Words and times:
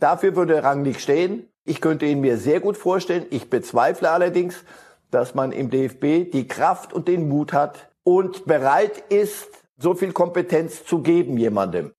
Dafür 0.00 0.36
würde 0.36 0.62
Rangnick 0.62 1.00
stehen. 1.00 1.48
Ich 1.64 1.80
könnte 1.80 2.06
ihn 2.06 2.20
mir 2.20 2.38
sehr 2.38 2.60
gut 2.60 2.76
vorstellen. 2.76 3.26
Ich 3.30 3.50
bezweifle 3.50 4.10
allerdings, 4.10 4.64
dass 5.10 5.34
man 5.34 5.52
im 5.52 5.70
DFB 5.70 6.30
die 6.32 6.46
Kraft 6.46 6.92
und 6.92 7.08
den 7.08 7.28
Mut 7.28 7.52
hat 7.52 7.90
und 8.04 8.46
bereit 8.46 9.04
ist, 9.10 9.48
so 9.76 9.94
viel 9.94 10.12
Kompetenz 10.12 10.84
zu 10.84 11.02
geben 11.02 11.36
jemandem. 11.36 11.92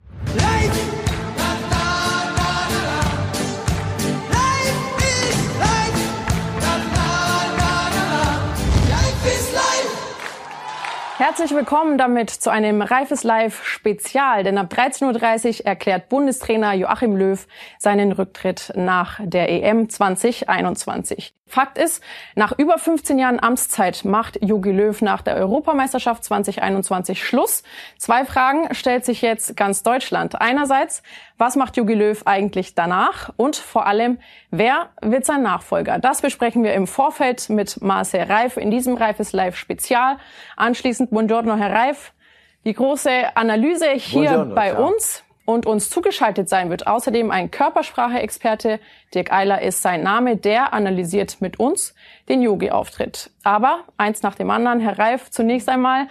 Herzlich 11.29 11.51
willkommen 11.51 11.99
damit 11.99 12.31
zu 12.31 12.49
einem 12.49 12.81
Reifes 12.81 13.23
Live 13.23 13.63
Spezial, 13.63 14.43
denn 14.43 14.57
ab 14.57 14.73
13.30 14.73 15.59
Uhr 15.59 15.65
erklärt 15.67 16.09
Bundestrainer 16.09 16.73
Joachim 16.73 17.15
Löw 17.15 17.45
seinen 17.77 18.11
Rücktritt 18.11 18.73
nach 18.75 19.19
der 19.23 19.47
EM 19.47 19.89
2021. 19.89 21.35
Fakt 21.49 21.79
ist, 21.79 22.03
nach 22.35 22.57
über 22.57 22.77
15 22.77 23.17
Jahren 23.17 23.39
Amtszeit 23.39 24.05
macht 24.05 24.37
Jogi 24.43 24.71
Löw 24.71 25.01
nach 25.01 25.23
der 25.23 25.35
Europameisterschaft 25.35 26.23
2021 26.23 27.23
Schluss. 27.23 27.63
Zwei 27.97 28.23
Fragen 28.23 28.73
stellt 28.75 29.03
sich 29.03 29.23
jetzt 29.23 29.57
ganz 29.57 29.81
Deutschland. 29.81 30.39
Einerseits, 30.39 31.01
was 31.39 31.55
macht 31.55 31.75
Jogi 31.75 31.95
Löw 31.95 32.21
eigentlich 32.25 32.75
danach? 32.75 33.31
Und 33.35 33.55
vor 33.55 33.87
allem, 33.87 34.19
wer 34.51 34.89
wird 35.01 35.25
sein 35.25 35.41
Nachfolger? 35.41 35.97
Das 35.97 36.21
besprechen 36.21 36.63
wir 36.63 36.73
im 36.73 36.85
Vorfeld 36.85 37.49
mit 37.49 37.81
Marcel 37.81 38.23
Reif 38.23 38.55
in 38.55 38.69
diesem 38.69 38.95
Reifes 38.95 39.33
Live 39.33 39.57
Spezial. 39.57 40.17
Anschließend, 40.55 41.09
buongiorno, 41.09 41.55
Herr 41.55 41.73
Reif. 41.73 42.13
Die 42.63 42.73
große 42.73 43.35
Analyse 43.35 43.89
hier 43.91 44.29
buongiorno, 44.29 44.55
bei 44.55 44.69
ciao. 44.69 44.87
uns. 44.87 45.23
Und 45.49 45.65
uns 45.65 45.89
zugeschaltet 45.89 46.47
sein 46.47 46.69
wird 46.69 46.85
außerdem 46.85 47.31
ein 47.31 47.49
Körpersprache-Experte. 47.49 48.79
Dirk 49.15 49.33
Eiler 49.33 49.63
ist 49.63 49.81
sein 49.81 50.03
Name. 50.03 50.37
Der 50.37 50.73
analysiert 50.73 51.37
mit 51.41 51.59
uns 51.59 51.95
den 52.29 52.43
Yogi-Auftritt. 52.43 53.31
Aber 53.43 53.79
eins 53.97 54.21
nach 54.21 54.35
dem 54.35 54.51
anderen. 54.51 54.79
Herr 54.79 54.99
Reif, 54.99 55.31
zunächst 55.31 55.67
einmal. 55.67 56.05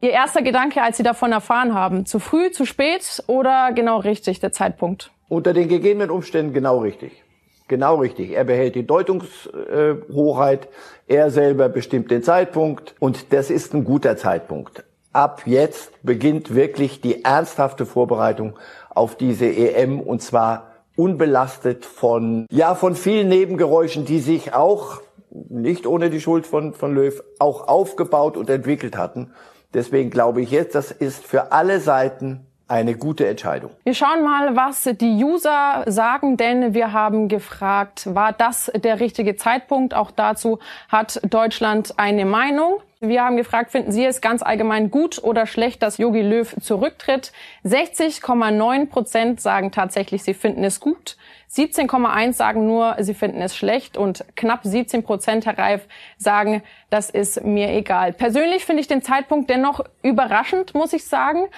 Ihr 0.00 0.10
erster 0.10 0.42
Gedanke, 0.42 0.82
als 0.82 0.96
Sie 0.96 1.04
davon 1.04 1.30
erfahren 1.30 1.72
haben. 1.72 2.04
Zu 2.04 2.18
früh, 2.18 2.50
zu 2.50 2.64
spät 2.64 3.22
oder 3.28 3.70
genau 3.72 3.98
richtig 3.98 4.40
der 4.40 4.50
Zeitpunkt? 4.50 5.12
Unter 5.28 5.52
den 5.52 5.68
gegebenen 5.68 6.10
Umständen 6.10 6.52
genau 6.52 6.78
richtig. 6.78 7.22
Genau 7.68 7.94
richtig. 7.94 8.32
Er 8.32 8.42
behält 8.42 8.74
die 8.74 8.88
Deutungshoheit. 8.88 10.66
Er 11.06 11.30
selber 11.30 11.68
bestimmt 11.68 12.10
den 12.10 12.24
Zeitpunkt. 12.24 12.96
Und 12.98 13.32
das 13.32 13.50
ist 13.50 13.72
ein 13.72 13.84
guter 13.84 14.16
Zeitpunkt. 14.16 14.82
Ab 15.12 15.42
jetzt 15.44 16.04
beginnt 16.04 16.54
wirklich 16.54 17.00
die 17.00 17.24
ernsthafte 17.24 17.84
Vorbereitung 17.84 18.56
auf 19.00 19.16
diese 19.16 19.46
EM 19.46 19.98
und 19.98 20.20
zwar 20.20 20.72
unbelastet 20.94 21.86
von, 21.86 22.46
ja, 22.50 22.74
von 22.74 22.94
vielen 22.94 23.30
Nebengeräuschen, 23.30 24.04
die 24.04 24.20
sich 24.20 24.52
auch 24.52 25.00
nicht 25.30 25.86
ohne 25.86 26.10
die 26.10 26.20
Schuld 26.20 26.46
von, 26.46 26.74
von 26.74 26.94
Löw 26.94 27.22
auch 27.38 27.66
aufgebaut 27.66 28.36
und 28.36 28.50
entwickelt 28.50 28.98
hatten. 28.98 29.32
Deswegen 29.72 30.10
glaube 30.10 30.42
ich 30.42 30.50
jetzt, 30.50 30.74
das 30.74 30.90
ist 30.90 31.24
für 31.24 31.50
alle 31.50 31.80
Seiten 31.80 32.46
eine 32.70 32.94
gute 32.94 33.26
Entscheidung. 33.26 33.72
Wir 33.82 33.94
schauen 33.94 34.22
mal, 34.22 34.54
was 34.54 34.84
die 34.84 35.24
User 35.24 35.82
sagen, 35.86 36.36
denn 36.36 36.72
wir 36.72 36.92
haben 36.92 37.28
gefragt, 37.28 38.14
war 38.14 38.32
das 38.32 38.70
der 38.74 39.00
richtige 39.00 39.34
Zeitpunkt? 39.34 39.92
Auch 39.92 40.12
dazu 40.12 40.60
hat 40.88 41.20
Deutschland 41.28 41.98
eine 41.98 42.24
Meinung. 42.24 42.80
Wir 43.00 43.24
haben 43.24 43.36
gefragt, 43.38 43.72
finden 43.72 43.92
Sie 43.92 44.04
es 44.04 44.20
ganz 44.20 44.42
allgemein 44.42 44.90
gut 44.90 45.24
oder 45.24 45.46
schlecht, 45.46 45.82
dass 45.82 45.96
Yogi 45.96 46.20
Löw 46.20 46.54
zurücktritt? 46.60 47.32
60,9 47.64 48.86
Prozent 48.86 49.40
sagen 49.40 49.72
tatsächlich, 49.72 50.22
sie 50.22 50.34
finden 50.34 50.62
es 50.64 50.80
gut. 50.80 51.16
17,1 51.50 52.34
sagen 52.34 52.66
nur, 52.66 52.96
sie 53.00 53.14
finden 53.14 53.40
es 53.40 53.56
schlecht 53.56 53.96
und 53.96 54.24
knapp 54.36 54.60
17 54.62 55.02
Prozent, 55.02 55.46
Herr 55.46 55.58
Reif, 55.58 55.88
sagen, 56.18 56.62
das 56.90 57.10
ist 57.10 57.42
mir 57.42 57.70
egal. 57.70 58.12
Persönlich 58.12 58.64
finde 58.64 58.82
ich 58.82 58.86
den 58.86 59.02
Zeitpunkt 59.02 59.50
dennoch 59.50 59.80
überraschend, 60.02 60.74
muss 60.74 60.92
ich 60.92 61.06
sagen. 61.06 61.48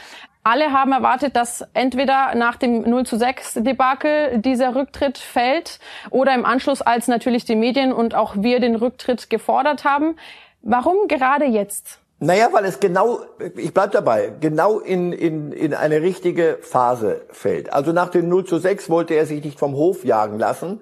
Alle 0.44 0.72
haben 0.72 0.91
erwartet, 0.91 1.36
dass 1.36 1.64
entweder 1.72 2.34
nach 2.34 2.56
dem 2.56 2.82
0 2.82 3.06
zu 3.06 3.16
6 3.16 3.54
Debakel 3.60 4.38
dieser 4.38 4.75
Rücktritt 4.75 5.19
fällt 5.19 5.78
oder 6.10 6.34
im 6.34 6.44
Anschluss, 6.44 6.82
als 6.82 7.06
natürlich 7.06 7.44
die 7.44 7.54
Medien 7.54 7.92
und 7.92 8.16
auch 8.16 8.34
wir 8.36 8.58
den 8.58 8.75
Rücktritt 8.75 9.30
gefordert 9.30 9.84
haben. 9.84 10.16
Warum 10.62 11.06
gerade 11.06 11.44
jetzt? 11.44 12.00
Naja, 12.19 12.48
weil 12.53 12.64
es 12.64 12.80
genau, 12.80 13.20
ich 13.56 13.72
bleib 13.72 13.92
dabei, 13.92 14.32
genau 14.41 14.78
in, 14.78 15.12
in, 15.12 15.53
in 15.53 15.75
eine 15.75 16.03
richtige 16.03 16.59
Phase 16.60 17.22
fällt. 17.30 17.72
Also 17.72 17.92
nach 17.92 18.10
dem 18.10 18.28
0 18.28 18.44
zu 18.44 18.59
6 18.59 18.91
wollte 18.91 19.14
er 19.14 19.26
sich 19.26 19.44
nicht 19.44 19.59
vom 19.59 19.74
Hof 19.74 20.04
jagen 20.04 20.38
lassen. 20.38 20.80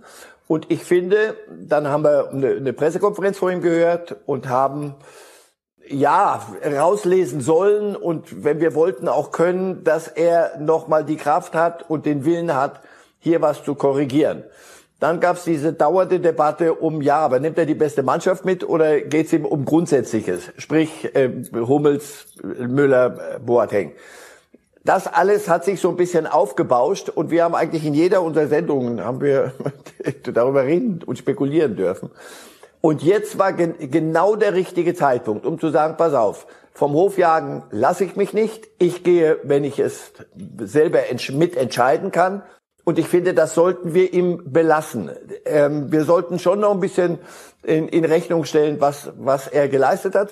Und 0.48 0.70
ich 0.70 0.84
finde, 0.84 1.36
dann 1.48 1.86
haben 1.86 2.04
wir 2.04 2.30
eine, 2.30 2.48
eine 2.48 2.72
Pressekonferenz 2.72 3.38
vor 3.38 3.50
ihm 3.50 3.60
gehört 3.60 4.16
und 4.26 4.48
haben 4.48 4.94
ja 5.90 6.40
rauslesen 6.64 7.40
sollen 7.40 7.96
und 7.96 8.44
wenn 8.44 8.60
wir 8.60 8.74
wollten 8.74 9.08
auch 9.08 9.32
können, 9.32 9.84
dass 9.84 10.08
er 10.08 10.58
nochmal 10.58 11.04
die 11.04 11.16
Kraft 11.16 11.54
hat 11.54 11.88
und 11.88 12.06
den 12.06 12.24
Willen 12.24 12.54
hat, 12.54 12.80
hier 13.18 13.42
was 13.42 13.64
zu 13.64 13.74
korrigieren. 13.74 14.44
Dann 15.00 15.18
gab 15.18 15.36
es 15.36 15.44
diese 15.44 15.72
dauernde 15.72 16.20
Debatte 16.20 16.74
um, 16.74 17.00
ja, 17.00 17.18
aber 17.18 17.40
nimmt 17.40 17.56
er 17.56 17.64
die 17.64 17.74
beste 17.74 18.02
Mannschaft 18.02 18.44
mit 18.44 18.68
oder 18.68 19.00
geht 19.00 19.26
es 19.26 19.32
ihm 19.32 19.46
um 19.46 19.64
Grundsätzliches? 19.64 20.52
Sprich 20.58 21.14
äh, 21.14 21.30
Hummels, 21.54 22.26
Müller, 22.42 23.38
Boateng. 23.44 23.92
Das 24.84 25.06
alles 25.06 25.48
hat 25.48 25.64
sich 25.64 25.80
so 25.80 25.88
ein 25.90 25.96
bisschen 25.96 26.26
aufgebauscht 26.26 27.08
und 27.08 27.30
wir 27.30 27.44
haben 27.44 27.54
eigentlich 27.54 27.84
in 27.84 27.94
jeder 27.94 28.22
unserer 28.22 28.46
Sendungen 28.46 29.04
haben 29.04 29.20
wir 29.20 29.52
darüber 30.34 30.64
reden 30.64 31.02
und 31.04 31.18
spekulieren 31.18 31.76
dürfen. 31.76 32.10
Und 32.80 33.02
jetzt 33.02 33.38
war 33.38 33.52
gen 33.52 33.74
genau 33.90 34.36
der 34.36 34.54
richtige 34.54 34.94
Zeitpunkt, 34.94 35.44
um 35.44 35.58
zu 35.58 35.68
sagen, 35.68 35.96
pass 35.96 36.14
auf, 36.14 36.46
vom 36.72 36.94
Hofjagen 36.94 37.62
lasse 37.70 38.04
ich 38.04 38.16
mich 38.16 38.32
nicht. 38.32 38.68
Ich 38.78 39.04
gehe, 39.04 39.38
wenn 39.42 39.64
ich 39.64 39.78
es 39.78 40.12
selber 40.58 41.00
mitentscheiden 41.32 42.10
kann. 42.10 42.42
Und 42.84 42.98
ich 42.98 43.06
finde, 43.06 43.34
das 43.34 43.54
sollten 43.54 43.92
wir 43.92 44.12
ihm 44.14 44.50
belassen. 44.52 45.10
Ähm, 45.44 45.92
wir 45.92 46.04
sollten 46.04 46.38
schon 46.38 46.60
noch 46.60 46.72
ein 46.72 46.80
bisschen 46.80 47.18
in, 47.62 47.88
in 47.88 48.04
Rechnung 48.04 48.44
stellen, 48.44 48.80
was, 48.80 49.12
was 49.18 49.46
er 49.46 49.68
geleistet 49.68 50.14
hat. 50.14 50.30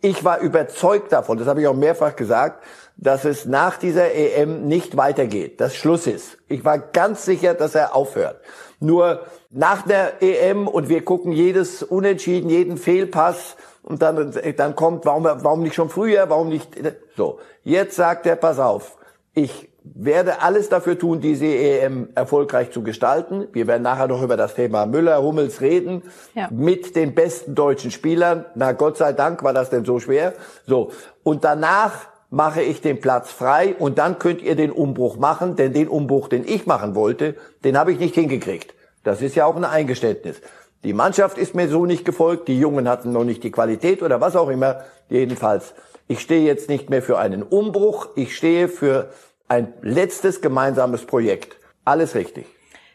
Ich 0.00 0.24
war 0.24 0.38
überzeugt 0.38 1.12
davon, 1.12 1.38
das 1.38 1.48
habe 1.48 1.60
ich 1.60 1.66
auch 1.66 1.74
mehrfach 1.74 2.14
gesagt, 2.14 2.62
dass 2.96 3.24
es 3.24 3.46
nach 3.46 3.78
dieser 3.78 4.12
EM 4.14 4.68
nicht 4.68 4.96
weitergeht, 4.96 5.60
dass 5.60 5.74
Schluss 5.74 6.06
ist. 6.06 6.38
Ich 6.46 6.64
war 6.64 6.78
ganz 6.78 7.24
sicher, 7.24 7.54
dass 7.54 7.74
er 7.74 7.96
aufhört. 7.96 8.40
Nur 8.80 9.22
nach 9.50 9.82
der 9.82 10.22
EM 10.22 10.68
und 10.68 10.88
wir 10.88 11.04
gucken 11.04 11.32
jedes 11.32 11.82
Unentschieden, 11.82 12.48
jeden 12.48 12.76
Fehlpass 12.76 13.56
und 13.82 14.02
dann, 14.02 14.32
dann 14.56 14.76
kommt, 14.76 15.04
warum, 15.04 15.24
warum 15.24 15.62
nicht 15.62 15.74
schon 15.74 15.88
früher, 15.88 16.28
warum 16.30 16.48
nicht, 16.48 16.76
so. 17.16 17.38
Jetzt 17.64 17.96
sagt 17.96 18.26
er, 18.26 18.36
pass 18.36 18.58
auf, 18.58 18.98
ich 19.34 19.68
werde 19.94 20.42
alles 20.42 20.68
dafür 20.68 20.98
tun, 20.98 21.20
diese 21.20 21.46
EM 21.46 22.10
erfolgreich 22.14 22.70
zu 22.70 22.82
gestalten. 22.82 23.48
Wir 23.52 23.66
werden 23.66 23.82
nachher 23.82 24.08
noch 24.08 24.22
über 24.22 24.36
das 24.36 24.54
Thema 24.54 24.86
Müller, 24.86 25.22
Hummels 25.22 25.60
reden. 25.60 26.02
Ja. 26.34 26.48
Mit 26.50 26.96
den 26.96 27.14
besten 27.14 27.54
deutschen 27.54 27.90
Spielern. 27.90 28.44
Na, 28.54 28.72
Gott 28.72 28.96
sei 28.96 29.12
Dank 29.12 29.42
war 29.42 29.52
das 29.52 29.70
denn 29.70 29.84
so 29.84 29.98
schwer. 29.98 30.34
So. 30.66 30.90
Und 31.22 31.44
danach 31.44 32.08
mache 32.30 32.62
ich 32.62 32.80
den 32.80 33.00
Platz 33.00 33.30
frei 33.30 33.74
und 33.78 33.98
dann 33.98 34.18
könnt 34.18 34.42
ihr 34.42 34.54
den 34.54 34.70
Umbruch 34.70 35.16
machen, 35.16 35.56
denn 35.56 35.72
den 35.72 35.88
Umbruch, 35.88 36.28
den 36.28 36.44
ich 36.46 36.66
machen 36.66 36.94
wollte, 36.94 37.36
den 37.64 37.78
habe 37.78 37.92
ich 37.92 37.98
nicht 37.98 38.14
hingekriegt. 38.14 38.74
Das 39.02 39.22
ist 39.22 39.34
ja 39.34 39.46
auch 39.46 39.56
ein 39.56 39.64
Eingeständnis. 39.64 40.40
Die 40.84 40.92
Mannschaft 40.92 41.38
ist 41.38 41.54
mir 41.54 41.68
so 41.68 41.86
nicht 41.86 42.04
gefolgt, 42.04 42.48
die 42.48 42.58
Jungen 42.58 42.88
hatten 42.88 43.12
noch 43.12 43.24
nicht 43.24 43.42
die 43.42 43.50
Qualität 43.50 44.02
oder 44.02 44.20
was 44.20 44.36
auch 44.36 44.48
immer. 44.48 44.82
Jedenfalls, 45.08 45.74
ich 46.06 46.20
stehe 46.20 46.44
jetzt 46.44 46.68
nicht 46.68 46.90
mehr 46.90 47.02
für 47.02 47.18
einen 47.18 47.42
Umbruch, 47.42 48.08
ich 48.14 48.36
stehe 48.36 48.68
für 48.68 49.10
ein 49.48 49.72
letztes 49.82 50.40
gemeinsames 50.40 51.04
Projekt. 51.04 51.56
Alles 51.84 52.14
richtig. 52.14 52.46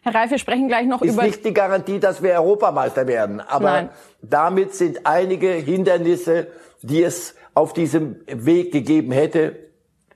Herr 0.03 0.13
Reif, 0.13 0.31
wir 0.31 0.37
sprechen 0.37 0.67
gleich 0.67 0.85
noch 0.85 1.01
ist 1.01 1.13
über... 1.13 1.23
Ist 1.23 1.27
nicht 1.27 1.45
die 1.45 1.53
Garantie, 1.53 1.99
dass 1.99 2.21
wir 2.21 2.33
Europameister 2.33 3.07
werden, 3.07 3.41
aber 3.41 3.71
Nein. 3.71 3.89
damit 4.21 4.75
sind 4.75 5.05
einige 5.05 5.49
Hindernisse, 5.49 6.47
die 6.81 7.03
es 7.03 7.35
auf 7.53 7.73
diesem 7.73 8.17
Weg 8.27 8.71
gegeben 8.71 9.11
hätte, 9.11 9.57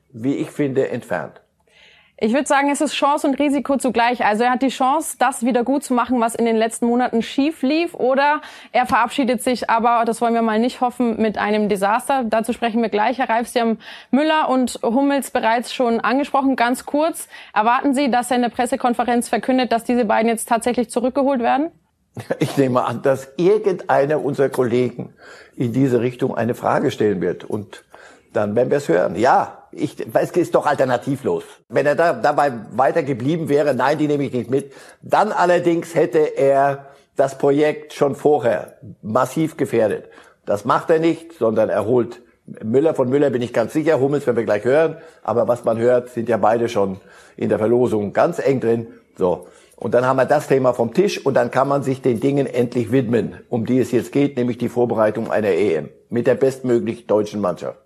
wie 0.10 0.36
ich 0.36 0.50
finde, 0.50 0.90
entfernt. 0.90 1.42
Ich 2.20 2.34
würde 2.34 2.48
sagen, 2.48 2.72
es 2.72 2.82
ist 2.82 2.96
Chance 2.96 3.28
und 3.28 3.36
Risiko 3.36 3.78
zugleich. 3.78 4.26
Also 4.26 4.44
er 4.44 4.50
hat 4.50 4.64
die 4.64 4.70
Chance, 4.70 5.18
das 5.20 5.46
wieder 5.46 5.64
gut 5.64 5.84
zu 5.84 5.94
machen, 5.94 6.20
was 6.20 6.34
in 6.34 6.46
den 6.46 6.56
letzten 6.56 6.88
Monaten 6.88 7.22
schief 7.22 7.62
lief, 7.62 7.94
oder 7.94 8.42
er 8.72 8.88
verabschiedet 8.88 9.44
sich, 9.44 9.70
aber 9.70 10.04
das 10.04 10.20
wollen 10.20 10.34
wir 10.34 10.42
mal 10.42 10.58
nicht 10.58 10.82
hoffen, 10.82 11.22
mit 11.22 11.38
einem 11.38 11.70
Desaster. 11.70 12.24
Dazu 12.24 12.54
sprechen 12.54 12.82
wir 12.82 12.90
gleich. 12.90 13.20
Herr 13.20 13.30
Reif, 13.30 13.48
Sie 13.50 13.62
haben 13.62 13.78
Müller 14.10 14.50
und 14.50 14.80
Hummels 14.82 15.30
bereits 15.30 15.72
schon 15.72 16.00
angesprochen. 16.00 16.56
Ganz 16.56 16.88
kurz, 16.88 17.28
erwarten 17.54 17.94
Sie, 17.94 18.10
dass 18.10 18.32
er 18.32 18.38
in 18.38 18.42
der 18.42 18.50
Pressekonferenz 18.50 19.30
verkündet, 19.30 19.72
dass 19.72 19.84
diese 19.84 20.06
beiden 20.06 20.28
jetzt 20.28 20.50
tatsächlich 20.50 20.90
zurückgeholt 20.90 21.42
werden? 21.42 21.70
Ich 22.40 22.58
nehme 22.58 22.86
an, 22.86 23.02
dass 23.02 23.30
irgendeiner 23.38 24.24
unserer 24.24 24.50
Kollegen 24.50 25.14
in 25.56 25.74
diese 25.74 26.02
Richtung 26.02 26.36
eine 26.36 26.56
Frage 26.56 26.92
stellen 26.92 27.22
wird 27.22 27.44
und 27.44 27.84
dann 28.34 28.56
werden 28.56 28.70
wir 28.70 28.78
es 28.78 28.88
hören. 28.88 29.16
Ja, 29.16 29.64
Ich, 29.72 29.98
es 30.14 30.32
ist 30.32 30.56
doch 30.56 30.66
alternativlos. 30.66 31.44
Wenn 31.70 31.86
er 31.86 31.96
da, 31.96 32.14
dabei 32.14 32.52
weiter 32.72 33.04
geblieben 33.04 33.50
wäre, 33.50 33.74
nein, 33.74 33.98
die 33.98 34.08
nehme 34.08 34.24
ich 34.24 34.34
nicht 34.34 34.50
mit. 34.50 34.74
Dann 35.02 35.32
allerdings 35.32 35.96
hätte 35.96 36.20
er 36.20 36.88
das 37.16 37.38
Projekt 37.38 37.94
schon 37.94 38.16
vorher 38.16 38.78
massiv 39.02 39.58
gefährdet. 39.58 40.10
Das 40.46 40.66
macht 40.66 40.90
er 40.90 41.00
nicht, 41.00 41.34
sondern 41.34 41.70
er 41.70 41.86
holt 41.86 42.22
Müller 42.64 42.94
von 42.94 43.10
Müller 43.10 43.30
bin 43.30 43.42
ich 43.42 43.52
ganz 43.52 43.74
sicher, 43.74 44.00
Hummels 44.00 44.26
werden 44.26 44.38
wir 44.38 44.46
gleich 44.46 44.64
hören, 44.64 44.98
aber 45.22 45.48
was 45.50 45.66
man 45.66 45.78
hört, 45.78 46.10
sind 46.10 46.30
ja 46.30 46.38
beide 46.38 46.70
schon 46.70 46.98
in 47.36 47.50
der 47.50 47.60
Verlosung 47.60 48.14
ganz 48.14 48.40
eng 48.40 48.62
drin. 48.62 48.88
So. 49.18 49.48
Und 49.80 49.94
dann 49.94 50.06
haben 50.06 50.18
wir 50.18 50.26
das 50.26 50.48
Thema 50.48 50.74
vom 50.74 50.92
Tisch 50.92 51.24
und 51.24 51.36
dann 51.36 51.52
kann 51.52 51.68
man 51.68 51.84
sich 51.84 52.02
den 52.02 52.20
Dingen 52.20 52.48
endlich 52.48 52.92
widmen, 52.92 53.42
um 53.48 53.66
die 53.66 53.78
es 53.78 53.92
jetzt 53.92 54.12
geht, 54.12 54.36
nämlich 54.36 54.58
die 54.58 54.70
Vorbereitung 54.70 55.30
einer 55.30 55.50
EM 55.50 55.90
mit 56.10 56.26
der 56.26 56.34
bestmöglichen 56.34 57.06
deutschen 57.06 57.42
Mannschaft. 57.42 57.78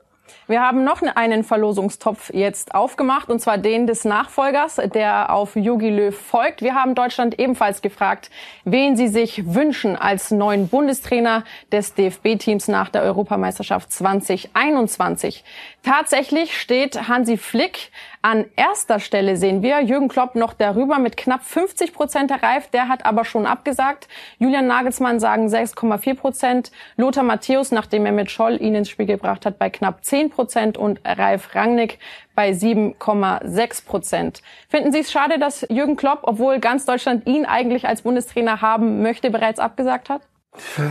Wir 0.48 0.62
haben 0.62 0.84
noch 0.84 1.02
einen 1.02 1.44
Verlosungstopf 1.44 2.34
jetzt 2.34 2.76
aufgemacht, 2.76 3.30
und 3.30 3.40
zwar 3.40 3.58
den 3.58 3.88
des 3.88 4.06
Nachfolgers, 4.06 4.78
der 4.94 5.34
auf 5.34 5.56
Jogi 5.56 5.90
Löw 5.90 6.16
folgt. 6.16 6.62
Wir 6.62 6.76
haben 6.76 6.96
Deutschland 6.96 7.40
ebenfalls 7.40 7.82
gefragt, 7.82 8.32
wen 8.66 8.98
sie 8.98 9.08
sich 9.08 9.54
wünschen 9.54 9.96
als 9.96 10.32
neuen 10.32 10.68
Bundestrainer 10.68 11.44
des 11.72 11.94
DFB-Teams 11.94 12.68
nach 12.68 12.90
der 12.90 13.04
Europameisterschaft 13.04 13.92
2021. 13.92 15.44
Tatsächlich 15.84 16.60
steht 16.60 17.08
Hansi 17.08 17.38
Flick 17.38 17.92
an 18.22 18.46
erster 18.56 19.00
Stelle 19.00 19.36
sehen 19.36 19.64
wir 19.64 19.82
Jürgen 19.82 20.08
Klopp 20.08 20.36
noch 20.36 20.54
darüber 20.54 21.00
mit 21.00 21.18
knapp 21.18 21.44
50 21.44 21.92
Prozent 21.92 22.30
der 22.30 22.44
Reif. 22.44 22.68
Der 22.68 22.88
hat 22.88 23.04
aber 23.04 23.26
schon 23.26 23.48
abgesagt. 23.48 24.08
Julian 24.38 24.68
Nagelsmann 24.68 25.20
sagen 25.20 25.48
6,4 25.48 26.14
Prozent. 26.14 26.72
Lothar 26.98 27.24
Matthäus, 27.24 27.72
nachdem 27.72 28.06
er 28.06 28.12
mit 28.12 28.30
Scholl 28.30 28.62
ihn 28.62 28.76
ins 28.76 28.90
Spiel 28.90 29.08
gebracht 29.08 29.44
hat, 29.44 29.58
bei 29.58 29.72
knapp 29.72 30.06
10 30.06 30.30
Prozent 30.30 30.78
und 30.78 31.02
Ralf 31.04 31.56
Rangnick 31.56 31.98
bei 32.36 32.52
7,6 32.52 33.86
Prozent. 33.86 34.42
Finden 34.70 34.92
Sie 34.92 35.00
es 35.00 35.12
schade, 35.12 35.40
dass 35.40 35.66
Jürgen 35.70 35.96
Klopp, 35.96 36.20
obwohl 36.24 36.60
ganz 36.60 36.86
Deutschland 36.86 37.26
ihn 37.26 37.46
eigentlich 37.46 37.88
als 37.88 38.04
Bundestrainer 38.04 38.62
haben 38.62 39.02
möchte, 39.02 39.32
bereits 39.32 39.60
abgesagt 39.60 40.10
hat? 40.10 40.22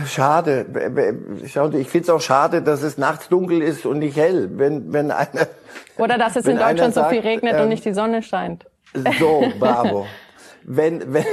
Schade. 0.07 0.65
Ich 1.43 1.89
finde 1.89 2.03
es 2.03 2.09
auch 2.09 2.21
schade, 2.21 2.61
dass 2.61 2.81
es 2.81 2.97
nachts 2.97 3.29
dunkel 3.29 3.61
ist 3.61 3.85
und 3.85 3.99
nicht 3.99 4.17
hell. 4.17 4.49
Wenn, 4.53 4.91
wenn 4.91 5.11
einer, 5.11 5.47
Oder 5.97 6.17
dass 6.17 6.35
es 6.35 6.45
in 6.47 6.57
Deutschland 6.57 6.93
sagt, 6.95 7.09
so 7.09 7.15
viel 7.15 7.21
regnet 7.21 7.53
ähm, 7.55 7.63
und 7.63 7.69
nicht 7.69 7.85
die 7.85 7.93
Sonne 7.93 8.23
scheint. 8.23 8.65
So, 9.19 9.43
bravo. 9.59 10.07
wenn, 10.63 11.13
wenn, 11.13 11.25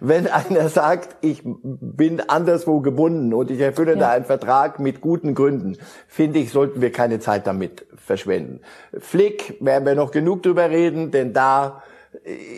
wenn 0.00 0.26
einer 0.26 0.68
sagt, 0.68 1.16
ich 1.20 1.42
bin 1.44 2.20
anderswo 2.20 2.80
gebunden 2.80 3.32
und 3.32 3.50
ich 3.50 3.60
erfülle 3.60 3.92
ja. 3.92 3.98
da 3.98 4.10
einen 4.10 4.24
Vertrag 4.24 4.80
mit 4.80 5.00
guten 5.00 5.34
Gründen, 5.34 5.76
finde 6.08 6.40
ich, 6.40 6.50
sollten 6.50 6.80
wir 6.80 6.90
keine 6.90 7.20
Zeit 7.20 7.46
damit 7.46 7.86
verschwenden. 7.96 8.60
Flick 8.98 9.56
werden 9.60 9.86
wir 9.86 9.94
noch 9.94 10.10
genug 10.10 10.42
drüber 10.42 10.68
reden, 10.68 11.12
denn 11.12 11.32
da 11.32 11.82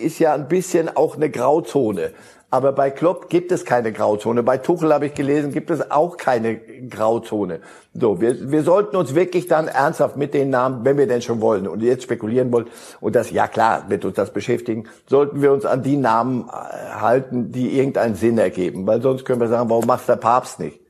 ist 0.02 0.18
ja 0.18 0.34
ein 0.34 0.48
bisschen 0.48 0.94
auch 0.94 1.16
eine 1.16 1.30
Grauzone. 1.30 2.12
Aber 2.54 2.70
bei 2.70 2.88
Klopp 2.88 3.30
gibt 3.30 3.50
es 3.50 3.64
keine 3.64 3.90
Grauzone. 3.90 4.44
Bei 4.44 4.58
Tuchel 4.58 4.94
habe 4.94 5.06
ich 5.06 5.14
gelesen, 5.14 5.50
gibt 5.50 5.70
es 5.70 5.90
auch 5.90 6.16
keine 6.16 6.54
Grauzone. 6.88 7.58
So, 7.94 8.20
wir, 8.20 8.52
wir 8.52 8.62
sollten 8.62 8.94
uns 8.94 9.16
wirklich 9.16 9.48
dann 9.48 9.66
ernsthaft 9.66 10.16
mit 10.16 10.34
den 10.34 10.50
Namen, 10.50 10.84
wenn 10.84 10.96
wir 10.96 11.08
denn 11.08 11.20
schon 11.20 11.40
wollen 11.40 11.66
und 11.66 11.82
jetzt 11.82 12.04
spekulieren 12.04 12.52
wollen, 12.52 12.66
und 13.00 13.16
das, 13.16 13.32
ja 13.32 13.48
klar, 13.48 13.86
wird 13.88 14.04
uns 14.04 14.14
das 14.14 14.32
beschäftigen, 14.32 14.84
sollten 15.08 15.42
wir 15.42 15.50
uns 15.50 15.66
an 15.66 15.82
die 15.82 15.96
Namen 15.96 16.48
äh, 16.48 17.00
halten, 17.00 17.50
die 17.50 17.76
irgendeinen 17.76 18.14
Sinn 18.14 18.38
ergeben. 18.38 18.86
Weil 18.86 19.02
sonst 19.02 19.24
können 19.24 19.40
wir 19.40 19.48
sagen, 19.48 19.68
warum 19.68 19.86
macht 19.86 20.08
der 20.08 20.14
Papst 20.14 20.60
nicht? 20.60 20.83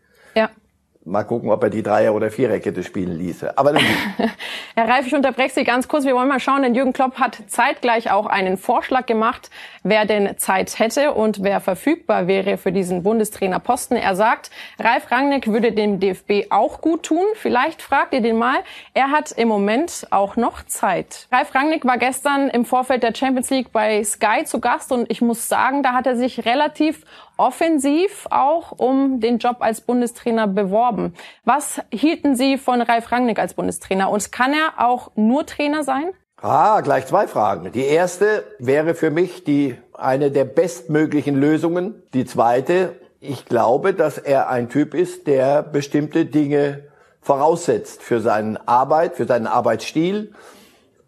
Mal 1.07 1.25
gucken, 1.25 1.51
ob 1.51 1.63
er 1.63 1.69
die 1.69 1.83
Dreier- 1.83 2.15
oder 2.15 2.31
Viererkette 2.31 2.83
spielen 2.83 3.19
ließe. 3.19 3.59
Aber 3.59 3.75
dann 3.75 3.83
Herr 4.75 4.89
Reif, 4.89 5.07
ich 5.07 5.15
unterbreche 5.15 5.53
Sie 5.53 5.65
ganz 5.65 5.87
kurz. 5.87 6.07
Wir 6.07 6.15
wollen 6.15 6.29
mal 6.29 6.41
schauen, 6.41 6.63
denn 6.63 6.75
Jürgen 6.75 6.95
Klopp 6.95 7.19
hat 7.21 7.43
zeitgleich 7.47 8.11
auch 8.11 8.25
einen 8.25 8.57
Vorschlag 8.57 9.05
gemacht, 9.05 9.51
wer 9.83 10.07
denn 10.07 10.39
Zeit 10.39 10.79
hätte 10.79 11.13
und 11.13 11.43
wer 11.43 11.61
verfügbar 11.61 12.27
wäre 12.27 12.57
für 12.57 12.73
diesen 12.73 13.03
Bundestrainerposten. 13.03 13.99
Er 13.99 14.17
sagt, 14.17 14.51
Ralf 14.79 15.11
Rangnick 15.11 15.47
würde 15.47 15.73
dem 15.73 16.01
DFB 16.01 16.51
auch 16.51 16.81
gut 16.81 17.03
tun. 17.03 17.27
Vielleicht 17.35 17.83
fragt 17.83 18.15
ihr 18.15 18.23
den 18.23 18.39
mal. 18.39 18.57
Er 18.95 19.11
hat 19.11 19.31
im 19.33 19.49
Moment 19.49 20.07
auch 20.09 20.37
noch 20.37 20.65
Zeit. 20.65 21.29
Ralf 21.31 21.55
Rangnick 21.55 21.85
war 21.85 21.99
gestern 21.99 22.49
im 22.49 22.65
Vorfeld 22.65 23.03
der 23.03 23.15
Champions 23.15 23.51
League 23.51 23.73
bei 23.73 24.03
Sky 24.03 24.45
zu 24.47 24.59
Gast 24.59 24.91
und 24.91 25.11
ich 25.11 25.21
muss 25.21 25.51
sagen, 25.51 25.83
da 25.83 25.93
hat 25.93 26.07
er 26.07 26.17
sich 26.17 26.47
relativ 26.47 27.05
offensiv 27.37 28.27
auch 28.31 28.73
um 28.73 29.21
den 29.21 29.39
Job 29.39 29.57
als 29.61 29.81
Bundestrainer 29.81 30.47
beworben. 30.47 31.15
Was 31.45 31.81
hielten 31.91 32.37
Sie 32.37 32.59
von 32.59 32.81
Ralf 32.81 33.11
Rangnick 33.11 33.39
als 33.39 33.55
Bundestrainer 33.55 34.11
und 34.11 34.33
kann 34.33 34.53
er 34.53 34.87
auch 34.87 35.11
nur 35.17 35.47
Trainer 35.47 35.85
sein? 35.85 36.11
Ah, 36.41 36.81
gleich 36.83 37.07
zwei 37.07 37.27
Fragen. 37.27 37.73
Die 37.73 37.87
erste 37.87 38.45
wäre 38.59 38.95
für 38.95 39.11
mich 39.11 39.45
die 39.45 39.77
eine 39.95 40.31
der 40.31 40.45
bestmöglichen 40.45 41.37
Lösungen. 41.37 42.03
Die 42.13 42.27
zweite, 42.27 42.97
ich 43.21 43.47
glaube, 43.47 43.95
dass 43.95 44.19
er 44.19 44.51
ein 44.51 44.69
Typ 44.69 44.93
ist, 44.95 45.27
der 45.27 45.63
bestimmte 45.63 46.27
Dinge 46.27 46.85
voraussetzt 47.23 48.03
für 48.03 48.21
seine 48.21 48.69
Arbeit, 48.69 49.17
für 49.17 49.25
seinen 49.25 49.47
Arbeitsstil. 49.47 50.35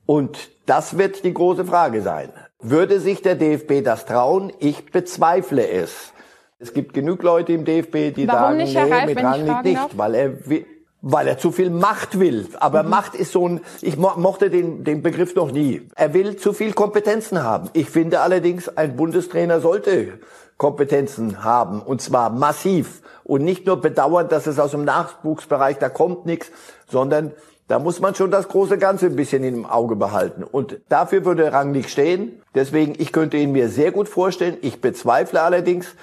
Und 0.06 0.48
das 0.64 0.96
wird 0.96 1.24
die 1.24 1.34
große 1.34 1.66
Frage 1.66 2.00
sein. 2.00 2.32
Würde 2.60 3.00
sich 3.00 3.20
der 3.20 3.34
DFB 3.34 3.84
das 3.84 4.06
trauen? 4.06 4.52
Ich 4.58 4.90
bezweifle 4.90 5.68
es. 5.68 6.14
Es 6.58 6.72
gibt 6.72 6.94
genug 6.94 7.22
Leute 7.22 7.52
im 7.52 7.64
DFB, 7.64 8.14
die 8.14 8.26
Warum 8.26 8.40
sagen, 8.40 8.56
nicht, 8.56 8.74
nee, 8.74 8.92
Reif, 8.92 9.06
mit 9.06 9.22
Rangnick 9.22 9.64
nicht, 9.64 9.76
darf? 9.76 9.90
weil 9.96 10.14
er 10.14 10.32
weil 11.08 11.28
er 11.28 11.38
zu 11.38 11.52
viel 11.52 11.70
Macht 11.70 12.18
will. 12.18 12.48
Aber 12.58 12.82
mhm. 12.82 12.90
Macht 12.90 13.14
ist 13.14 13.30
so 13.30 13.46
ein, 13.46 13.60
ich 13.80 13.96
mochte 13.96 14.50
den, 14.50 14.82
den 14.82 15.02
Begriff 15.02 15.34
noch 15.36 15.52
nie. 15.52 15.88
Er 15.94 16.14
will 16.14 16.36
zu 16.36 16.52
viel 16.52 16.72
Kompetenzen 16.72 17.44
haben. 17.44 17.70
Ich 17.74 17.90
finde 17.90 18.20
allerdings, 18.20 18.68
ein 18.76 18.96
Bundestrainer 18.96 19.60
sollte 19.60 20.18
Kompetenzen 20.56 21.44
haben. 21.44 21.80
Und 21.80 22.00
zwar 22.00 22.30
massiv. 22.30 23.02
Und 23.22 23.44
nicht 23.44 23.66
nur 23.66 23.80
bedauern, 23.80 24.28
dass 24.28 24.46
es 24.46 24.58
aus 24.58 24.72
dem 24.72 24.84
Nachwuchsbereich, 24.84 25.78
da 25.78 25.90
kommt 25.90 26.26
nichts, 26.26 26.50
sondern 26.88 27.32
da 27.68 27.78
muss 27.78 28.00
man 28.00 28.14
schon 28.14 28.30
das 28.30 28.48
große 28.48 28.78
Ganze 28.78 29.06
ein 29.06 29.16
bisschen 29.16 29.44
im 29.44 29.66
Auge 29.66 29.96
behalten. 29.96 30.44
Und 30.44 30.80
dafür 30.88 31.24
würde 31.24 31.52
Rangnick 31.52 31.88
stehen. 31.88 32.40
Deswegen, 32.54 32.94
ich 32.98 33.12
könnte 33.12 33.36
ihn 33.36 33.52
mir 33.52 33.68
sehr 33.68 33.92
gut 33.92 34.08
vorstellen. 34.08 34.56
Ich 34.62 34.80
bezweifle 34.80 35.42
allerdings, 35.42 35.94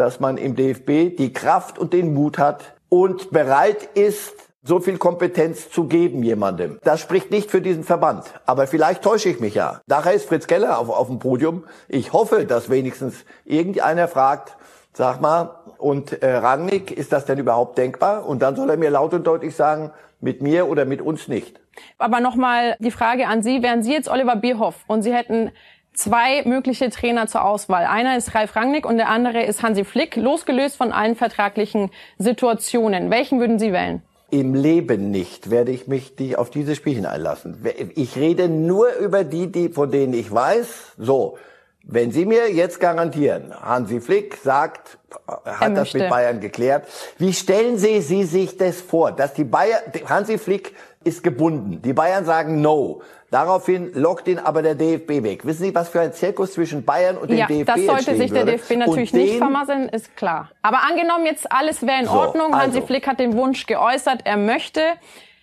dass 0.00 0.18
man 0.18 0.38
im 0.38 0.56
DFB 0.56 1.14
die 1.16 1.32
Kraft 1.32 1.78
und 1.78 1.92
den 1.92 2.14
Mut 2.14 2.38
hat 2.38 2.74
und 2.88 3.30
bereit 3.30 3.84
ist, 3.94 4.32
so 4.62 4.80
viel 4.80 4.96
Kompetenz 4.96 5.70
zu 5.70 5.84
geben 5.84 6.22
jemandem. 6.22 6.78
Das 6.84 7.00
spricht 7.00 7.30
nicht 7.30 7.50
für 7.50 7.60
diesen 7.60 7.84
Verband. 7.84 8.24
Aber 8.46 8.66
vielleicht 8.66 9.02
täusche 9.02 9.28
ich 9.28 9.40
mich 9.40 9.54
ja. 9.54 9.80
Daher 9.86 10.14
ist 10.14 10.26
Fritz 10.26 10.46
Keller 10.46 10.78
auf, 10.78 10.88
auf 10.88 11.08
dem 11.08 11.18
Podium. 11.18 11.64
Ich 11.88 12.14
hoffe, 12.14 12.46
dass 12.46 12.70
wenigstens 12.70 13.26
irgendeiner 13.44 14.08
fragt, 14.08 14.56
sag 14.94 15.20
mal, 15.20 15.56
und 15.76 16.22
äh, 16.22 16.36
Rangnick, 16.36 16.90
ist 16.90 17.12
das 17.12 17.26
denn 17.26 17.38
überhaupt 17.38 17.76
denkbar? 17.76 18.26
Und 18.26 18.40
dann 18.40 18.56
soll 18.56 18.70
er 18.70 18.76
mir 18.78 18.90
laut 18.90 19.12
und 19.12 19.26
deutlich 19.26 19.54
sagen, 19.54 19.92
mit 20.20 20.40
mir 20.40 20.66
oder 20.68 20.86
mit 20.86 21.02
uns 21.02 21.28
nicht. 21.28 21.60
Aber 21.98 22.20
nochmal 22.20 22.76
die 22.78 22.90
Frage 22.90 23.26
an 23.26 23.42
Sie, 23.42 23.62
wären 23.62 23.82
Sie 23.82 23.92
jetzt 23.92 24.08
Oliver 24.08 24.36
Bierhoff 24.36 24.76
und 24.86 25.02
Sie 25.02 25.14
hätten 25.14 25.52
zwei 26.00 26.42
mögliche 26.44 26.90
Trainer 26.90 27.26
zur 27.26 27.44
Auswahl. 27.44 27.84
Einer 27.84 28.16
ist 28.16 28.34
Ralf 28.34 28.56
Rangnick 28.56 28.86
und 28.86 28.96
der 28.96 29.08
andere 29.08 29.42
ist 29.42 29.62
Hansi 29.62 29.84
Flick, 29.84 30.16
losgelöst 30.16 30.76
von 30.76 30.92
allen 30.92 31.14
vertraglichen 31.14 31.90
Situationen. 32.18 33.10
Welchen 33.10 33.38
würden 33.38 33.58
Sie 33.58 33.72
wählen? 33.72 34.02
Im 34.30 34.54
Leben 34.54 35.10
nicht 35.10 35.50
werde 35.50 35.72
ich 35.72 35.88
mich 35.88 36.14
die 36.16 36.36
auf 36.36 36.50
diese 36.50 36.76
Spielchen 36.76 37.04
einlassen. 37.04 37.58
Ich 37.96 38.16
rede 38.16 38.48
nur 38.48 38.94
über 38.94 39.24
die, 39.24 39.50
die 39.50 39.68
von 39.68 39.90
denen 39.90 40.14
ich 40.14 40.32
weiß. 40.32 40.92
So, 40.98 41.36
wenn 41.82 42.12
Sie 42.12 42.24
mir 42.24 42.52
jetzt 42.52 42.78
garantieren, 42.78 43.52
Hansi 43.60 44.00
Flick 44.00 44.36
sagt, 44.36 44.98
hat 45.44 45.76
das 45.76 45.92
mit 45.92 46.08
Bayern 46.08 46.40
geklärt. 46.40 46.86
Wie 47.18 47.32
stellen 47.32 47.78
Sie, 47.78 48.00
Sie 48.00 48.24
sich 48.24 48.56
das 48.56 48.80
vor, 48.80 49.12
dass 49.12 49.34
die 49.34 49.44
Bayern, 49.44 49.80
Hansi 50.08 50.38
Flick 50.38 50.74
ist 51.02 51.22
gebunden. 51.22 51.80
Die 51.82 51.92
Bayern 51.92 52.24
sagen 52.24 52.60
No. 52.60 53.02
Daraufhin 53.30 53.92
lockt 53.94 54.26
ihn 54.26 54.38
aber 54.38 54.60
der 54.60 54.74
DFB 54.74 55.22
weg. 55.22 55.46
Wissen 55.46 55.62
Sie, 55.62 55.74
was 55.74 55.88
für 55.88 56.00
ein 56.00 56.12
Zirkus 56.12 56.54
zwischen 56.54 56.84
Bayern 56.84 57.16
und 57.16 57.30
dem 57.30 57.38
ja, 57.38 57.46
DFB 57.46 57.66
das 57.66 57.86
sollte 57.86 58.16
sich 58.16 58.32
der 58.32 58.44
würde? 58.44 58.58
DFB 58.58 58.76
natürlich 58.76 59.12
nicht 59.12 59.36
vermasseln, 59.36 59.88
ist 59.88 60.16
klar. 60.16 60.50
Aber 60.62 60.82
angenommen 60.82 61.26
jetzt 61.26 61.50
alles 61.50 61.82
wäre 61.86 62.00
in 62.00 62.06
so, 62.06 62.12
Ordnung, 62.12 62.56
Hansi 62.56 62.78
also. 62.78 62.86
Flick 62.88 63.06
hat 63.06 63.20
den 63.20 63.34
Wunsch 63.34 63.66
geäußert, 63.66 64.22
er 64.24 64.36
möchte. 64.36 64.82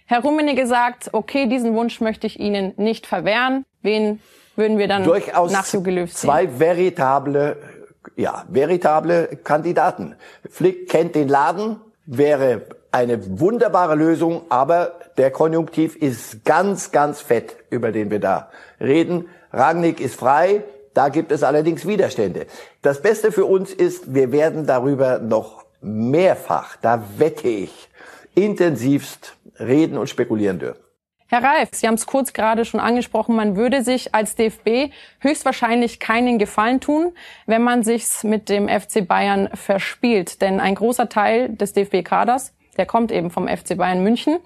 Herr 0.06 0.22
Rummenigge 0.22 0.68
sagt, 0.68 1.10
okay, 1.14 1.48
diesen 1.48 1.76
Wunsch 1.76 2.02
möchte 2.02 2.28
ich 2.28 2.40
Ihnen 2.40 2.74
nicht 2.76 3.08
verwehren. 3.08 3.66
Wen 3.82 4.22
würden 4.58 4.78
wir 4.78 4.90
dann 4.90 5.06
Durchaus 5.06 5.54
nach 5.54 5.72
Jogi 5.72 5.92
Löw 5.92 6.12
sehen? 6.12 6.30
Zwei 6.30 6.60
veritable, 6.60 7.58
ja, 8.18 8.44
veritable 8.50 9.38
Kandidaten. 9.44 10.16
Flick 10.50 10.90
kennt 10.90 11.16
den 11.16 11.30
Laden, 11.30 11.80
wäre 12.06 12.64
eine 12.92 13.40
wunderbare 13.40 13.96
Lösung, 13.96 14.44
aber 14.50 15.00
der 15.18 15.32
Konjunktiv 15.32 15.96
ist 15.96 16.46
ganz, 16.46 16.92
ganz 16.92 17.22
fett, 17.22 17.56
über 17.70 17.92
den 17.92 18.12
wir 18.12 18.20
da 18.20 18.50
reden. 18.80 19.30
Rangnick 19.52 20.00
ist 20.00 20.16
frei, 20.16 20.64
da 20.94 21.10
gibt 21.10 21.32
es 21.32 21.44
allerdings 21.44 21.88
Widerstände. 21.88 22.48
Das 22.82 23.02
Beste 23.02 23.32
für 23.32 23.46
uns 23.46 23.72
ist, 23.72 24.14
wir 24.14 24.32
werden 24.32 24.66
darüber 24.66 25.20
noch 25.20 25.66
mehrfach, 25.82 26.76
da 26.82 27.04
wette 27.18 27.48
ich, 27.48 27.90
intensivst 28.36 29.36
reden 29.60 29.98
und 29.98 30.10
spekulieren 30.10 30.60
dürfen. 30.60 30.82
Herr 31.30 31.44
Reif, 31.44 31.70
Sie 31.74 31.88
haben 31.88 31.96
es 31.96 32.06
kurz 32.06 32.32
gerade 32.32 32.64
schon 32.64 32.80
angesprochen, 32.80 33.36
man 33.36 33.58
würde 33.58 33.84
sich 33.84 34.16
als 34.16 34.36
DFB 34.36 34.94
höchstwahrscheinlich 35.20 36.00
keinen 36.00 36.40
Gefallen 36.40 36.80
tun, 36.80 37.12
wenn 37.46 37.64
man 37.64 37.84
sich's 37.84 38.24
mit 38.24 38.48
dem 38.48 38.70
FC 38.70 39.06
Bayern 39.06 39.50
verspielt. 39.54 40.42
Denn 40.42 40.62
ein 40.62 40.76
großer 40.76 41.10
Teil 41.10 41.50
des 41.50 41.74
DFB-Kaders, 41.74 42.54
der 42.78 42.86
kommt 42.86 43.12
eben 43.12 43.30
vom 43.30 43.48
FC 43.48 43.78
Bayern 43.78 44.04
München. 44.04 44.38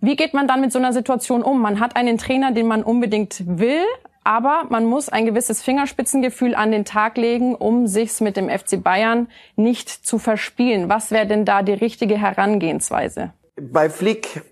Wie 0.00 0.16
geht 0.16 0.32
man 0.32 0.48
dann 0.48 0.60
mit 0.60 0.72
so 0.72 0.78
einer 0.78 0.92
Situation 0.92 1.42
um? 1.42 1.60
Man 1.60 1.78
hat 1.78 1.96
einen 1.96 2.16
Trainer, 2.16 2.52
den 2.52 2.66
man 2.66 2.82
unbedingt 2.82 3.42
will, 3.46 3.84
aber 4.24 4.64
man 4.70 4.84
muss 4.86 5.08
ein 5.08 5.26
gewisses 5.26 5.62
Fingerspitzengefühl 5.62 6.54
an 6.54 6.72
den 6.72 6.84
Tag 6.84 7.16
legen, 7.16 7.54
um 7.54 7.86
sich's 7.86 8.20
mit 8.20 8.36
dem 8.36 8.48
FC 8.48 8.82
Bayern 8.82 9.28
nicht 9.56 9.88
zu 9.88 10.18
verspielen. 10.18 10.88
Was 10.88 11.10
wäre 11.10 11.26
denn 11.26 11.44
da 11.44 11.62
die 11.62 11.74
richtige 11.74 12.16
Herangehensweise? 12.18 13.32
Bei 13.56 13.90
Flick 13.90 14.42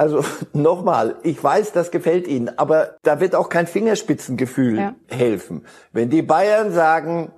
also 0.00 0.24
nochmal, 0.54 1.16
ich 1.22 1.44
weiß, 1.44 1.72
das 1.72 1.90
gefällt 1.90 2.26
Ihnen, 2.26 2.48
aber 2.58 2.96
da 3.02 3.20
wird 3.20 3.34
auch 3.34 3.50
kein 3.50 3.66
Fingerspitzengefühl 3.66 4.78
ja. 4.78 4.94
helfen. 5.08 5.66
Wenn 5.92 6.08
die 6.08 6.22
Bayern 6.22 6.72
sagen, 6.72 7.32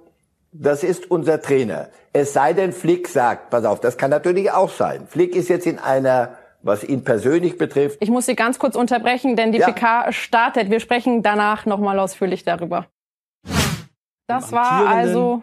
das 0.53 0.85
ist 0.85 1.11
unser 1.11 1.41
Trainer, 1.41 1.89
es 2.13 2.33
sei 2.35 2.53
denn, 2.53 2.73
Flick 2.73 3.09
sagt, 3.09 3.51
pass 3.51 3.65
auf, 3.65 3.81
das 3.81 3.97
kann 3.97 4.11
natürlich 4.11 4.51
auch 4.51 4.71
sein. 4.71 5.07
Flick 5.09 5.35
ist 5.35 5.49
jetzt 5.49 5.67
in 5.67 5.79
einer 5.79 6.37
was 6.63 6.85
ihn 6.85 7.03
persönlich 7.03 7.59
betrifft. 7.59 7.99
Ich 8.01 8.09
muss 8.09 8.27
Sie 8.27 8.37
ganz 8.37 8.59
kurz 8.59 8.77
unterbrechen, 8.77 9.35
denn 9.35 9.51
die 9.51 9.59
ja. 9.59 9.67
PK 9.67 10.13
startet. 10.13 10.71
Wir 10.71 10.79
sprechen 10.79 11.23
danach 11.23 11.67
nochmal 11.67 11.99
ausführlich 11.99 12.45
darüber. 12.45 12.87
Das 14.29 14.53
war 14.53 14.87
also 14.87 15.43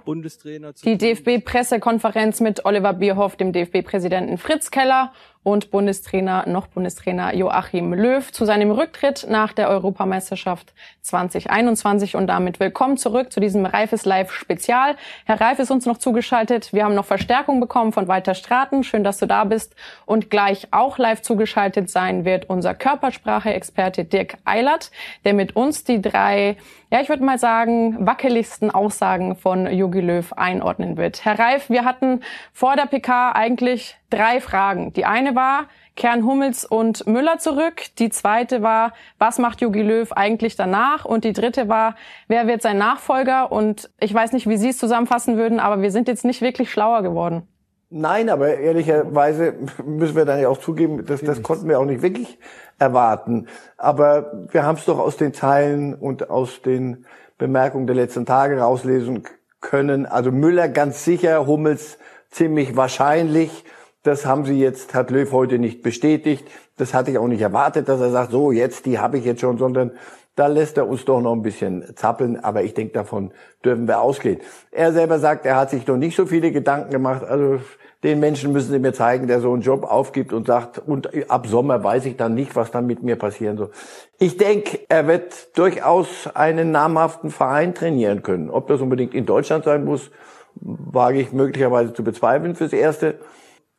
die 0.86 0.98
DFB-Pressekonferenz 0.98 2.40
mit 2.40 2.66
Oliver 2.66 2.94
Bierhoff, 2.94 3.36
dem 3.36 3.52
DFB-Präsidenten 3.52 4.38
Fritz 4.38 4.72
Keller 4.72 5.12
und 5.44 5.72
Bundestrainer, 5.72 6.48
noch 6.48 6.68
Bundestrainer 6.68 7.34
Joachim 7.34 7.94
Löw 7.94 8.30
zu 8.30 8.44
seinem 8.44 8.72
Rücktritt 8.72 9.26
nach 9.30 9.54
der 9.54 9.70
Europameisterschaft 9.70 10.74
2021 11.02 12.18
und 12.18 12.28
damit 12.28 12.60
willkommen 12.60 12.98
zurück 12.98 13.32
zu 13.32 13.40
diesem 13.40 13.66
Reifes 13.66 14.04
Live 14.04 14.34
Spezial. 14.34 14.98
Herr 15.26 15.40
Reif 15.40 15.60
ist 15.60 15.72
uns 15.72 15.86
noch 15.86 15.98
zugeschaltet. 15.98 16.74
Wir 16.74 16.84
haben 16.84 16.94
noch 16.94 17.06
Verstärkung 17.06 17.62
bekommen 17.62 17.94
von 17.94 18.10
Walter 18.10 18.34
Straten. 18.34 18.84
Schön, 18.84 19.06
dass 19.06 19.18
du 19.18 19.28
da 19.28 19.46
bist. 19.46 19.76
Und 20.06 20.30
gleich 20.30 20.68
auch 20.72 20.98
live 20.98 21.22
zugeschaltet 21.22 21.90
sein 21.90 22.26
wird 22.26 22.50
unser 22.50 22.74
Körpersprache-Experte 22.74 24.04
Dirk 24.04 24.38
Eilert, 24.44 24.92
der 25.24 25.34
mit 25.34 25.56
uns 25.56 25.86
die 25.86 26.02
drei, 26.02 26.58
ja, 26.92 27.00
ich 27.00 27.08
würde 27.08 27.24
mal 27.24 27.40
sagen, 27.40 28.06
wackeligsten 28.06 28.72
Aussagen 28.72 29.38
von 29.38 29.72
Jogi 29.72 30.02
Löw 30.02 30.34
einordnen 30.34 30.98
wird. 30.98 31.24
Herr 31.24 31.40
Reif, 31.40 31.70
wir 31.70 31.86
hatten 31.86 32.22
vor 32.52 32.76
der 32.76 32.88
PK 32.88 33.32
eigentlich 33.32 33.99
drei 34.10 34.42
Fragen. 34.42 34.94
Die 34.94 35.06
eine 35.06 35.36
war, 35.36 35.66
Kern 35.96 36.26
Hummels 36.26 36.66
und 36.66 37.06
Müller 37.08 37.40
zurück. 37.40 37.82
Die 38.00 38.10
zweite 38.10 38.62
war, 38.62 38.94
was 39.18 39.38
macht 39.38 39.62
Jogi 39.62 39.82
Löw 39.82 40.12
eigentlich 40.14 40.56
danach? 40.56 41.06
Und 41.06 41.24
die 41.24 41.34
dritte 41.34 41.68
war, 41.68 41.96
wer 42.28 42.48
wird 42.48 42.62
sein 42.62 42.78
Nachfolger? 42.78 43.52
Und 43.52 43.90
ich 44.00 44.14
weiß 44.14 44.32
nicht, 44.32 44.48
wie 44.48 44.58
Sie 44.58 44.70
es 44.70 44.78
zusammenfassen 44.78 45.38
würden, 45.38 45.60
aber 45.60 45.82
wir 45.82 45.92
sind 45.92 46.08
jetzt 46.08 46.26
nicht 46.26 46.42
wirklich 46.42 46.72
schlauer 46.72 47.04
geworden. 47.04 47.44
Nein, 47.92 48.30
aber 48.30 48.58
ehrlicherweise 48.58 49.56
müssen 49.84 50.16
wir 50.16 50.26
dann 50.26 50.40
ja 50.40 50.48
auch 50.48 50.60
zugeben, 50.60 51.06
dass 51.06 51.22
das 51.22 51.42
konnten 51.42 51.68
wir 51.68 51.80
auch 51.80 51.86
nicht 51.86 52.04
wirklich 52.04 52.38
erwarten. 52.78 53.48
Aber 53.78 54.48
wir 54.52 54.64
haben 54.64 54.78
es 54.78 54.86
doch 54.86 55.00
aus 55.00 55.18
den 55.18 55.34
Zeilen 55.34 55.96
und 55.96 56.30
aus 56.30 56.62
den 56.62 57.06
Bemerkungen 57.40 57.88
der 57.88 57.96
letzten 57.96 58.28
Tage 58.28 58.60
rauslesen 58.60 59.24
können. 59.60 60.06
Also 60.06 60.32
Müller 60.32 60.70
ganz 60.70 61.04
sicher, 61.04 61.48
Hummels 61.48 61.98
ziemlich 62.30 62.76
wahrscheinlich. 62.76 63.66
Das 64.04 64.26
haben 64.26 64.46
sie 64.46 64.58
jetzt, 64.60 64.94
hat 64.94 65.12
Löw 65.12 65.32
heute 65.32 65.60
nicht 65.60 65.82
bestätigt. 65.82 66.48
Das 66.78 66.94
hatte 66.94 67.12
ich 67.12 67.18
auch 67.18 67.28
nicht 67.28 67.42
erwartet, 67.42 67.90
dass 67.90 68.00
er 68.00 68.12
sagt, 68.12 68.32
so 68.32 68.52
jetzt, 68.52 68.86
die 68.86 69.00
habe 69.00 69.18
ich 69.18 69.26
jetzt 69.26 69.42
schon, 69.42 69.58
sondern 69.58 69.92
da 70.36 70.48
lässt 70.48 70.78
er 70.78 70.88
uns 70.88 71.04
doch 71.04 71.20
noch 71.20 71.34
ein 71.34 71.42
bisschen 71.42 71.84
zappeln. 71.96 72.42
Aber 72.42 72.64
ich 72.64 72.74
denke, 72.74 72.94
davon 72.94 73.32
dürfen 73.66 73.90
wir 73.90 74.00
ausgehen. 74.00 74.40
Er 74.72 74.94
selber 74.94 75.20
sagt, 75.20 75.46
er 75.46 75.58
hat 75.58 75.70
sich 75.70 75.86
noch 75.86 75.98
nicht 75.98 76.16
so 76.16 76.26
viele 76.26 76.52
Gedanken 76.54 76.92
gemacht. 76.92 77.24
Also 77.26 77.60
den 78.04 78.22
Menschen 78.22 78.54
müssen 78.54 78.72
sie 78.72 78.80
mir 78.80 78.94
zeigen, 78.94 79.28
der 79.28 79.42
so 79.42 79.52
einen 79.52 79.62
Job 79.62 79.84
aufgibt 79.84 80.32
und 80.32 80.48
sagt, 80.48 80.80
und 80.80 81.30
ab 81.30 81.48
Sommer 81.48 81.84
weiß 81.84 82.06
ich 82.06 82.16
dann 82.16 82.36
nicht, 82.36 82.56
was 82.56 82.72
dann 82.72 82.88
mit 82.88 83.04
mir 83.04 83.18
passieren 83.18 83.58
soll. 83.58 83.72
Ich 84.18 84.38
denke, 84.38 84.80
er 84.88 85.08
wird 85.08 85.58
durchaus 85.58 86.30
einen 86.34 86.72
namhaften 86.72 87.32
Verein 87.32 87.76
trainieren 87.76 88.24
können. 88.24 88.50
Ob 88.50 88.68
das 88.68 88.80
unbedingt 88.80 89.14
in 89.14 89.26
Deutschland 89.26 89.66
sein 89.66 89.84
muss, 89.84 90.10
wage 90.56 91.20
ich 91.20 91.34
möglicherweise 91.34 91.94
zu 91.94 92.06
bezweifeln 92.06 92.56
fürs 92.56 92.72
Erste. 92.72 93.20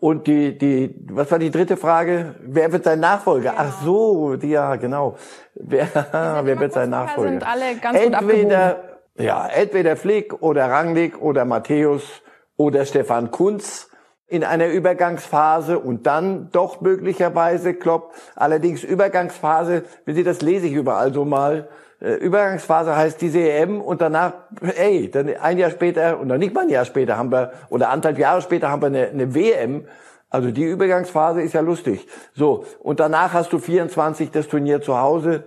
Und 0.01 0.27
die, 0.27 0.57
die, 0.57 0.95
was 1.11 1.31
war 1.31 1.39
die 1.39 1.51
dritte 1.51 1.77
Frage? 1.77 2.35
Wer 2.41 2.73
wird 2.73 2.85
sein 2.85 3.01
Nachfolger? 3.01 3.51
Genau. 3.51 3.63
Ach 3.63 3.83
so, 3.85 4.37
die, 4.37 4.49
ja, 4.49 4.77
genau. 4.77 5.17
Wer, 5.55 5.89
wer 6.43 6.59
wird 6.59 6.73
sein 6.73 6.89
Nachfolger? 6.89 7.31
Sind 7.31 7.47
alle 7.47 7.77
ganz 7.77 7.99
entweder, 7.99 8.83
ja, 9.19 9.47
entweder 9.47 9.97
Flick 9.97 10.43
oder 10.43 10.71
Rangnick 10.71 11.21
oder 11.21 11.45
Matthäus 11.45 12.23
oder 12.57 12.87
Stefan 12.87 13.31
Kunz 13.31 13.91
in 14.27 14.43
einer 14.43 14.69
Übergangsphase 14.69 15.79
und 15.79 16.07
dann 16.07 16.51
doch 16.51 16.81
möglicherweise 16.81 17.75
Klopp. 17.75 18.15
Allerdings 18.37 18.83
Übergangsphase, 18.83 19.85
wie 20.07 20.15
Sie 20.15 20.25
das 20.25 20.41
lese 20.41 20.67
ich 20.67 20.73
überall 20.73 21.13
so 21.13 21.27
mal, 21.27 21.69
Übergangsphase 22.01 22.97
heißt 22.97 23.21
diese 23.21 23.41
EM 23.41 23.81
und 23.81 24.01
danach, 24.01 24.33
ey, 24.77 25.11
dann 25.11 25.29
ein 25.37 25.59
Jahr 25.59 25.71
später 25.71 26.19
und 26.19 26.31
dann 26.31 26.39
nicht 26.39 26.55
mal 26.55 26.63
ein 26.63 26.71
Jahr 26.71 26.87
später 26.87 27.19
haben 27.19 27.31
wir, 27.31 27.53
oder 27.69 27.91
anderthalb 27.91 28.19
Jahre 28.19 28.41
später 28.41 28.71
haben 28.71 28.81
wir 28.81 28.87
eine, 28.87 29.09
eine 29.09 29.35
WM. 29.35 29.85
Also 30.31 30.51
die 30.51 30.65
Übergangsphase 30.65 31.43
ist 31.43 31.53
ja 31.53 31.61
lustig. 31.61 32.07
So, 32.35 32.65
und 32.79 33.01
danach 33.01 33.35
hast 33.35 33.53
du 33.53 33.59
24 33.59 34.31
das 34.31 34.49
Turnier 34.49 34.81
zu 34.81 34.99
Hause. 34.99 35.45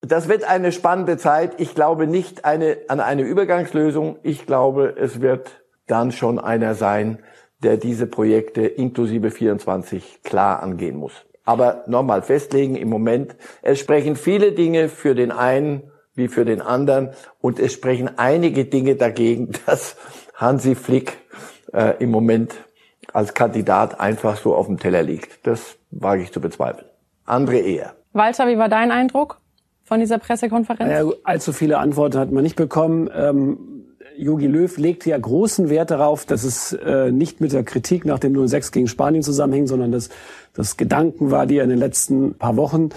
Das 0.00 0.28
wird 0.28 0.44
eine 0.44 0.72
spannende 0.72 1.18
Zeit. 1.18 1.60
Ich 1.60 1.74
glaube 1.74 2.06
nicht 2.06 2.46
eine, 2.46 2.78
an 2.88 3.00
eine 3.00 3.22
Übergangslösung. 3.22 4.18
Ich 4.22 4.46
glaube, 4.46 4.94
es 4.98 5.20
wird 5.20 5.62
dann 5.86 6.10
schon 6.10 6.38
einer 6.38 6.74
sein, 6.74 7.18
der 7.58 7.76
diese 7.76 8.06
Projekte 8.06 8.62
inklusive 8.62 9.30
24 9.30 10.22
klar 10.22 10.62
angehen 10.62 10.96
muss 10.96 11.26
aber 11.44 11.84
nochmal 11.86 12.22
festlegen 12.22 12.76
im 12.76 12.88
Moment. 12.88 13.36
Es 13.62 13.78
sprechen 13.80 14.16
viele 14.16 14.52
Dinge 14.52 14.88
für 14.88 15.14
den 15.14 15.32
einen 15.32 15.90
wie 16.14 16.28
für 16.28 16.44
den 16.44 16.60
anderen 16.60 17.10
und 17.40 17.58
es 17.58 17.72
sprechen 17.72 18.18
einige 18.18 18.64
Dinge 18.66 18.96
dagegen, 18.96 19.52
dass 19.66 19.96
Hansi 20.34 20.74
Flick 20.74 21.18
äh, 21.72 21.94
im 21.98 22.10
Moment 22.10 22.54
als 23.12 23.34
Kandidat 23.34 24.00
einfach 24.00 24.36
so 24.36 24.54
auf 24.54 24.66
dem 24.66 24.78
Teller 24.78 25.02
liegt. 25.02 25.46
Das 25.46 25.76
wage 25.90 26.22
ich 26.22 26.32
zu 26.32 26.40
bezweifeln. 26.40 26.86
Andere 27.24 27.58
eher. 27.58 27.94
Walter, 28.12 28.46
wie 28.46 28.58
war 28.58 28.68
dein 28.68 28.90
Eindruck 28.90 29.38
von 29.84 30.00
dieser 30.00 30.18
Pressekonferenz? 30.18 30.90
Ja, 30.90 31.04
allzu 31.24 31.52
viele 31.52 31.78
Antworten 31.78 32.18
hat 32.18 32.30
man 32.30 32.42
nicht 32.42 32.56
bekommen. 32.56 33.10
Ähm 33.14 33.81
Jogi 34.16 34.46
Löw 34.46 34.76
legt 34.78 35.06
ja 35.06 35.18
großen 35.18 35.68
Wert 35.68 35.90
darauf, 35.90 36.24
dass 36.24 36.44
es 36.44 36.72
äh, 36.72 37.10
nicht 37.10 37.40
mit 37.40 37.52
der 37.52 37.64
Kritik 37.64 38.04
nach 38.04 38.18
dem 38.18 38.46
06 38.46 38.72
gegen 38.72 38.88
Spanien 38.88 39.22
zusammenhängt, 39.22 39.68
sondern 39.68 39.92
dass 39.92 40.10
das 40.54 40.76
Gedanken 40.76 41.30
war, 41.30 41.46
die 41.46 41.56
er 41.56 41.64
in 41.64 41.70
den 41.70 41.78
letzten 41.78 42.34
paar 42.34 42.56
Wochen 42.56 42.90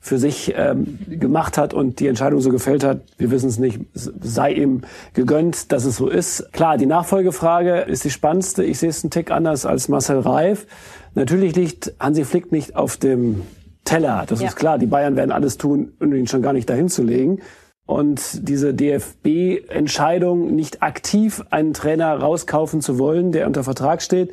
für 0.00 0.18
sich 0.18 0.54
ähm, 0.56 0.98
gemacht 1.08 1.58
hat 1.58 1.74
und 1.74 2.00
die 2.00 2.06
Entscheidung 2.06 2.40
so 2.40 2.50
gefällt 2.50 2.84
hat. 2.84 3.02
Wir 3.18 3.30
wissen 3.30 3.48
es 3.48 3.58
nicht, 3.58 3.80
sei 3.94 4.52
ihm 4.52 4.82
gegönnt, 5.12 5.72
dass 5.72 5.84
es 5.84 5.96
so 5.96 6.08
ist. 6.08 6.52
Klar, 6.52 6.78
die 6.78 6.86
Nachfolgefrage 6.86 7.80
ist 7.80 8.04
die 8.04 8.10
spannendste. 8.10 8.64
Ich 8.64 8.78
sehe 8.78 8.88
es 8.88 9.04
einen 9.04 9.10
Tick 9.10 9.30
anders 9.30 9.66
als 9.66 9.88
Marcel 9.88 10.20
Reif. 10.20 10.66
Natürlich 11.14 11.54
liegt 11.54 11.92
Hansi 12.00 12.24
Flick 12.24 12.50
nicht 12.50 12.76
auf 12.76 12.96
dem 12.96 13.42
Teller. 13.84 14.24
Das 14.26 14.40
ja. 14.40 14.48
ist 14.48 14.56
klar. 14.56 14.78
Die 14.78 14.86
Bayern 14.86 15.16
werden 15.16 15.32
alles 15.32 15.58
tun, 15.58 15.92
um 16.00 16.14
ihn 16.14 16.26
schon 16.26 16.40
gar 16.40 16.52
nicht 16.52 16.70
dahin 16.70 16.88
zu 16.88 17.02
legen. 17.02 17.40
Und 17.86 18.48
diese 18.48 18.74
DFB-Entscheidung, 18.74 20.54
nicht 20.54 20.82
aktiv 20.82 21.42
einen 21.50 21.74
Trainer 21.74 22.14
rauskaufen 22.14 22.80
zu 22.80 22.98
wollen, 22.98 23.32
der 23.32 23.46
unter 23.46 23.64
Vertrag 23.64 24.02
steht, 24.02 24.32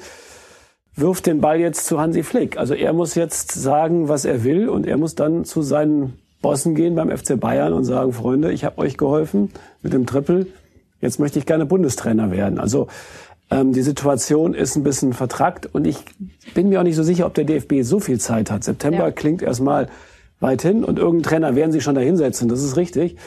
wirft 0.95 1.25
den 1.25 1.41
Ball 1.41 1.59
jetzt 1.59 1.85
zu 1.85 1.99
Hansi 1.99 2.23
Flick. 2.23 2.57
Also 2.57 2.73
er 2.73 2.93
muss 2.93 3.15
jetzt 3.15 3.51
sagen, 3.51 4.07
was 4.07 4.25
er 4.25 4.43
will 4.43 4.69
und 4.69 4.85
er 4.85 4.97
muss 4.97 5.15
dann 5.15 5.45
zu 5.45 5.61
seinen 5.61 6.19
Bossen 6.41 6.75
gehen 6.75 6.95
beim 6.95 7.15
FC 7.15 7.39
Bayern 7.39 7.73
und 7.73 7.83
sagen, 7.83 8.13
Freunde, 8.13 8.51
ich 8.51 8.63
habe 8.63 8.77
euch 8.77 8.97
geholfen 8.97 9.51
mit 9.81 9.93
dem 9.93 10.05
Triple, 10.05 10.47
jetzt 11.01 11.19
möchte 11.19 11.39
ich 11.39 11.45
gerne 11.45 11.65
Bundestrainer 11.65 12.31
werden. 12.31 12.59
Also 12.59 12.87
ähm, 13.51 13.73
die 13.73 13.81
Situation 13.81 14.53
ist 14.53 14.75
ein 14.75 14.83
bisschen 14.83 15.13
vertrackt 15.13 15.65
und 15.73 15.85
ich 15.85 15.97
bin 16.53 16.69
mir 16.69 16.79
auch 16.79 16.83
nicht 16.83 16.95
so 16.95 17.03
sicher, 17.03 17.25
ob 17.25 17.33
der 17.33 17.45
DFB 17.45 17.81
so 17.81 17.99
viel 17.99 18.19
Zeit 18.19 18.51
hat. 18.51 18.63
September 18.63 19.05
ja. 19.05 19.11
klingt 19.11 19.41
erstmal 19.41 19.87
weit 20.39 20.61
hin 20.61 20.83
und 20.83 20.99
irgendeinen 20.99 21.23
Trainer 21.23 21.55
werden 21.55 21.71
sie 21.71 21.81
schon 21.81 21.95
dahinsetzen, 21.95 22.49
das 22.49 22.63
ist 22.63 22.77
richtig. 22.77 23.17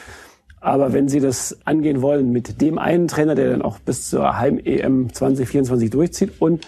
Aber 0.59 0.93
wenn 0.93 1.09
sie 1.09 1.19
das 1.19 1.57
angehen 1.65 2.01
wollen 2.01 2.31
mit 2.31 2.61
dem 2.61 2.77
einen 2.77 3.07
Trainer, 3.07 3.35
der 3.35 3.51
dann 3.51 3.61
auch 3.61 3.79
bis 3.79 4.09
zur 4.09 4.37
Heim-EM 4.37 5.13
2024 5.13 5.89
durchzieht 5.89 6.31
und 6.39 6.65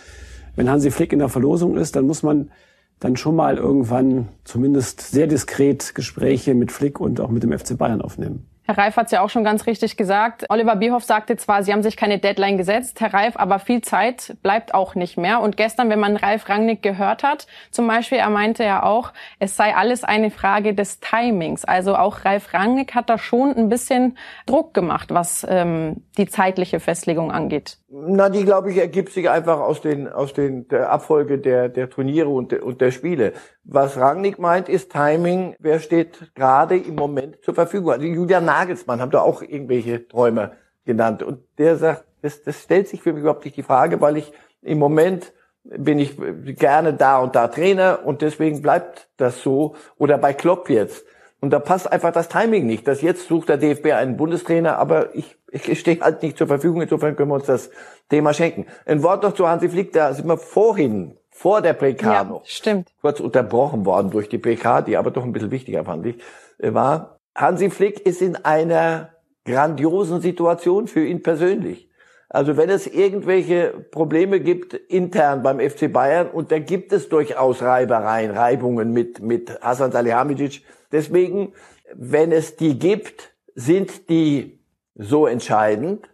wenn 0.55 0.69
Hansi 0.69 0.91
Flick 0.91 1.13
in 1.13 1.19
der 1.19 1.29
Verlosung 1.29 1.77
ist, 1.77 1.95
dann 1.95 2.05
muss 2.05 2.23
man 2.23 2.51
dann 2.99 3.17
schon 3.17 3.35
mal 3.35 3.57
irgendwann 3.57 4.29
zumindest 4.43 5.01
sehr 5.01 5.27
diskret 5.27 5.95
Gespräche 5.95 6.55
mit 6.55 6.71
Flick 6.71 6.99
und 6.99 7.19
auch 7.19 7.29
mit 7.29 7.43
dem 7.43 7.57
FC 7.57 7.77
Bayern 7.77 8.01
aufnehmen. 8.01 8.45
Herr 8.65 8.79
Reif 8.79 8.95
hat 8.95 9.05
es 9.05 9.11
ja 9.11 9.21
auch 9.21 9.29
schon 9.29 9.43
ganz 9.43 9.67
richtig 9.67 9.95
gesagt. 9.95 10.45
Oliver 10.49 10.75
Bierhoff 10.75 11.03
sagte 11.03 11.37
zwar, 11.37 11.61
sie 11.61 11.71
haben 11.71 11.83
sich 11.83 11.97
keine 11.97 12.17
Deadline 12.17 12.57
gesetzt, 12.57 12.99
Herr 12.99 13.13
Reif, 13.13 13.37
aber 13.37 13.59
viel 13.59 13.81
Zeit 13.81 14.35
bleibt 14.41 14.73
auch 14.73 14.95
nicht 14.95 15.17
mehr. 15.17 15.41
Und 15.41 15.55
gestern, 15.55 15.89
wenn 15.89 15.99
man 15.99 16.17
Ralf 16.17 16.49
Rangnick 16.49 16.81
gehört 16.81 17.21
hat, 17.21 17.45
zum 17.69 17.87
Beispiel, 17.87 18.17
er 18.17 18.31
meinte 18.31 18.63
ja 18.63 18.81
auch, 18.81 19.13
es 19.37 19.55
sei 19.55 19.75
alles 19.75 20.03
eine 20.03 20.31
Frage 20.31 20.73
des 20.73 20.99
Timings. 20.99 21.63
Also 21.63 21.95
auch 21.95 22.25
Ralf 22.25 22.55
Rangnick 22.55 22.95
hat 22.95 23.09
da 23.09 23.19
schon 23.19 23.55
ein 23.55 23.69
bisschen 23.69 24.17
Druck 24.47 24.73
gemacht, 24.73 25.13
was 25.13 25.45
ähm, 25.47 26.03
die 26.17 26.25
zeitliche 26.25 26.79
Festlegung 26.79 27.31
angeht. 27.31 27.77
Na, 27.97 28.27
die, 28.27 28.43
glaube 28.43 28.71
ich, 28.71 28.77
ergibt 28.77 29.13
sich 29.13 29.29
einfach 29.29 29.57
aus 29.61 29.79
den, 29.79 30.09
aus 30.09 30.33
den, 30.33 30.67
der 30.67 30.91
Abfolge 30.91 31.39
der, 31.39 31.69
der 31.69 31.89
Turniere 31.89 32.27
und 32.27 32.51
der, 32.51 32.63
und 32.63 32.81
der 32.81 32.91
Spiele. 32.91 33.31
Was 33.63 33.95
Rangnick 33.95 34.37
meint, 34.37 34.67
ist 34.67 34.91
Timing. 34.91 35.55
Wer 35.59 35.79
steht 35.79 36.35
gerade 36.35 36.75
im 36.75 36.95
Moment 36.95 37.41
zur 37.41 37.55
Verfügung? 37.55 37.93
Also 37.93 38.05
Julian 38.05 38.43
Nagelsmann 38.43 38.99
haben 38.99 39.11
da 39.11 39.21
auch 39.21 39.41
irgendwelche 39.41 40.05
Träume 40.09 40.51
genannt. 40.83 41.23
Und 41.23 41.39
der 41.57 41.77
sagt, 41.77 42.03
das, 42.21 42.43
das 42.43 42.63
stellt 42.63 42.89
sich 42.89 43.01
für 43.01 43.13
mich 43.13 43.21
überhaupt 43.21 43.45
nicht 43.45 43.55
die 43.55 43.63
Frage, 43.63 44.01
weil 44.01 44.17
ich 44.17 44.33
im 44.61 44.77
Moment 44.77 45.31
bin 45.63 45.97
ich 45.97 46.17
gerne 46.59 46.93
da 46.95 47.19
und 47.19 47.33
da 47.33 47.47
Trainer 47.47 47.99
und 48.03 48.21
deswegen 48.21 48.61
bleibt 48.61 49.07
das 49.15 49.41
so. 49.41 49.75
Oder 49.97 50.17
bei 50.17 50.33
Klopp 50.33 50.69
jetzt. 50.69 51.05
Und 51.45 51.51
da 51.51 51.59
passt 51.59 51.91
einfach 51.91 52.11
das 52.11 52.27
Timing 52.27 52.65
nicht. 52.65 52.87
Das 52.87 53.03
jetzt 53.03 53.27
sucht 53.27 53.49
der 53.49 53.57
DFB 53.57 53.91
einen 53.91 54.17
Bundestrainer, 54.17 54.79
aber 54.79 55.13
ich, 55.13 55.37
ich 55.51 55.79
stehe 55.79 56.01
halt 56.01 56.23
nicht 56.23 56.39
zur 56.39 56.47
Verfügung. 56.47 56.81
Insofern 56.81 57.15
können 57.15 57.29
wir 57.29 57.35
uns 57.35 57.45
das 57.45 57.69
Thema 58.09 58.33
schenken. 58.33 58.65
Ein 58.87 59.03
Wort 59.03 59.21
noch 59.21 59.35
zu 59.35 59.47
Hansi 59.47 59.69
Flick, 59.69 59.93
da 59.93 60.11
sind 60.11 60.27
wir 60.27 60.39
vorhin, 60.39 61.19
vor 61.29 61.61
der 61.61 61.73
PK 61.73 62.13
ja, 62.13 62.23
noch, 62.23 62.43
stimmt. 62.47 62.91
kurz 62.99 63.19
unterbrochen 63.19 63.85
worden 63.85 64.09
durch 64.09 64.27
die 64.27 64.39
PK, 64.39 64.81
die 64.81 64.97
aber 64.97 65.11
doch 65.11 65.23
ein 65.23 65.33
bisschen 65.33 65.51
wichtiger 65.51 65.85
fand 65.85 66.07
ich, 66.07 66.15
war, 66.57 67.19
Hansi 67.35 67.69
Flick 67.69 67.99
ist 67.99 68.23
in 68.23 68.37
einer 68.37 69.09
grandiosen 69.45 70.21
Situation 70.21 70.87
für 70.87 71.05
ihn 71.05 71.21
persönlich. 71.21 71.91
Also 72.27 72.57
wenn 72.57 72.71
es 72.71 72.87
irgendwelche 72.87 73.85
Probleme 73.91 74.39
gibt 74.39 74.73
intern 74.73 75.43
beim 75.43 75.59
FC 75.59 75.93
Bayern 75.93 76.27
und 76.27 76.51
da 76.51 76.57
gibt 76.57 76.91
es 76.91 77.07
durchaus 77.07 77.61
Reibereien, 77.61 78.31
Reibungen 78.31 78.91
mit 78.93 79.21
mit 79.21 79.61
Hasan 79.61 79.91
Salihamidzic. 79.91 80.63
Deswegen, 80.95 81.51
wenn 81.93 82.31
es 82.31 82.55
die 82.55 82.79
gibt, 82.79 83.33
sind 83.53 84.07
die 84.07 84.61
so 84.95 85.27
entscheidend. 85.27 86.09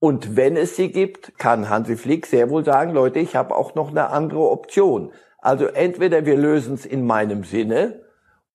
Und 0.00 0.36
wenn 0.36 0.58
es 0.58 0.76
sie 0.76 0.92
gibt, 0.92 1.38
kann 1.38 1.70
Hansi 1.70 1.96
Flick 1.96 2.26
sehr 2.26 2.50
wohl 2.50 2.62
sagen, 2.62 2.92
Leute, 2.92 3.20
ich 3.20 3.36
habe 3.36 3.56
auch 3.56 3.74
noch 3.74 3.88
eine 3.88 4.10
andere 4.10 4.50
Option. 4.50 5.12
Also 5.38 5.64
entweder 5.64 6.26
wir 6.26 6.36
lösen 6.36 6.74
es 6.74 6.84
in 6.84 7.06
meinem 7.06 7.42
Sinne 7.42 8.02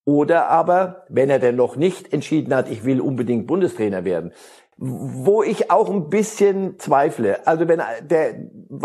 oder 0.05 0.47
aber, 0.47 1.05
wenn 1.09 1.31
er 1.31 1.39
denn 1.39 1.55
noch 1.55 1.75
nicht 1.75 2.13
entschieden 2.13 2.53
hat, 2.53 2.69
ich 2.69 2.85
will 2.85 3.01
unbedingt 3.01 3.47
Bundestrainer 3.47 4.05
werden, 4.05 4.31
wo 4.77 5.41
ich 5.41 5.71
auch 5.71 5.89
ein 5.89 6.09
bisschen 6.09 6.77
zweifle. 6.77 7.47
Also 7.47 7.67
wenn 7.67 7.81
der 8.03 8.35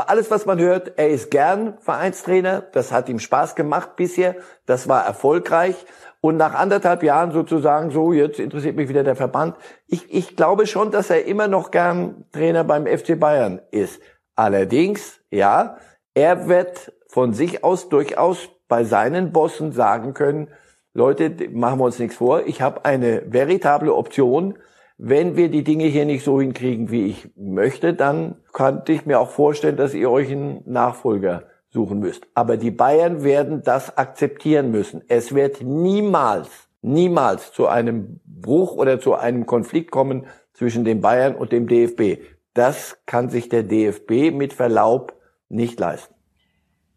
alles 0.06 0.30
was 0.30 0.46
man 0.46 0.58
hört, 0.58 0.92
er 0.96 1.10
ist 1.10 1.30
gern 1.30 1.76
Vereinstrainer, 1.80 2.62
das 2.72 2.92
hat 2.92 3.10
ihm 3.10 3.18
Spaß 3.18 3.56
gemacht 3.56 3.94
bisher, 3.96 4.36
das 4.64 4.88
war 4.88 5.04
erfolgreich 5.04 5.76
und 6.22 6.36
nach 6.36 6.54
anderthalb 6.54 7.02
Jahren 7.02 7.32
sozusagen 7.32 7.90
so, 7.90 8.12
jetzt 8.12 8.38
interessiert 8.38 8.76
mich 8.76 8.88
wieder 8.88 9.02
der 9.02 9.16
Verband. 9.16 9.56
Ich, 9.88 10.14
ich 10.14 10.36
glaube 10.36 10.68
schon, 10.68 10.92
dass 10.92 11.10
er 11.10 11.26
immer 11.26 11.48
noch 11.48 11.72
gern 11.72 12.24
Trainer 12.30 12.62
beim 12.62 12.86
FC 12.86 13.18
Bayern 13.18 13.60
ist. 13.72 14.00
Allerdings, 14.36 15.20
ja, 15.30 15.78
er 16.14 16.48
wird 16.48 16.92
von 17.08 17.34
sich 17.34 17.64
aus 17.64 17.88
durchaus 17.88 18.48
bei 18.68 18.84
seinen 18.84 19.32
Bossen 19.32 19.72
sagen 19.72 20.14
können, 20.14 20.46
Leute, 20.94 21.34
machen 21.50 21.80
wir 21.80 21.86
uns 21.86 21.98
nichts 21.98 22.16
vor, 22.16 22.46
ich 22.46 22.62
habe 22.62 22.84
eine 22.84 23.24
veritable 23.26 23.92
Option. 23.92 24.58
Wenn 24.98 25.34
wir 25.34 25.48
die 25.48 25.64
Dinge 25.64 25.86
hier 25.86 26.04
nicht 26.04 26.22
so 26.24 26.40
hinkriegen, 26.40 26.92
wie 26.92 27.06
ich 27.06 27.30
möchte, 27.34 27.94
dann 27.94 28.36
könnte 28.52 28.92
ich 28.92 29.06
mir 29.06 29.18
auch 29.18 29.30
vorstellen, 29.30 29.76
dass 29.76 29.92
ihr 29.92 30.08
euch 30.08 30.30
einen 30.30 30.62
Nachfolger 30.66 31.48
suchen 31.72 31.98
müsst. 31.98 32.26
Aber 32.34 32.56
die 32.56 32.70
Bayern 32.70 33.24
werden 33.24 33.62
das 33.62 33.96
akzeptieren 33.96 34.70
müssen. 34.70 35.02
Es 35.08 35.34
wird 35.34 35.62
niemals, 35.62 36.68
niemals 36.82 37.52
zu 37.52 37.66
einem 37.66 38.20
Bruch 38.24 38.72
oder 38.72 39.00
zu 39.00 39.14
einem 39.14 39.46
Konflikt 39.46 39.90
kommen 39.90 40.26
zwischen 40.52 40.84
den 40.84 41.00
Bayern 41.00 41.34
und 41.34 41.50
dem 41.50 41.66
DFB. 41.66 42.22
Das 42.54 42.98
kann 43.06 43.30
sich 43.30 43.48
der 43.48 43.62
DFB 43.62 44.32
mit 44.32 44.52
Verlaub 44.52 45.14
nicht 45.48 45.80
leisten. 45.80 46.14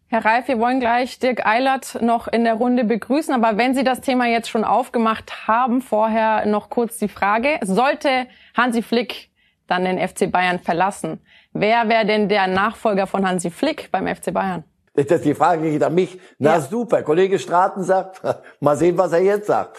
Herr 0.07 0.23
Reif, 0.23 0.47
wir 0.47 0.59
wollen 0.59 0.79
gleich 0.79 1.19
Dirk 1.19 1.45
Eilert 1.45 2.01
noch 2.01 2.27
in 2.27 2.43
der 2.43 2.55
Runde 2.55 2.83
begrüßen. 2.83 3.33
Aber 3.33 3.57
wenn 3.57 3.73
Sie 3.73 3.83
das 3.83 4.01
Thema 4.01 4.27
jetzt 4.27 4.49
schon 4.49 4.63
aufgemacht 4.63 5.47
haben, 5.47 5.81
vorher 5.81 6.45
noch 6.45 6.69
kurz 6.69 6.97
die 6.97 7.07
Frage. 7.07 7.59
Sollte 7.63 8.27
Hansi 8.55 8.81
Flick 8.81 9.29
dann 9.67 9.83
den 9.83 9.97
FC 9.97 10.31
Bayern 10.31 10.59
verlassen, 10.59 11.19
Wer 11.57 11.87
wäre 11.87 12.05
denn 12.05 12.27
der 12.27 12.47
Nachfolger 12.47 13.07
von 13.07 13.25
Hansi 13.25 13.49
Flick 13.49 13.89
beim 13.89 14.13
FC 14.13 14.33
Bayern? 14.33 14.65
Das 14.93 15.05
ist 15.05 15.23
die 15.23 15.33
Frage 15.33 15.71
geht 15.71 15.83
an 15.83 15.95
mich. 15.95 16.19
Na 16.37 16.55
ja. 16.55 16.59
super, 16.59 17.01
Kollege 17.01 17.39
Straten 17.39 17.81
sagt, 17.81 18.21
mal 18.59 18.75
sehen, 18.75 18.97
was 18.97 19.13
er 19.13 19.21
jetzt 19.21 19.47
sagt. 19.47 19.77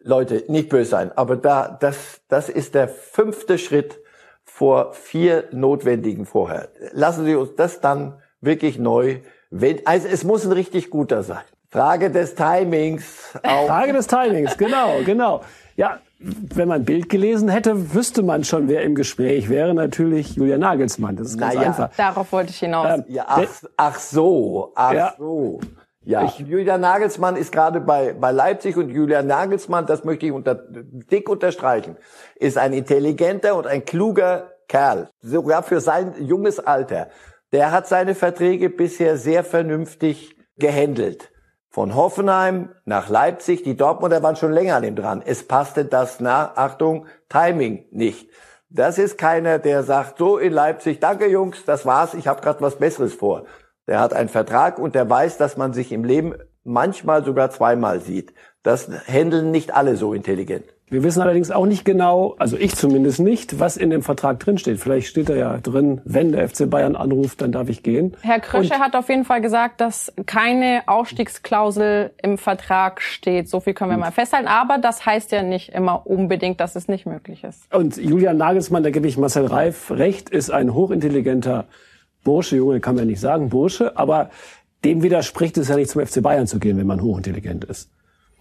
Leute, 0.00 0.42
nicht 0.48 0.68
böse 0.68 0.90
sein, 0.90 1.12
aber 1.16 1.36
da, 1.36 1.68
das, 1.68 2.20
das 2.28 2.48
ist 2.48 2.74
der 2.74 2.88
fünfte 2.88 3.58
Schritt 3.58 4.00
vor 4.42 4.92
vier 4.92 5.44
notwendigen 5.52 6.26
vorher. 6.26 6.70
Lassen 6.92 7.24
Sie 7.24 7.36
uns 7.36 7.54
das 7.54 7.80
dann 7.80 8.20
wirklich 8.40 8.80
neu, 8.80 9.20
wenn, 9.50 9.86
also 9.86 10.08
es 10.08 10.24
muss 10.24 10.44
ein 10.44 10.50
richtig 10.52 10.90
guter 10.90 11.22
sein. 11.22 11.44
Frage 11.74 12.08
des 12.08 12.36
Timings. 12.36 13.34
Auch. 13.42 13.66
Frage 13.66 13.92
des 13.92 14.06
Timings, 14.06 14.56
genau, 14.56 15.00
genau. 15.04 15.40
Ja, 15.74 15.98
wenn 16.20 16.68
man 16.68 16.84
Bild 16.84 17.08
gelesen 17.08 17.48
hätte, 17.48 17.92
wüsste 17.94 18.22
man 18.22 18.44
schon, 18.44 18.68
wer 18.68 18.82
im 18.82 18.94
Gespräch 18.94 19.48
wäre. 19.48 19.74
Natürlich 19.74 20.36
Julia 20.36 20.56
Nagelsmann. 20.56 21.16
Das 21.16 21.30
ist 21.30 21.38
ganz 21.38 21.56
naja, 21.56 21.66
einfach. 21.66 21.90
Darauf 21.96 22.30
wollte 22.30 22.50
ich 22.50 22.60
hinaus. 22.60 22.98
Ähm, 22.98 23.04
ja, 23.08 23.24
ach, 23.26 23.48
ach, 23.76 23.98
so, 23.98 24.70
ach 24.76 24.92
ja. 24.92 25.14
so. 25.18 25.58
Ja, 26.04 26.22
ich, 26.22 26.38
Julia 26.38 26.78
Nagelsmann 26.78 27.34
ist 27.34 27.50
gerade 27.50 27.80
bei, 27.80 28.12
bei 28.12 28.30
Leipzig 28.30 28.76
und 28.76 28.90
Julia 28.90 29.24
Nagelsmann, 29.24 29.86
das 29.86 30.04
möchte 30.04 30.26
ich 30.26 30.32
unter, 30.32 30.54
dick 30.54 31.28
unterstreichen, 31.28 31.96
ist 32.36 32.56
ein 32.56 32.72
intelligenter 32.72 33.56
und 33.56 33.66
ein 33.66 33.84
kluger 33.84 34.52
Kerl. 34.68 35.08
Sogar 35.22 35.64
für 35.64 35.80
sein 35.80 36.14
junges 36.20 36.60
Alter. 36.60 37.08
Der 37.50 37.72
hat 37.72 37.88
seine 37.88 38.14
Verträge 38.14 38.70
bisher 38.70 39.16
sehr 39.16 39.42
vernünftig 39.42 40.36
gehandelt 40.56 41.32
von 41.74 41.96
Hoffenheim 41.96 42.68
nach 42.84 43.08
Leipzig. 43.08 43.64
Die 43.64 43.76
Dortmunder 43.76 44.22
waren 44.22 44.36
schon 44.36 44.52
länger 44.52 44.76
an 44.76 44.84
ihm 44.84 44.94
dran. 44.94 45.20
Es 45.26 45.48
passte 45.48 45.84
das 45.84 46.20
nach, 46.20 46.56
Achtung, 46.56 47.08
Timing 47.28 47.86
nicht. 47.90 48.30
Das 48.70 48.96
ist 48.96 49.18
keiner, 49.18 49.58
der 49.58 49.82
sagt, 49.82 50.18
so 50.18 50.38
in 50.38 50.52
Leipzig, 50.52 51.00
danke 51.00 51.26
Jungs, 51.26 51.64
das 51.64 51.84
war's, 51.84 52.14
ich 52.14 52.28
habe 52.28 52.40
gerade 52.42 52.60
was 52.60 52.76
Besseres 52.76 53.14
vor. 53.14 53.46
Der 53.88 53.98
hat 53.98 54.12
einen 54.12 54.28
Vertrag 54.28 54.78
und 54.78 54.94
der 54.94 55.10
weiß, 55.10 55.36
dass 55.36 55.56
man 55.56 55.72
sich 55.72 55.90
im 55.90 56.04
Leben 56.04 56.36
manchmal 56.62 57.24
sogar 57.24 57.50
zweimal 57.50 57.98
sieht. 57.98 58.34
Das 58.62 58.88
handeln 59.08 59.50
nicht 59.50 59.74
alle 59.74 59.96
so 59.96 60.14
intelligent. 60.14 60.73
Wir 60.90 61.02
wissen 61.02 61.22
allerdings 61.22 61.50
auch 61.50 61.64
nicht 61.64 61.86
genau, 61.86 62.34
also 62.38 62.58
ich 62.58 62.76
zumindest 62.76 63.18
nicht, 63.18 63.58
was 63.58 63.78
in 63.78 63.88
dem 63.88 64.02
Vertrag 64.02 64.38
drinsteht. 64.38 64.78
Vielleicht 64.78 65.08
steht 65.08 65.30
da 65.30 65.34
ja 65.34 65.56
drin, 65.56 66.02
wenn 66.04 66.32
der 66.32 66.46
FC 66.46 66.68
Bayern 66.68 66.94
anruft, 66.94 67.40
dann 67.40 67.52
darf 67.52 67.70
ich 67.70 67.82
gehen. 67.82 68.14
Herr 68.20 68.38
Krösche 68.38 68.74
Und 68.74 68.80
hat 68.80 68.94
auf 68.94 69.08
jeden 69.08 69.24
Fall 69.24 69.40
gesagt, 69.40 69.80
dass 69.80 70.12
keine 70.26 70.82
Ausstiegsklausel 70.86 72.10
im 72.22 72.36
Vertrag 72.36 73.00
steht. 73.00 73.48
So 73.48 73.60
viel 73.60 73.72
können 73.72 73.92
wir 73.92 73.96
mal 73.96 74.12
festhalten. 74.12 74.46
Aber 74.46 74.76
das 74.76 75.06
heißt 75.06 75.32
ja 75.32 75.42
nicht 75.42 75.70
immer 75.70 76.06
unbedingt, 76.06 76.60
dass 76.60 76.76
es 76.76 76.86
nicht 76.86 77.06
möglich 77.06 77.44
ist. 77.44 77.74
Und 77.74 77.96
Julian 77.96 78.36
Nagelsmann, 78.36 78.82
da 78.82 78.90
gebe 78.90 79.08
ich 79.08 79.16
Marcel 79.16 79.46
Reif 79.46 79.90
recht, 79.90 80.28
ist 80.28 80.50
ein 80.50 80.74
hochintelligenter 80.74 81.64
Bursche, 82.24 82.56
Junge 82.56 82.80
kann 82.80 82.94
man 82.94 83.06
nicht 83.06 83.20
sagen, 83.20 83.48
Bursche, 83.48 83.96
aber 83.96 84.30
dem 84.84 85.02
widerspricht 85.02 85.56
es 85.56 85.68
ja 85.68 85.76
nicht 85.76 85.90
zum 85.90 86.04
FC 86.04 86.22
Bayern 86.22 86.46
zu 86.46 86.58
gehen, 86.58 86.76
wenn 86.76 86.86
man 86.86 87.00
hochintelligent 87.00 87.64
ist. 87.64 87.90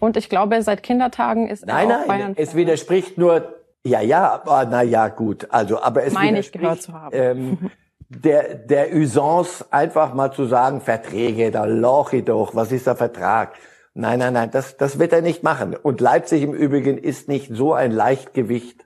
Und 0.03 0.17
ich 0.17 0.27
glaube, 0.27 0.61
seit 0.61 0.83
Kindertagen 0.83 1.47
ist 1.47 1.65
nein, 1.65 1.89
er 1.89 1.95
auch 1.95 1.99
nein, 1.99 2.07
Bayern. 2.09 2.33
Es 2.35 2.55
widerspricht 2.55 3.17
nur, 3.17 3.55
ja, 3.85 4.01
ja, 4.01 4.33
aber 4.33 4.67
na 4.69 4.81
ja, 4.81 5.07
gut. 5.07 5.47
Also, 5.49 5.81
aber 5.81 6.03
es 6.03 6.13
Meine 6.13 6.39
ich 6.39 6.51
gehört 6.51 6.81
zu 6.81 6.91
haben. 6.91 7.15
Ähm, 7.15 7.71
der, 8.09 8.55
der 8.55 8.93
Usance 8.93 9.65
einfach 9.71 10.13
mal 10.13 10.33
zu 10.33 10.43
sagen, 10.43 10.81
Verträge, 10.81 11.51
da 11.51 11.63
loch 11.63 12.11
ich 12.11 12.25
doch, 12.25 12.53
was 12.53 12.73
ist 12.73 12.85
der 12.85 12.97
Vertrag? 12.97 13.53
Nein, 13.93 14.19
nein, 14.19 14.33
nein, 14.33 14.51
das, 14.51 14.75
das 14.75 14.99
wird 14.99 15.13
er 15.13 15.21
nicht 15.21 15.41
machen. 15.41 15.73
Und 15.73 16.01
Leipzig 16.01 16.43
im 16.43 16.53
Übrigen 16.53 16.97
ist 16.97 17.29
nicht 17.29 17.55
so 17.55 17.71
ein 17.73 17.91
Leichtgewicht 17.91 18.85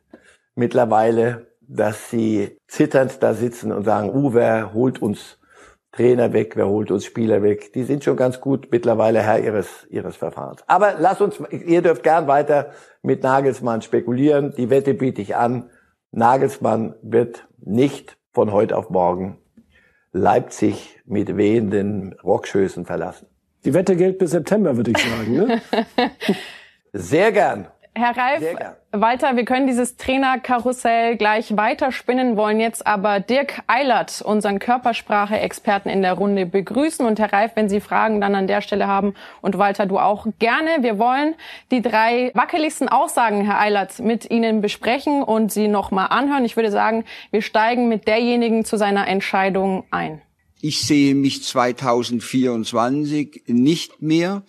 mittlerweile, 0.53 1.47
dass 1.61 2.11
sie 2.11 2.59
zitternd 2.67 3.23
da 3.23 3.33
sitzen 3.33 3.71
und 3.71 3.85
sagen, 3.85 4.11
wer 4.35 4.71
holt 4.71 5.01
uns 5.01 5.36
Trainer 5.97 6.31
weg, 6.31 6.55
wer 6.55 6.67
holt 6.67 6.91
uns 6.91 7.05
Spieler 7.05 7.41
weg. 7.41 7.73
Die 7.73 7.83
sind 7.83 8.03
schon 8.03 8.17
ganz 8.17 8.39
gut 8.39 8.67
mittlerweile 8.71 9.19
Herr 9.23 9.39
ihres, 9.39 9.87
ihres 9.89 10.15
Verfahrens. 10.15 10.61
Aber 10.67 10.93
lasst 10.99 11.21
uns, 11.21 11.41
ihr 11.49 11.81
dürft 11.81 12.03
gern 12.03 12.27
weiter 12.27 12.71
mit 13.01 13.23
Nagelsmann 13.23 13.81
spekulieren. 13.81 14.53
Die 14.55 14.69
Wette 14.69 14.93
biete 14.93 15.23
ich 15.23 15.35
an. 15.35 15.71
Nagelsmann 16.11 16.93
wird 17.01 17.47
nicht 17.57 18.17
von 18.31 18.51
heute 18.51 18.77
auf 18.77 18.91
morgen 18.91 19.39
Leipzig 20.11 20.99
mit 21.05 21.35
wehenden 21.35 22.13
Rockschößen 22.23 22.85
verlassen. 22.85 23.25
Die 23.65 23.73
Wette 23.73 23.95
gilt 23.95 24.19
bis 24.19 24.31
September, 24.31 24.77
würde 24.77 24.91
ich 24.91 24.97
sagen. 24.99 25.33
Ne? 25.33 25.61
Sehr 26.93 27.31
gern. 27.31 27.69
Herr 27.97 28.15
Reif, 28.15 28.43
Walter, 28.91 29.35
wir 29.35 29.45
können 29.45 29.67
dieses 29.67 29.97
Trainerkarussell 29.97 31.17
gleich 31.17 31.57
weiterspinnen, 31.57 32.37
wollen 32.37 32.59
jetzt 32.59 32.85
aber 32.85 33.19
Dirk 33.19 33.61
Eilert, 33.67 34.21
unseren 34.21 34.59
Körpersprache-Experten 34.59 35.89
in 35.89 36.01
der 36.01 36.13
Runde, 36.13 36.45
begrüßen. 36.45 37.05
Und 37.05 37.19
Herr 37.19 37.33
Reif, 37.33 37.51
wenn 37.55 37.69
Sie 37.69 37.81
Fragen 37.81 38.21
dann 38.21 38.35
an 38.35 38.47
der 38.47 38.61
Stelle 38.61 38.87
haben 38.87 39.15
und 39.41 39.57
Walter, 39.57 39.85
du 39.85 39.99
auch 39.99 40.27
gerne. 40.39 40.83
Wir 40.83 40.99
wollen 40.99 41.35
die 41.71 41.81
drei 41.81 42.31
wackeligsten 42.33 42.87
Aussagen, 42.87 43.43
Herr 43.45 43.59
Eilert, 43.59 43.99
mit 43.99 44.29
Ihnen 44.29 44.61
besprechen 44.61 45.23
und 45.23 45.51
sie 45.51 45.67
nochmal 45.67 46.07
anhören. 46.09 46.45
Ich 46.45 46.55
würde 46.55 46.71
sagen, 46.71 47.03
wir 47.31 47.41
steigen 47.41 47.87
mit 47.87 48.07
derjenigen 48.07 48.63
zu 48.63 48.77
seiner 48.77 49.07
Entscheidung 49.07 49.83
ein. 49.91 50.21
Ich 50.59 50.81
sehe 50.81 51.13
mich 51.13 51.43
2024 51.43 53.43
nicht 53.47 54.01
mehr 54.01 54.41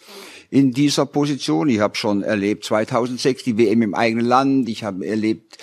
in 0.51 0.73
dieser 0.73 1.05
Position. 1.05 1.69
Ich 1.69 1.81
habe 1.81 1.97
schon 1.97 2.23
erlebt 2.23 2.65
2006 2.65 3.45
die 3.45 3.59
WM 3.59 3.83
im 3.83 3.95
eigenen 3.95 4.25
Land. 4.25 4.71
Ich 4.71 4.85
habe 4.85 5.07
erlebt 5.07 5.59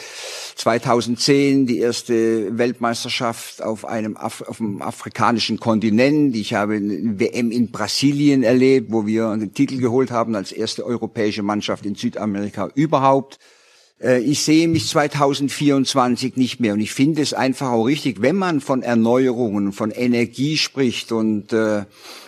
2010 0.55 1.65
die 1.65 1.79
erste 1.79 2.57
Weltmeisterschaft 2.57 3.63
auf 3.63 3.85
einem 3.85 4.17
Af 4.17 4.43
auf 4.43 4.57
dem 4.57 4.81
afrikanischen 4.81 5.59
Kontinent. 5.59 6.35
Ich 6.35 6.53
habe 6.53 6.75
eine 6.75 7.19
WM 7.19 7.51
in 7.51 7.71
Brasilien 7.71 8.43
erlebt, 8.43 8.91
wo 8.91 9.07
wir 9.07 9.35
den 9.35 9.53
Titel 9.53 9.79
geholt 9.79 10.11
haben 10.11 10.35
als 10.35 10.51
erste 10.51 10.85
europäische 10.85 11.41
Mannschaft 11.41 11.85
in 11.85 11.95
Südamerika 11.95 12.69
überhaupt. 12.75 13.39
Äh, 14.01 14.19
ich 14.19 14.43
sehe 14.43 14.67
mich 14.67 14.87
2024 14.87 16.37
nicht 16.37 16.59
mehr 16.59 16.73
und 16.73 16.81
ich 16.81 16.93
finde 16.93 17.21
es 17.21 17.33
einfach 17.33 17.71
auch 17.71 17.85
richtig, 17.85 18.21
wenn 18.21 18.35
man 18.35 18.61
von 18.61 18.81
Erneuerungen, 18.81 19.71
von 19.71 19.91
Energie 19.91 20.57
spricht 20.57 21.11
und 21.11 21.53
äh, 21.53 21.83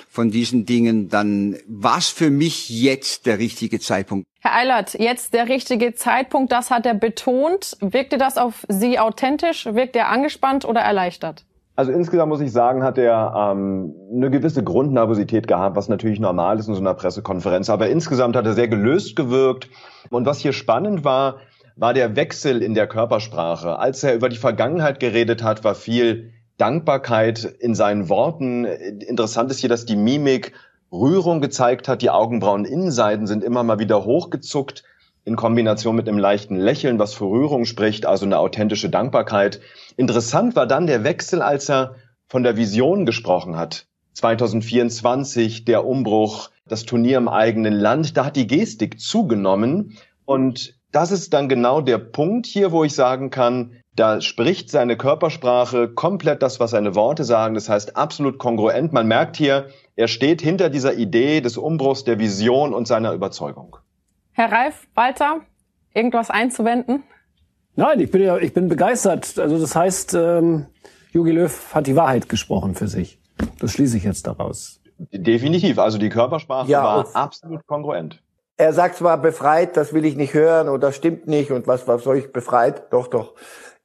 von 0.10 0.32
diesen 0.32 0.66
Dingen, 0.66 1.10
dann 1.10 1.58
war 1.68 2.00
es 2.00 2.10
für 2.10 2.32
mich 2.32 2.70
jetzt 2.70 3.28
der 3.28 3.38
richtige 3.38 3.80
Zeitpunkt. 3.80 4.26
Herr 4.40 4.56
Eilert, 4.56 4.96
jetzt 4.96 5.34
der 5.34 5.48
richtige 5.48 5.94
Zeitpunkt, 5.94 6.52
das 6.52 6.72
hat 6.72 6.88
er 6.88 6.96
betont. 6.96 7.78
Wirkte 7.82 8.18
das 8.18 8.38
auf 8.38 8.66
Sie 8.68 8.98
authentisch? 8.98 9.68
Wirkt 9.68 9.96
er 9.96 10.10
angespannt 10.10 10.66
oder 10.66 10.82
erleichtert? 10.82 11.46
Also 11.76 11.92
insgesamt 11.92 12.30
muss 12.30 12.42
ich 12.42 12.52
sagen, 12.52 12.82
hat 12.82 12.98
er 12.98 13.52
ähm, 13.52 13.94
eine 14.12 14.32
gewisse 14.32 14.64
Grundnervosität 14.64 15.48
gehabt, 15.48 15.76
was 15.76 15.90
natürlich 15.90 16.20
normal 16.20 16.58
ist 16.58 16.68
in 16.68 16.74
so 16.74 16.82
einer 16.82 16.96
Pressekonferenz. 16.96 17.70
Aber 17.70 17.88
insgesamt 17.88 18.36
hat 18.36 18.48
er 18.48 18.54
sehr 18.54 18.68
gelöst 18.68 19.16
gewirkt. 19.16 19.70
Und 20.10 20.26
was 20.26 20.40
hier 20.40 20.54
spannend 20.54 21.04
war, 21.04 21.36
war 21.78 21.94
der 21.94 22.16
Wechsel 22.16 22.62
in 22.62 22.74
der 22.74 22.88
Körpersprache. 22.88 23.78
Als 23.78 24.04
er 24.04 24.16
über 24.16 24.30
die 24.30 24.38
Vergangenheit 24.38 25.00
geredet 25.00 25.44
hat, 25.44 25.64
war 25.64 25.76
viel 25.76 26.34
Dankbarkeit 26.58 27.44
in 27.60 27.76
seinen 27.76 28.10
Worten. 28.10 28.66
Interessant 28.66 29.52
ist 29.52 29.60
hier, 29.60 29.70
dass 29.70 29.86
die 29.86 29.96
Mimik 29.96 30.54
Rührung 30.92 31.40
gezeigt 31.40 31.88
hat. 31.88 32.02
Die 32.02 32.10
Augenbrauen-Innenseiten 32.10 33.28
sind 33.28 33.44
immer 33.44 33.64
mal 33.64 33.78
wieder 33.78 34.06
hochgezuckt 34.06 34.84
in 35.24 35.36
Kombination 35.36 35.96
mit 35.96 36.08
einem 36.08 36.18
leichten 36.18 36.56
Lächeln, 36.56 37.00
was 37.00 37.14
für 37.14 37.26
Rührung 37.26 37.66
spricht, 37.66 38.06
also 38.06 38.26
eine 38.26 38.40
authentische 38.40 38.90
Dankbarkeit. 38.90 39.60
Interessant 39.98 40.56
war 40.56 40.66
dann 40.66 40.88
der 40.88 41.04
Wechsel, 41.04 41.42
als 41.42 41.70
er 41.70 41.96
von 42.28 42.44
der 42.44 42.58
Vision 42.58 43.06
gesprochen 43.06 43.58
hat. 43.58 43.86
2024, 44.14 45.66
der 45.66 45.86
Umbruch, 45.86 46.50
das 46.66 46.86
Turnier 46.86 47.18
im 47.18 47.28
eigenen 47.28 47.74
Land, 47.74 48.18
da 48.18 48.26
hat 48.26 48.36
die 48.36 48.48
Gestik 48.48 49.00
zugenommen 49.00 49.98
und 50.26 50.77
das 50.92 51.12
ist 51.12 51.34
dann 51.34 51.50
genau 51.50 51.82
der 51.82 51.98
Punkt 51.98 52.46
hier, 52.46 52.72
wo 52.72 52.84
ich 52.84 52.94
sagen 52.94 53.30
kann, 53.30 53.74
da 53.96 54.22
spricht 54.22 54.70
seine 54.70 54.96
Körpersprache 54.96 55.90
komplett 55.90 56.44
das, 56.44 56.60
was 56.60 56.72
seine 56.72 56.94
Worte 56.96 57.24
sagen. 57.24 57.56
Das 57.56 57.68
heißt 57.68 57.98
absolut 57.98 58.38
kongruent. 58.38 58.94
Man 58.94 59.08
merkt 59.08 59.38
hier, 59.38 59.70
er 59.96 60.08
steht 60.08 60.42
hinter 60.42 60.70
dieser 60.70 60.94
Idee 60.94 61.42
des 61.42 61.58
Umbruchs, 61.58 62.04
der 62.04 62.20
Vision 62.20 62.74
und 62.74 62.88
seiner 62.88 63.14
Überzeugung. 63.14 63.78
Herr 64.34 64.52
Reif, 64.52 64.88
Walter, 64.94 65.42
irgendwas 65.94 66.30
einzuwenden? 66.30 67.04
Nein, 67.76 68.00
ich 68.00 68.12
bin 68.12 68.22
ja, 68.22 68.38
ich 68.38 68.54
bin 68.54 68.70
begeistert. 68.70 69.38
Also 69.40 69.60
das 69.60 69.76
heißt, 69.76 70.14
ähm, 70.14 70.68
Jogi 71.12 71.32
Löw 71.32 71.74
hat 71.74 71.88
die 71.88 71.96
Wahrheit 71.96 72.30
gesprochen 72.30 72.76
für 72.76 72.88
sich. 72.88 73.20
Das 73.60 73.72
schließe 73.72 73.98
ich 73.98 74.04
jetzt 74.04 74.28
daraus. 74.28 74.80
Definitiv. 75.12 75.80
Also 75.80 75.98
die 75.98 76.10
Körpersprache 76.10 76.70
ja, 76.70 76.84
war 76.84 77.16
absolut 77.16 77.66
kongruent. 77.66 78.22
Er 78.58 78.74
sagt 78.74 78.96
zwar 78.96 79.22
befreit, 79.22 79.78
das 79.78 79.94
will 79.94 80.04
ich 80.04 80.16
nicht 80.16 80.34
hören 80.34 80.68
oder 80.68 80.88
das 80.88 80.96
stimmt 80.96 81.28
nicht 81.28 81.52
und 81.52 81.68
was, 81.68 81.88
was 81.88 82.04
soll 82.04 82.18
ich 82.18 82.34
befreit? 82.34 82.92
Doch, 82.92 83.08
doch. 83.08 83.36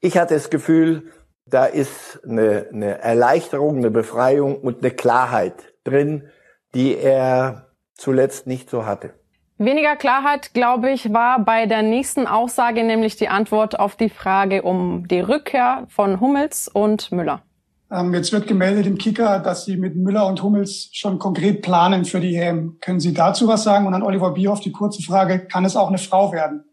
Ich 0.01 0.17
hatte 0.17 0.35
das 0.35 0.49
Gefühl, 0.49 1.13
da 1.47 1.67
ist 1.67 2.21
eine, 2.27 2.69
eine 2.73 2.99
Erleichterung, 2.99 3.77
eine 3.77 3.91
Befreiung 3.91 4.57
und 4.57 4.79
eine 4.79 4.91
Klarheit 4.91 5.75
drin, 5.85 6.31
die 6.75 6.97
er 6.97 7.69
zuletzt 7.95 8.47
nicht 8.47 8.71
so 8.71 8.87
hatte. 8.87 9.13
Weniger 9.59 9.95
Klarheit, 9.97 10.55
glaube 10.55 10.91
ich, 10.91 11.13
war 11.13 11.45
bei 11.45 11.67
der 11.67 11.83
nächsten 11.83 12.27
Aussage, 12.27 12.83
nämlich 12.83 13.17
die 13.17 13.29
Antwort 13.29 13.79
auf 13.79 13.95
die 13.95 14.09
Frage 14.09 14.63
um 14.63 15.07
die 15.07 15.21
Rückkehr 15.21 15.87
von 15.89 16.19
Hummels 16.19 16.69
und 16.69 17.13
Müller. 17.13 17.43
Ähm, 17.93 18.15
jetzt 18.15 18.33
wird 18.33 18.47
gemeldet 18.47 18.87
im 18.87 18.97
Kicker, 18.97 19.39
dass 19.39 19.67
Sie 19.67 19.77
mit 19.77 19.97
Müller 19.97 20.27
und 20.27 20.43
Hummels 20.43 20.89
schon 20.93 21.19
konkret 21.19 21.61
planen 21.61 22.07
für 22.07 22.21
die 22.21 22.35
EM. 22.35 22.79
Können 22.81 23.01
Sie 23.01 23.13
dazu 23.13 23.47
was 23.49 23.65
sagen? 23.65 23.87
Und 23.87 23.93
an 23.93 24.03
Oliver 24.03 24.31
Bierhoff 24.31 24.61
die 24.61 24.73
kurze 24.73 25.03
Frage, 25.03 25.41
kann 25.41 25.67
es 25.67 25.77
auch 25.77 25.89
eine 25.89 25.99
Frau 25.99 26.33
werden? 26.33 26.65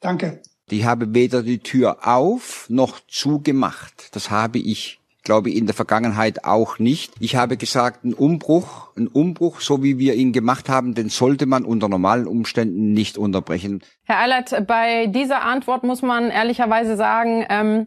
Danke. 0.00 0.42
Ich 0.68 0.84
habe 0.84 1.14
weder 1.14 1.42
die 1.42 1.60
Tür 1.60 1.98
auf 2.02 2.66
noch 2.68 3.00
zugemacht. 3.08 4.14
Das 4.14 4.30
habe 4.30 4.58
ich, 4.58 5.00
glaube 5.22 5.48
ich, 5.48 5.56
in 5.56 5.64
der 5.64 5.74
Vergangenheit 5.74 6.44
auch 6.44 6.78
nicht. 6.78 7.14
Ich 7.20 7.36
habe 7.36 7.56
gesagt, 7.56 8.04
ein 8.04 8.12
Umbruch, 8.12 8.88
ein 8.98 9.06
Umbruch, 9.06 9.60
so 9.60 9.82
wie 9.82 9.98
wir 9.98 10.14
ihn 10.14 10.32
gemacht 10.32 10.68
haben, 10.68 10.94
den 10.94 11.08
sollte 11.08 11.46
man 11.46 11.64
unter 11.64 11.88
normalen 11.88 12.26
Umständen 12.26 12.92
nicht 12.92 13.16
unterbrechen. 13.16 13.82
Herr 14.02 14.18
Eilert, 14.18 14.66
bei 14.66 15.06
dieser 15.06 15.42
Antwort 15.42 15.84
muss 15.84 16.02
man 16.02 16.30
ehrlicherweise 16.30 16.96
sagen, 16.96 17.46
ähm, 17.48 17.86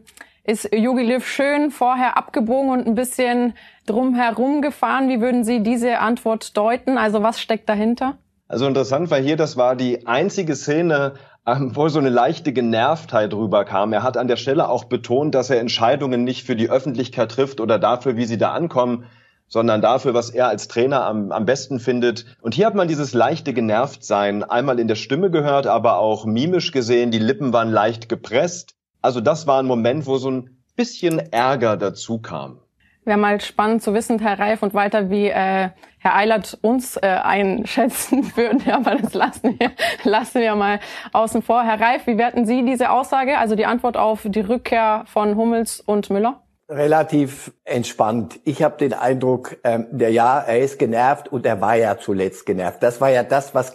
ist 0.50 0.74
Jogi 0.74 1.04
Löw 1.04 1.24
schön 1.24 1.70
vorher 1.70 2.16
abgebogen 2.16 2.70
und 2.70 2.86
ein 2.86 2.96
bisschen 2.96 3.54
drumherum 3.86 4.62
gefahren. 4.62 5.08
Wie 5.08 5.20
würden 5.20 5.44
Sie 5.44 5.62
diese 5.62 6.00
Antwort 6.00 6.56
deuten? 6.56 6.98
Also 6.98 7.22
was 7.22 7.40
steckt 7.40 7.68
dahinter? 7.68 8.18
Also 8.48 8.66
interessant 8.66 9.12
war 9.12 9.20
hier, 9.20 9.36
das 9.36 9.56
war 9.56 9.76
die 9.76 10.08
einzige 10.08 10.56
Szene, 10.56 11.14
ähm, 11.46 11.70
wo 11.76 11.88
so 11.88 12.00
eine 12.00 12.08
leichte 12.08 12.52
Genervtheit 12.52 13.32
rüberkam. 13.32 13.92
Er 13.92 14.02
hat 14.02 14.16
an 14.16 14.26
der 14.26 14.36
Stelle 14.36 14.68
auch 14.68 14.84
betont, 14.84 15.36
dass 15.36 15.50
er 15.50 15.60
Entscheidungen 15.60 16.24
nicht 16.24 16.44
für 16.44 16.56
die 16.56 16.68
Öffentlichkeit 16.68 17.30
trifft 17.30 17.60
oder 17.60 17.78
dafür, 17.78 18.16
wie 18.16 18.24
sie 18.24 18.38
da 18.38 18.50
ankommen, 18.52 19.04
sondern 19.46 19.80
dafür, 19.80 20.14
was 20.14 20.30
er 20.30 20.48
als 20.48 20.66
Trainer 20.66 21.04
am, 21.06 21.30
am 21.30 21.44
besten 21.44 21.78
findet. 21.78 22.26
Und 22.40 22.54
hier 22.54 22.66
hat 22.66 22.74
man 22.74 22.88
dieses 22.88 23.14
leichte 23.14 23.52
Genervtsein 23.52 24.42
einmal 24.42 24.80
in 24.80 24.88
der 24.88 24.96
Stimme 24.96 25.30
gehört, 25.30 25.68
aber 25.68 25.98
auch 25.98 26.24
mimisch 26.24 26.72
gesehen. 26.72 27.12
Die 27.12 27.20
Lippen 27.20 27.52
waren 27.52 27.70
leicht 27.70 28.08
gepresst. 28.08 28.79
Also 29.02 29.20
das 29.20 29.46
war 29.46 29.60
ein 29.60 29.66
Moment, 29.66 30.06
wo 30.06 30.18
so 30.18 30.30
ein 30.30 30.62
bisschen 30.76 31.18
Ärger 31.18 31.76
dazu 31.76 32.18
kam. 32.18 32.58
Wäre 33.04 33.18
mal 33.18 33.40
spannend 33.40 33.82
zu 33.82 33.94
wissen, 33.94 34.18
Herr 34.18 34.38
Reif 34.38 34.62
und 34.62 34.74
weiter, 34.74 35.08
wie 35.08 35.28
äh, 35.28 35.70
Herr 35.98 36.16
Eilert 36.16 36.58
uns 36.60 36.96
äh, 36.96 37.06
einschätzen 37.06 38.30
würden. 38.36 38.70
Aber 38.70 38.96
das 38.96 39.14
lassen 39.14 39.58
wir, 39.58 39.70
lassen 40.10 40.40
wir 40.42 40.54
mal 40.54 40.80
außen 41.12 41.42
vor. 41.42 41.62
Herr 41.64 41.80
Reif, 41.80 42.06
wie 42.06 42.18
werten 42.18 42.44
Sie 42.44 42.64
diese 42.64 42.90
Aussage, 42.90 43.38
also 43.38 43.56
die 43.56 43.64
Antwort 43.64 43.96
auf 43.96 44.26
die 44.26 44.40
Rückkehr 44.40 45.04
von 45.06 45.36
Hummels 45.36 45.80
und 45.80 46.10
Müller? 46.10 46.42
Relativ 46.68 47.52
entspannt. 47.64 48.38
Ich 48.44 48.62
habe 48.62 48.76
den 48.76 48.92
Eindruck, 48.92 49.56
ähm, 49.64 49.86
der 49.90 50.10
ja, 50.12 50.38
er 50.38 50.60
ist 50.60 50.78
genervt 50.78 51.26
und 51.26 51.44
er 51.44 51.60
war 51.60 51.74
ja 51.74 51.98
zuletzt 51.98 52.46
genervt. 52.46 52.82
Das 52.82 53.00
war 53.00 53.10
ja 53.10 53.24
das, 53.24 53.54
was 53.56 53.74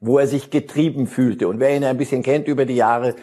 wo 0.00 0.18
er 0.18 0.26
sich 0.26 0.50
getrieben 0.50 1.06
fühlte. 1.06 1.46
Und 1.46 1.60
wer 1.60 1.76
ihn 1.76 1.84
ein 1.84 1.96
bisschen 1.96 2.24
kennt 2.24 2.48
über 2.48 2.64
die 2.64 2.74
Jahre, 2.74 3.14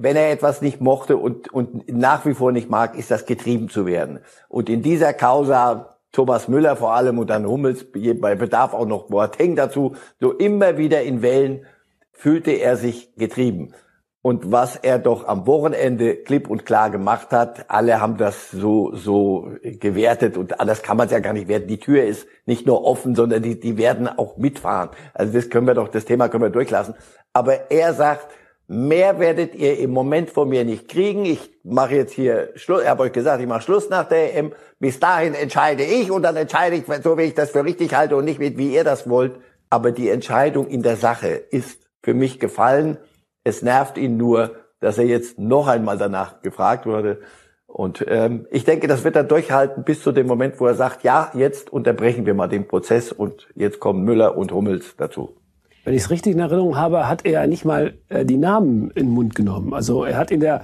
wenn 0.00 0.16
er 0.16 0.30
etwas 0.30 0.62
nicht 0.62 0.80
mochte 0.80 1.16
und, 1.16 1.52
und 1.52 1.92
nach 1.92 2.24
wie 2.24 2.34
vor 2.34 2.52
nicht 2.52 2.70
mag, 2.70 2.96
ist 2.96 3.10
das 3.10 3.26
getrieben 3.26 3.68
zu 3.68 3.84
werden. 3.84 4.20
Und 4.48 4.70
in 4.70 4.80
dieser 4.80 5.12
Causa 5.12 5.98
Thomas 6.12 6.48
Müller 6.48 6.76
vor 6.76 6.94
allem 6.94 7.18
und 7.18 7.28
dann 7.28 7.46
Hummels 7.46 7.84
bei 7.92 8.34
Bedarf 8.34 8.72
auch 8.72 8.86
noch 8.86 9.08
Boateng 9.08 9.56
dazu, 9.56 9.96
so 10.20 10.32
immer 10.32 10.78
wieder 10.78 11.02
in 11.02 11.20
Wellen 11.20 11.66
fühlte 12.12 12.52
er 12.52 12.76
sich 12.76 13.14
getrieben. 13.16 13.74
Und 14.22 14.50
was 14.50 14.76
er 14.76 14.98
doch 14.98 15.26
am 15.26 15.46
Wochenende 15.46 16.16
klipp 16.16 16.48
und 16.50 16.66
klar 16.66 16.90
gemacht 16.90 17.30
hat, 17.30 17.70
alle 17.70 18.00
haben 18.00 18.16
das 18.16 18.50
so, 18.50 18.94
so 18.94 19.50
gewertet 19.62 20.36
und 20.36 20.60
anders 20.60 20.82
kann 20.82 20.96
man 20.96 21.06
es 21.06 21.12
ja 21.12 21.20
gar 21.20 21.32
nicht 21.32 21.48
werten. 21.48 21.68
Die 21.68 21.78
Tür 21.78 22.04
ist 22.04 22.26
nicht 22.46 22.66
nur 22.66 22.84
offen, 22.84 23.14
sondern 23.14 23.42
die, 23.42 23.58
die 23.58 23.78
werden 23.78 24.08
auch 24.08 24.36
mitfahren. 24.36 24.90
Also 25.14 25.32
das 25.32 25.50
können 25.50 25.66
wir 25.66 25.74
doch, 25.74 25.88
das 25.88 26.04
Thema 26.04 26.28
können 26.28 26.42
wir 26.42 26.50
durchlassen. 26.50 26.94
Aber 27.32 27.70
er 27.70 27.94
sagt, 27.94 28.26
Mehr 28.70 29.18
werdet 29.18 29.54
ihr 29.54 29.78
im 29.78 29.92
Moment 29.92 30.28
von 30.28 30.46
mir 30.46 30.62
nicht 30.62 30.88
kriegen. 30.88 31.24
Ich 31.24 31.50
mache 31.64 31.94
jetzt 31.94 32.12
hier 32.12 32.50
Schluss. 32.54 32.82
Ich 32.82 32.88
habe 32.88 33.04
euch 33.04 33.12
gesagt, 33.12 33.40
ich 33.40 33.48
mache 33.48 33.62
Schluss 33.62 33.88
nach 33.88 34.06
der 34.06 34.36
EM. 34.36 34.52
Bis 34.78 35.00
dahin 35.00 35.32
entscheide 35.32 35.84
ich 35.84 36.10
und 36.10 36.22
dann 36.22 36.36
entscheide 36.36 36.76
ich, 36.76 36.84
so 37.02 37.16
wie 37.16 37.22
ich 37.22 37.34
das 37.34 37.52
für 37.52 37.64
richtig 37.64 37.94
halte 37.94 38.14
und 38.14 38.26
nicht 38.26 38.38
mit, 38.38 38.58
wie 38.58 38.74
ihr 38.74 38.84
das 38.84 39.08
wollt. 39.08 39.36
Aber 39.70 39.90
die 39.90 40.10
Entscheidung 40.10 40.66
in 40.66 40.82
der 40.82 40.96
Sache 40.96 41.28
ist 41.28 41.88
für 42.02 42.12
mich 42.12 42.40
gefallen. 42.40 42.98
Es 43.42 43.62
nervt 43.62 43.96
ihn 43.96 44.18
nur, 44.18 44.56
dass 44.80 44.98
er 44.98 45.06
jetzt 45.06 45.38
noch 45.38 45.66
einmal 45.66 45.96
danach 45.96 46.42
gefragt 46.42 46.84
wurde. 46.84 47.20
Und 47.66 48.04
ähm, 48.06 48.46
ich 48.50 48.66
denke, 48.66 48.86
das 48.86 49.02
wird 49.02 49.16
er 49.16 49.24
durchhalten 49.24 49.82
bis 49.82 50.02
zu 50.02 50.12
dem 50.12 50.26
Moment, 50.26 50.60
wo 50.60 50.66
er 50.66 50.74
sagt, 50.74 51.04
ja, 51.04 51.30
jetzt 51.32 51.72
unterbrechen 51.72 52.26
wir 52.26 52.34
mal 52.34 52.48
den 52.48 52.68
Prozess 52.68 53.12
und 53.12 53.48
jetzt 53.54 53.80
kommen 53.80 54.04
Müller 54.04 54.36
und 54.36 54.52
Hummels 54.52 54.94
dazu. 54.96 55.36
Wenn 55.88 55.94
ich 55.94 56.02
es 56.02 56.10
richtig 56.10 56.34
in 56.34 56.38
Erinnerung 56.38 56.76
habe, 56.76 57.08
hat 57.08 57.24
er 57.24 57.46
nicht 57.46 57.64
mal 57.64 57.94
äh, 58.10 58.22
die 58.26 58.36
Namen 58.36 58.90
in 58.90 59.06
den 59.06 59.14
Mund 59.14 59.34
genommen. 59.34 59.72
Also 59.72 60.04
er 60.04 60.18
hat 60.18 60.30
in 60.30 60.40
der 60.40 60.62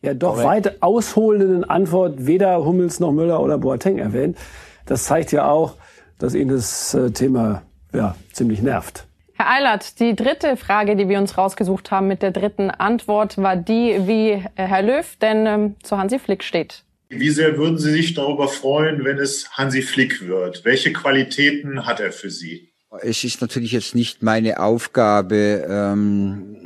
ja 0.00 0.14
doch 0.14 0.36
Correct. 0.36 0.48
weit 0.48 0.82
ausholenden 0.82 1.62
Antwort 1.64 2.26
weder 2.26 2.64
Hummels 2.64 2.98
noch 2.98 3.12
Müller 3.12 3.42
oder 3.42 3.58
Boateng 3.58 3.98
erwähnt. 3.98 4.38
Das 4.86 5.04
zeigt 5.04 5.30
ja 5.30 5.46
auch, 5.46 5.74
dass 6.18 6.34
ihn 6.34 6.48
das 6.48 6.94
äh, 6.94 7.10
Thema 7.10 7.60
ja, 7.92 8.16
ziemlich 8.32 8.62
nervt. 8.62 9.04
Herr 9.34 9.50
Eilert, 9.50 10.00
die 10.00 10.16
dritte 10.16 10.56
Frage, 10.56 10.96
die 10.96 11.06
wir 11.06 11.18
uns 11.18 11.36
rausgesucht 11.36 11.90
haben 11.90 12.08
mit 12.08 12.22
der 12.22 12.30
dritten 12.30 12.70
Antwort, 12.70 13.36
war 13.36 13.56
die, 13.56 14.06
wie 14.06 14.30
äh, 14.30 14.42
Herr 14.54 14.80
Löw 14.80 15.16
denn 15.20 15.44
ähm, 15.44 15.76
zu 15.82 15.98
Hansi 15.98 16.18
Flick 16.18 16.42
steht. 16.42 16.84
Wie 17.10 17.28
sehr 17.28 17.58
würden 17.58 17.76
Sie 17.76 17.90
sich 17.90 18.14
darüber 18.14 18.48
freuen, 18.48 19.04
wenn 19.04 19.18
es 19.18 19.50
Hansi 19.50 19.82
Flick 19.82 20.26
wird? 20.26 20.64
Welche 20.64 20.94
Qualitäten 20.94 21.84
hat 21.84 22.00
er 22.00 22.10
für 22.10 22.30
Sie? 22.30 22.71
Es 23.00 23.24
ist 23.24 23.40
natürlich 23.40 23.72
jetzt 23.72 23.94
nicht 23.94 24.22
meine 24.22 24.60
Aufgabe, 24.60 25.66
ähm, 25.66 26.56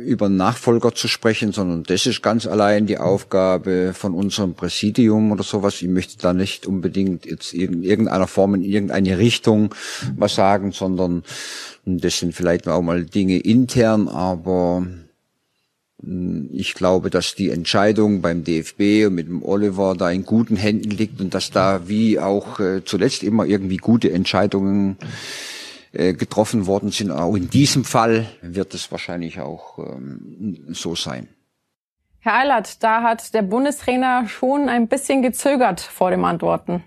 über 0.00 0.28
Nachfolger 0.28 0.94
zu 0.94 1.08
sprechen, 1.08 1.52
sondern 1.52 1.84
das 1.84 2.04
ist 2.04 2.22
ganz 2.22 2.46
allein 2.46 2.86
die 2.86 2.98
Aufgabe 2.98 3.92
von 3.94 4.12
unserem 4.14 4.54
Präsidium 4.54 5.32
oder 5.32 5.42
sowas. 5.42 5.80
Ich 5.80 5.88
möchte 5.88 6.18
da 6.18 6.34
nicht 6.34 6.66
unbedingt 6.66 7.24
jetzt 7.24 7.54
in 7.54 7.82
irgendeiner 7.82 8.26
Form 8.26 8.54
in 8.54 8.62
irgendeine 8.62 9.16
Richtung 9.18 9.74
was 10.16 10.34
sagen, 10.34 10.72
sondern 10.72 11.24
das 11.86 12.18
sind 12.18 12.34
vielleicht 12.34 12.68
auch 12.68 12.82
mal 12.82 13.04
Dinge 13.04 13.38
intern, 13.38 14.08
aber 14.08 14.86
ich 16.52 16.74
glaube, 16.74 17.10
dass 17.10 17.34
die 17.34 17.50
Entscheidung 17.50 18.20
beim 18.20 18.44
DFB 18.44 19.06
und 19.06 19.14
mit 19.14 19.28
dem 19.28 19.42
Oliver 19.42 19.94
da 19.96 20.10
in 20.10 20.24
guten 20.24 20.56
Händen 20.56 20.90
liegt 20.90 21.20
und 21.20 21.34
dass 21.34 21.50
da 21.50 21.88
wie 21.88 22.18
auch 22.18 22.60
äh, 22.60 22.84
zuletzt 22.84 23.22
immer 23.22 23.44
irgendwie 23.44 23.76
gute 23.78 24.12
Entscheidungen 24.12 24.96
äh, 25.92 26.12
getroffen 26.12 26.66
worden 26.66 26.90
sind. 26.90 27.10
Auch 27.10 27.36
in 27.36 27.50
diesem 27.50 27.84
Fall 27.84 28.26
wird 28.42 28.74
es 28.74 28.90
wahrscheinlich 28.90 29.40
auch 29.40 29.78
ähm, 29.78 30.64
so 30.72 30.94
sein. 30.94 31.28
Herr 32.18 32.36
Eilert, 32.36 32.82
da 32.82 33.02
hat 33.02 33.34
der 33.34 33.42
Bundestrainer 33.42 34.26
schon 34.28 34.68
ein 34.68 34.88
bisschen 34.88 35.22
gezögert 35.22 35.80
vor 35.80 36.10
dem 36.10 36.24
Antworten. 36.24 36.82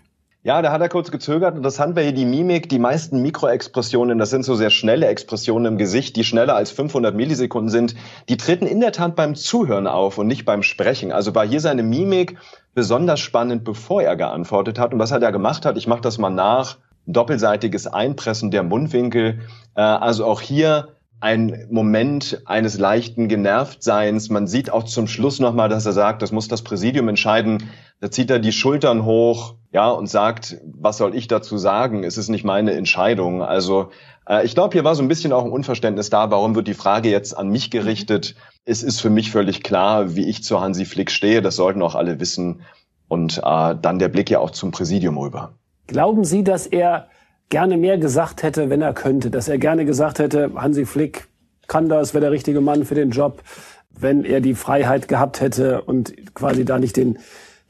Ja, 0.48 0.62
da 0.62 0.72
hat 0.72 0.80
er 0.80 0.88
kurz 0.88 1.12
gezögert. 1.12 1.58
Interessant 1.58 1.98
wäre 1.98 2.06
hier 2.06 2.16
die 2.16 2.24
Mimik. 2.24 2.70
Die 2.70 2.80
meisten 2.80 3.22
Mikroexpressionen, 3.22 4.18
das 4.18 4.30
sind 4.30 4.46
so 4.46 4.56
sehr 4.56 4.70
schnelle 4.70 5.08
Expressionen 5.08 5.74
im 5.74 5.78
Gesicht, 5.78 6.16
die 6.16 6.24
schneller 6.24 6.56
als 6.56 6.72
500 6.72 7.14
Millisekunden 7.14 7.70
sind. 7.70 7.96
Die 8.30 8.38
treten 8.38 8.66
in 8.66 8.80
der 8.80 8.94
Tat 8.94 9.18
beim 9.18 9.36
Zuhören 9.36 9.88
auf 9.88 10.18
und 10.18 10.28
nicht 10.28 10.46
beim 10.46 10.64
Sprechen. 10.64 11.12
Also 11.12 11.36
war 11.36 11.46
hier 11.46 11.60
seine 11.60 11.84
Mimik 11.84 12.38
besonders 12.74 13.20
spannend, 13.20 13.66
bevor 13.66 14.02
er 14.04 14.16
geantwortet 14.16 14.80
hat. 14.80 14.94
Und 14.94 15.00
was 15.00 15.12
er 15.12 15.34
gemacht 15.34 15.66
hat, 15.66 15.76
ich 15.76 15.86
mache 15.86 16.00
das 16.00 16.18
mal 16.18 16.30
nach, 16.30 16.78
doppelseitiges 17.08 17.86
Einpressen 17.86 18.50
der 18.50 18.64
Mundwinkel. 18.64 19.42
Äh, 19.76 19.82
also 19.82 20.24
auch 20.24 20.40
hier 20.40 20.88
ein 21.20 21.68
Moment 21.70 22.42
eines 22.46 22.78
leichten 22.78 23.28
Genervtseins. 23.28 24.30
Man 24.30 24.48
sieht 24.48 24.72
auch 24.72 24.84
zum 24.84 25.08
Schluss 25.08 25.40
nochmal, 25.40 25.70
dass 25.70 25.86
er 25.86 25.94
sagt, 25.94 26.22
das 26.22 26.32
muss 26.32 26.48
das 26.48 26.62
Präsidium 26.62 27.08
entscheiden. 27.10 27.70
Da 28.00 28.12
zieht 28.12 28.30
er 28.30 28.40
die 28.40 28.52
Schultern 28.52 29.04
hoch, 29.06 29.56
ja, 29.72 29.90
und 29.90 30.08
sagt, 30.08 30.58
was 30.64 30.98
soll 30.98 31.16
ich 31.16 31.28
dazu 31.28 31.58
sagen? 31.58 32.04
Es 32.04 32.18
ist 32.18 32.30
nicht 32.30 32.44
meine 32.44 32.74
Entscheidung. 32.74 33.42
Also 33.42 33.90
äh, 34.28 34.46
ich 34.46 34.54
glaube, 34.54 34.74
hier 34.74 34.84
war 34.84 34.96
so 34.96 35.02
ein 35.02 35.08
bisschen 35.08 35.34
auch 35.34 35.44
ein 35.44 35.52
Unverständnis 35.52 36.10
da. 36.10 36.30
Warum 36.32 36.56
wird 36.56 36.68
die 36.68 36.74
Frage 36.74 37.10
jetzt 37.10 37.36
an 37.36 37.50
mich 37.50 37.72
gerichtet? 37.72 38.36
Es 38.66 38.84
ist 38.84 39.02
für 39.02 39.10
mich 39.10 39.32
völlig 39.32 39.64
klar, 39.64 40.16
wie 40.16 40.28
ich 40.30 40.44
zu 40.44 40.62
Hansi 40.62 40.86
Flick 40.86 41.12
stehe. 41.12 41.42
Das 41.42 41.56
sollten 41.56 41.82
auch 41.82 41.96
alle 41.96 42.20
wissen. 42.20 42.62
Und 43.08 43.40
äh, 43.44 43.76
dann 43.82 44.00
der 44.00 44.10
Blick 44.10 44.30
ja 44.30 44.40
auch 44.40 44.52
zum 44.52 44.72
Präsidium 44.72 45.18
rüber. 45.18 45.54
Glauben 45.88 46.26
Sie, 46.26 46.44
dass 46.44 46.68
er 46.68 47.08
gerne 47.50 47.78
mehr 47.78 47.98
gesagt 47.98 48.44
hätte, 48.44 48.70
wenn 48.70 48.82
er 48.82 48.94
könnte? 48.94 49.32
Dass 49.32 49.48
er 49.48 49.58
gerne 49.58 49.86
gesagt 49.86 50.20
hätte, 50.20 50.52
Hansi 50.56 50.86
Flick 50.86 51.28
kann 51.68 51.90
das, 51.90 52.14
wäre 52.14 52.22
der 52.22 52.32
richtige 52.32 52.62
Mann 52.62 52.86
für 52.86 52.96
den 52.96 53.12
Job, 53.12 53.42
wenn 53.90 54.24
er 54.24 54.42
die 54.42 54.56
Freiheit 54.56 55.08
gehabt 55.08 55.42
hätte 55.42 55.82
und 55.82 56.14
quasi 56.34 56.66
da 56.66 56.80
nicht 56.80 56.98
den, 56.98 57.20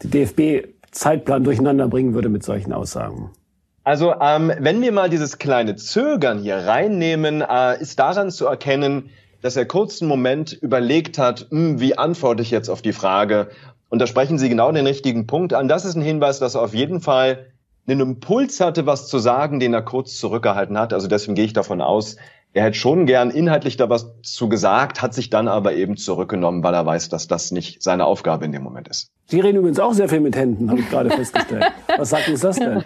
den 0.03 0.11
DFB-Zeitplan 0.11 1.43
durcheinander 1.43 1.87
bringen 1.87 2.13
würde 2.13 2.29
mit 2.29 2.43
solchen 2.43 2.73
Aussagen? 2.73 3.31
Also 3.83 4.13
ähm, 4.19 4.51
wenn 4.59 4.81
wir 4.81 4.91
mal 4.91 5.09
dieses 5.09 5.37
kleine 5.37 5.77
Zögern 5.77 6.39
hier 6.39 6.57
reinnehmen, 6.57 7.41
äh, 7.41 7.81
ist 7.81 7.97
daran 7.99 8.31
zu 8.31 8.45
erkennen, 8.45 9.11
dass 9.41 9.55
er 9.55 9.65
kurzen 9.65 10.07
Moment 10.07 10.51
überlegt 10.51 11.17
hat, 11.17 11.47
hm, 11.49 11.79
wie 11.79 11.97
antworte 11.97 12.41
ich 12.41 12.51
jetzt 12.51 12.69
auf 12.69 12.81
die 12.81 12.91
Frage? 12.91 13.49
Und 13.89 13.99
da 13.99 14.07
sprechen 14.07 14.37
Sie 14.37 14.49
genau 14.49 14.71
den 14.71 14.85
richtigen 14.85 15.27
Punkt 15.27 15.53
an. 15.53 15.69
Das 15.69 15.85
ist 15.85 15.95
ein 15.95 16.01
Hinweis, 16.01 16.39
dass 16.39 16.55
er 16.55 16.61
auf 16.63 16.73
jeden 16.73 16.99
Fall 16.99 17.45
einen 17.87 18.01
Impuls 18.01 18.59
hatte, 18.59 18.85
was 18.85 19.07
zu 19.07 19.17
sagen, 19.17 19.59
den 19.59 19.73
er 19.73 19.81
kurz 19.81 20.17
zurückgehalten 20.17 20.77
hat. 20.77 20.93
Also 20.93 21.07
deswegen 21.07 21.35
gehe 21.35 21.45
ich 21.45 21.53
davon 21.53 21.81
aus, 21.81 22.17
er 22.53 22.63
hätte 22.63 22.77
schon 22.77 23.05
gern 23.05 23.29
inhaltlich 23.29 23.77
da 23.77 23.89
was 23.89 24.19
zu 24.23 24.49
gesagt, 24.49 25.01
hat 25.01 25.13
sich 25.13 25.29
dann 25.29 25.47
aber 25.47 25.73
eben 25.73 25.95
zurückgenommen, 25.95 26.63
weil 26.63 26.73
er 26.73 26.85
weiß, 26.85 27.09
dass 27.09 27.27
das 27.27 27.51
nicht 27.51 27.83
seine 27.83 28.05
Aufgabe 28.05 28.45
in 28.45 28.51
dem 28.51 28.63
Moment 28.63 28.87
ist. 28.87 29.11
Sie 29.25 29.39
reden 29.39 29.57
übrigens 29.57 29.79
auch 29.79 29.93
sehr 29.93 30.09
viel 30.09 30.21
mit 30.21 30.35
Händen, 30.35 30.69
habe 30.69 30.79
ich 30.79 30.89
gerade 30.89 31.09
festgestellt. 31.11 31.65
Was 31.97 32.09
sagt 32.09 32.29
uns 32.29 32.39
das 32.41 32.57
denn? 32.57 32.83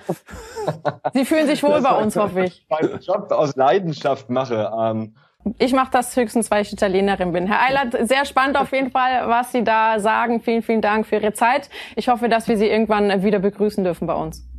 Sie 1.13 1.25
fühlen 1.25 1.47
sich 1.47 1.63
wohl 1.63 1.71
das 1.71 1.83
bei 1.83 1.95
uns, 1.95 2.15
hoffe 2.15 2.45
ich. 2.45 2.65
Meinen 2.69 2.99
Job 2.99 3.31
aus 3.31 3.55
Leidenschaft 3.55 4.29
mache. 4.29 4.71
Ähm, 4.77 5.15
ich 5.57 5.73
mache 5.73 5.89
das 5.91 6.15
höchstens, 6.15 6.51
weil 6.51 6.63
ich 6.63 6.73
Italienerin 6.73 7.31
bin. 7.31 7.47
Herr 7.47 7.61
Eilert, 7.61 8.07
sehr 8.07 8.25
spannend 8.25 8.57
auf 8.57 8.73
jeden 8.73 8.91
Fall, 8.91 9.27
was 9.27 9.51
Sie 9.51 9.63
da 9.63 9.99
sagen. 9.99 10.41
Vielen, 10.41 10.63
vielen 10.63 10.81
Dank 10.81 11.07
für 11.07 11.15
Ihre 11.15 11.33
Zeit. 11.33 11.69
Ich 11.95 12.09
hoffe, 12.09 12.27
dass 12.27 12.47
wir 12.47 12.57
Sie 12.57 12.67
irgendwann 12.67 13.23
wieder 13.23 13.39
begrüßen 13.39 13.83
dürfen 13.83 14.05
bei 14.05 14.15
uns. 14.15 14.50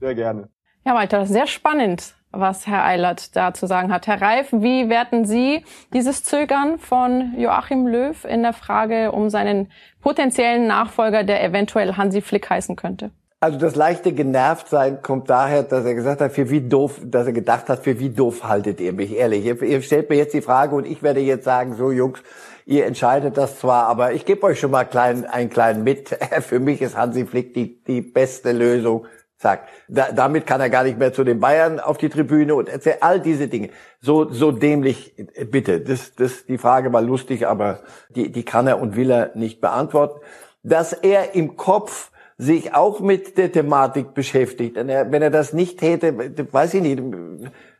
Sehr 0.00 0.14
gerne. 0.14 0.48
Ja, 0.84 0.94
Walter, 0.94 1.26
sehr 1.26 1.46
spannend, 1.48 2.14
was 2.30 2.66
Herr 2.66 2.84
Eilert 2.84 3.34
da 3.34 3.52
zu 3.52 3.66
sagen 3.66 3.92
hat. 3.92 4.06
Herr 4.06 4.22
Reif, 4.22 4.52
wie 4.52 4.88
werten 4.88 5.24
Sie 5.24 5.64
dieses 5.92 6.22
Zögern 6.22 6.78
von 6.78 7.34
Joachim 7.36 7.86
Löw 7.86 8.24
in 8.24 8.42
der 8.42 8.52
Frage 8.52 9.10
um 9.10 9.28
seinen 9.28 9.72
potenziellen 10.00 10.68
Nachfolger, 10.68 11.24
der 11.24 11.42
eventuell 11.42 11.94
Hansi 11.94 12.20
Flick 12.20 12.48
heißen 12.48 12.76
könnte? 12.76 13.10
Also 13.38 13.58
das 13.58 13.74
leichte 13.74 14.12
Genervtsein 14.12 15.02
kommt 15.02 15.28
daher, 15.28 15.62
dass 15.62 15.84
er 15.84 15.94
gesagt 15.94 16.20
hat, 16.20 16.32
für 16.32 16.48
wie 16.50 16.62
doof, 16.62 17.00
dass 17.04 17.26
er 17.26 17.32
gedacht 17.32 17.68
hat, 17.68 17.84
für 17.84 17.98
wie 17.98 18.08
doof 18.08 18.44
haltet 18.44 18.80
ihr 18.80 18.92
mich, 18.92 19.14
ehrlich. 19.14 19.44
Ihr, 19.44 19.60
ihr 19.62 19.82
stellt 19.82 20.08
mir 20.08 20.16
jetzt 20.16 20.32
die 20.32 20.40
Frage 20.40 20.74
und 20.74 20.86
ich 20.86 21.02
werde 21.02 21.20
jetzt 21.20 21.44
sagen, 21.44 21.74
so 21.74 21.90
Jungs, 21.90 22.22
ihr 22.64 22.86
entscheidet 22.86 23.36
das 23.36 23.58
zwar, 23.58 23.88
aber 23.88 24.12
ich 24.12 24.24
gebe 24.24 24.42
euch 24.44 24.58
schon 24.58 24.70
mal 24.70 24.84
klein, 24.84 25.26
einen 25.26 25.50
kleinen 25.50 25.84
mit. 25.84 26.08
für 26.40 26.60
mich 26.60 26.80
ist 26.80 26.96
Hansi 26.96 27.26
Flick 27.26 27.52
die, 27.52 27.82
die 27.84 28.00
beste 28.00 28.52
Lösung 28.52 29.06
Zack. 29.38 29.68
Da, 29.88 30.12
damit 30.12 30.46
kann 30.46 30.62
er 30.62 30.70
gar 30.70 30.84
nicht 30.84 30.98
mehr 30.98 31.12
zu 31.12 31.22
den 31.22 31.40
Bayern 31.40 31.78
auf 31.78 31.98
die 31.98 32.08
Tribüne 32.08 32.54
und 32.54 32.70
erzählt 32.70 33.02
all 33.02 33.20
diese 33.20 33.48
Dinge. 33.48 33.68
So, 34.00 34.30
so 34.30 34.50
dämlich, 34.50 35.14
bitte. 35.50 35.80
Das, 35.80 36.14
das, 36.14 36.46
die 36.46 36.56
Frage 36.56 36.92
war 36.92 37.02
lustig, 37.02 37.46
aber 37.46 37.80
die, 38.08 38.32
die 38.32 38.44
kann 38.44 38.66
er 38.66 38.80
und 38.80 38.96
will 38.96 39.10
er 39.10 39.32
nicht 39.34 39.60
beantworten. 39.60 40.20
Dass 40.62 40.94
er 40.94 41.34
im 41.34 41.56
Kopf 41.56 42.10
sich 42.38 42.74
auch 42.74 43.00
mit 43.00 43.38
der 43.38 43.52
Thematik 43.52 44.14
beschäftigt. 44.14 44.76
Wenn 44.76 44.88
er, 44.88 45.10
wenn 45.10 45.22
er 45.22 45.30
das 45.30 45.52
nicht 45.52 45.80
täte, 45.80 46.14
weiß 46.52 46.74
ich 46.74 46.82
nicht, 46.82 47.02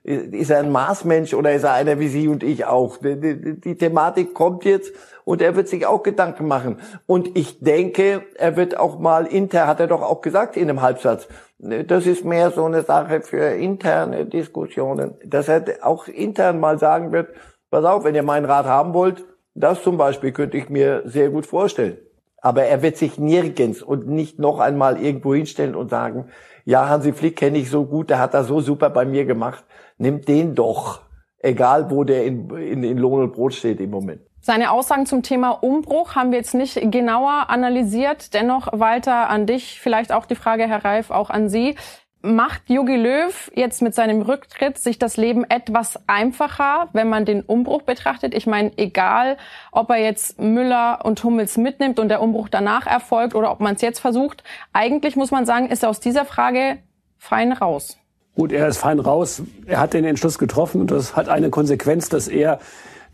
ist 0.07 0.51
er 0.51 0.61
ein 0.61 0.71
Maßmensch 0.71 1.35
oder 1.35 1.53
ist 1.53 1.64
er 1.64 1.73
einer 1.73 1.99
wie 1.99 2.07
Sie 2.07 2.29
und 2.29 2.45
ich 2.45 2.64
auch? 2.64 2.99
Die, 2.99 3.19
die, 3.19 3.61
die, 3.61 3.77
Thematik 3.77 4.35
kommt 4.35 4.64
jetzt 4.64 4.92
und 5.25 5.42
er 5.42 5.57
wird 5.57 5.66
sich 5.66 5.85
auch 5.85 6.05
Gedanken 6.05 6.47
machen. 6.47 6.79
Und 7.07 7.37
ich 7.37 7.59
denke, 7.59 8.23
er 8.37 8.57
wird 8.57 8.79
auch 8.79 9.01
mal 9.01 9.27
inter, 9.27 9.66
hat 9.66 9.81
er 9.81 9.88
doch 9.88 10.03
auch 10.03 10.21
gesagt 10.21 10.57
in 10.57 10.71
einem 10.71 10.81
Halbsatz, 10.81 11.27
das 11.59 12.07
ist 12.07 12.25
mehr 12.25 12.53
so 12.53 12.64
eine 12.64 12.83
Sache 12.83 13.21
für 13.23 13.47
interne 13.57 14.27
Diskussionen, 14.27 15.14
dass 15.25 15.49
er 15.49 15.64
auch 15.83 16.07
intern 16.07 16.61
mal 16.61 16.79
sagen 16.79 17.11
wird, 17.11 17.31
pass 17.71 17.85
auf, 17.85 18.05
wenn 18.05 18.14
ihr 18.14 18.23
meinen 18.23 18.47
Rat 18.47 18.66
haben 18.66 18.95
wollt, 18.95 19.25
das 19.55 19.83
zum 19.83 19.97
Beispiel 19.97 20.31
könnte 20.31 20.57
ich 20.57 20.69
mir 20.69 21.03
sehr 21.07 21.31
gut 21.31 21.47
vorstellen. 21.47 21.97
Aber 22.40 22.62
er 22.62 22.83
wird 22.83 22.97
sich 22.97 23.19
nirgends 23.19 23.83
und 23.83 24.07
nicht 24.07 24.38
noch 24.38 24.61
einmal 24.61 25.03
irgendwo 25.03 25.35
hinstellen 25.35 25.75
und 25.75 25.90
sagen, 25.90 26.29
ja, 26.64 26.88
Hansi 26.88 27.12
Flick 27.12 27.37
kenne 27.37 27.59
ich 27.59 27.71
so 27.71 27.87
gut, 27.87 28.11
der 28.11 28.19
hat 28.19 28.35
das 28.35 28.49
so 28.49 28.61
super 28.61 28.90
bei 28.90 29.05
mir 29.05 29.25
gemacht. 29.25 29.64
Nimmt 29.99 30.29
den 30.29 30.55
doch. 30.55 31.01
Egal, 31.39 31.91
wo 31.91 32.05
der 32.05 32.25
in, 32.25 32.51
in, 32.51 32.83
in 32.83 32.99
Lohn 32.99 33.23
und 33.23 33.33
Brot 33.33 33.55
steht 33.55 33.81
im 33.81 33.91
Moment. 33.91 34.21
Seine 34.41 34.71
Aussagen 34.71 35.07
zum 35.07 35.23
Thema 35.23 35.51
Umbruch 35.51 36.15
haben 36.15 36.31
wir 36.31 36.39
jetzt 36.39 36.55
nicht 36.55 36.79
genauer 36.93 37.51
analysiert. 37.51 38.33
Dennoch, 38.33 38.69
Walter, 38.73 39.29
an 39.29 39.47
dich 39.47 39.81
vielleicht 39.81 40.13
auch 40.13 40.27
die 40.27 40.37
Frage, 40.37 40.69
Herr 40.69 40.85
Reif, 40.85 41.11
auch 41.11 41.31
an 41.31 41.49
Sie. 41.49 41.75
Macht 42.23 42.69
Jogi 42.69 42.97
Löw 42.97 43.51
jetzt 43.55 43.83
mit 43.83 43.95
seinem 43.95 44.23
Rücktritt 44.23 44.79
sich 44.79 44.99
das 44.99 45.17
Leben 45.17 45.45
etwas 45.45 46.01
einfacher, 46.09 46.89
wenn 46.93 47.09
man 47.09 47.25
den 47.25 47.43
Umbruch 47.43 47.83
betrachtet? 47.83 48.35
Ich 48.35 48.47
meine, 48.47 48.73
egal, 48.77 49.37
ob 49.71 49.91
er 49.91 49.99
jetzt 49.99 50.41
Müller 50.41 51.05
und 51.05 51.23
Hummels 51.23 51.57
mitnimmt 51.57 51.99
und 51.99 52.09
der 52.09 52.23
Umbruch 52.23 52.49
danach 52.49 52.87
erfolgt 52.87 53.35
oder 53.35 53.51
ob 53.51 53.61
man 53.61 53.75
es 53.75 53.83
jetzt 53.83 54.01
versucht, 54.01 54.43
eigentlich 54.73 55.17
muss 55.17 55.31
man 55.31 55.47
sagen, 55.47 55.69
ist 55.69 55.83
er 55.83 55.91
aus 55.91 56.01
dieser 56.01 56.25
Frage 56.25 56.79
fein 57.19 57.53
raus. 57.53 57.99
Gut, 58.37 58.53
er 58.53 58.68
ist 58.68 58.77
fein 58.77 59.01
raus. 59.01 59.42
Er 59.64 59.81
hat 59.81 59.94
den 59.94 60.05
Entschluss 60.05 60.37
getroffen 60.37 60.83
und 60.83 60.90
das 60.90 61.16
hat 61.16 61.31
eine 61.31 61.49
Konsequenz, 61.49 62.11
dass 62.11 62.29
er 62.29 62.59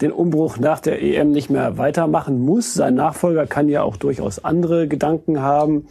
den 0.01 0.11
Umbruch 0.11 0.59
nach 0.59 0.81
der 0.81 1.01
EM 1.01 1.31
nicht 1.31 1.49
mehr 1.49 1.79
weitermachen 1.79 2.41
muss. 2.41 2.75
Sein 2.75 2.97
Nachfolger 2.97 3.47
kann 3.47 3.69
ja 3.69 3.83
auch 3.83 3.97
durchaus 3.97 4.45
andere 4.45 4.89
Gedanken 4.89 5.41
haben. 5.41 5.87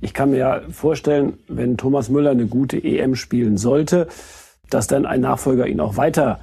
Ich 0.00 0.14
kann 0.14 0.32
mir 0.32 0.38
ja 0.38 0.60
vorstellen, 0.72 1.34
wenn 1.46 1.76
Thomas 1.76 2.08
Müller 2.08 2.32
eine 2.32 2.46
gute 2.46 2.76
EM 2.82 3.14
spielen 3.14 3.56
sollte, 3.56 4.08
dass 4.68 4.88
dann 4.88 5.06
ein 5.06 5.20
Nachfolger 5.20 5.68
ihn 5.68 5.78
auch 5.78 5.96
weiter 5.96 6.40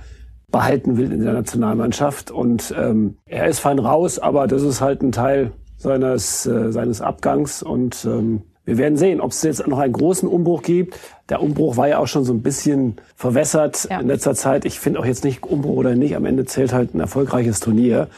behalten 0.49 0.95
will 0.95 1.12
in 1.12 1.21
der 1.21 1.34
Nationalmannschaft. 1.34 2.32
Und 2.32 2.73
ähm, 2.78 3.17
er 3.25 3.47
ist 3.47 3.60
fein 3.60 3.80
raus, 3.80 4.17
aber 4.17 4.47
das 4.47 4.63
ist 4.63 4.80
halt 4.80 5.02
ein 5.02 5.12
Teil 5.12 5.52
seines, 5.75 6.45
äh, 6.45 6.71
seines 6.71 7.02
Abgangs. 7.02 7.62
Und 7.62 8.06
ähm, 8.06 8.43
wir 8.65 8.78
werden 8.78 8.98
sehen, 8.98 9.19
ob 9.19 9.32
es 9.32 9.41
jetzt 9.41 9.65
noch 9.67 9.80
einen 9.80 9.93
großen 9.93 10.30
Umbruch 10.30 10.62
gibt. 10.62 11.00
Der 11.30 11.41
Umbruch 11.41 11.78
war 11.78 11.88
ja 11.88 11.98
auch 11.98 12.08
schon 12.08 12.24
so 12.24 12.34
ein 12.34 12.41
bisschen 12.41 12.98
verwässert 13.15 13.88
ja. 13.89 14.00
in 14.00 14.08
letzter 14.08 14.36
Zeit. 14.36 14.65
Ich 14.65 14.80
finde 14.80 15.00
auch 15.00 15.06
jetzt 15.06 15.24
nicht 15.24 15.43
Umbruch 15.43 15.78
oder 15.78 15.95
nicht. 15.95 16.15
Am 16.15 16.26
Ende 16.26 16.45
zählt 16.45 16.74
halt 16.74 16.93
ein 16.93 17.00
erfolgreiches 17.00 17.60
Turnier 17.60 18.10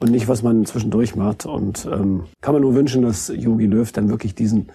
und 0.00 0.10
nicht, 0.10 0.26
was 0.26 0.42
man 0.42 0.66
zwischendurch 0.66 1.14
macht. 1.14 1.46
Und 1.46 1.86
ähm, 1.86 2.24
kann 2.40 2.54
man 2.54 2.62
nur 2.62 2.74
wünschen, 2.74 3.02
dass 3.02 3.32
Jogi 3.34 3.66
Löw 3.66 3.90
dann 3.92 4.08
wirklich 4.08 4.34
diesen 4.34 4.70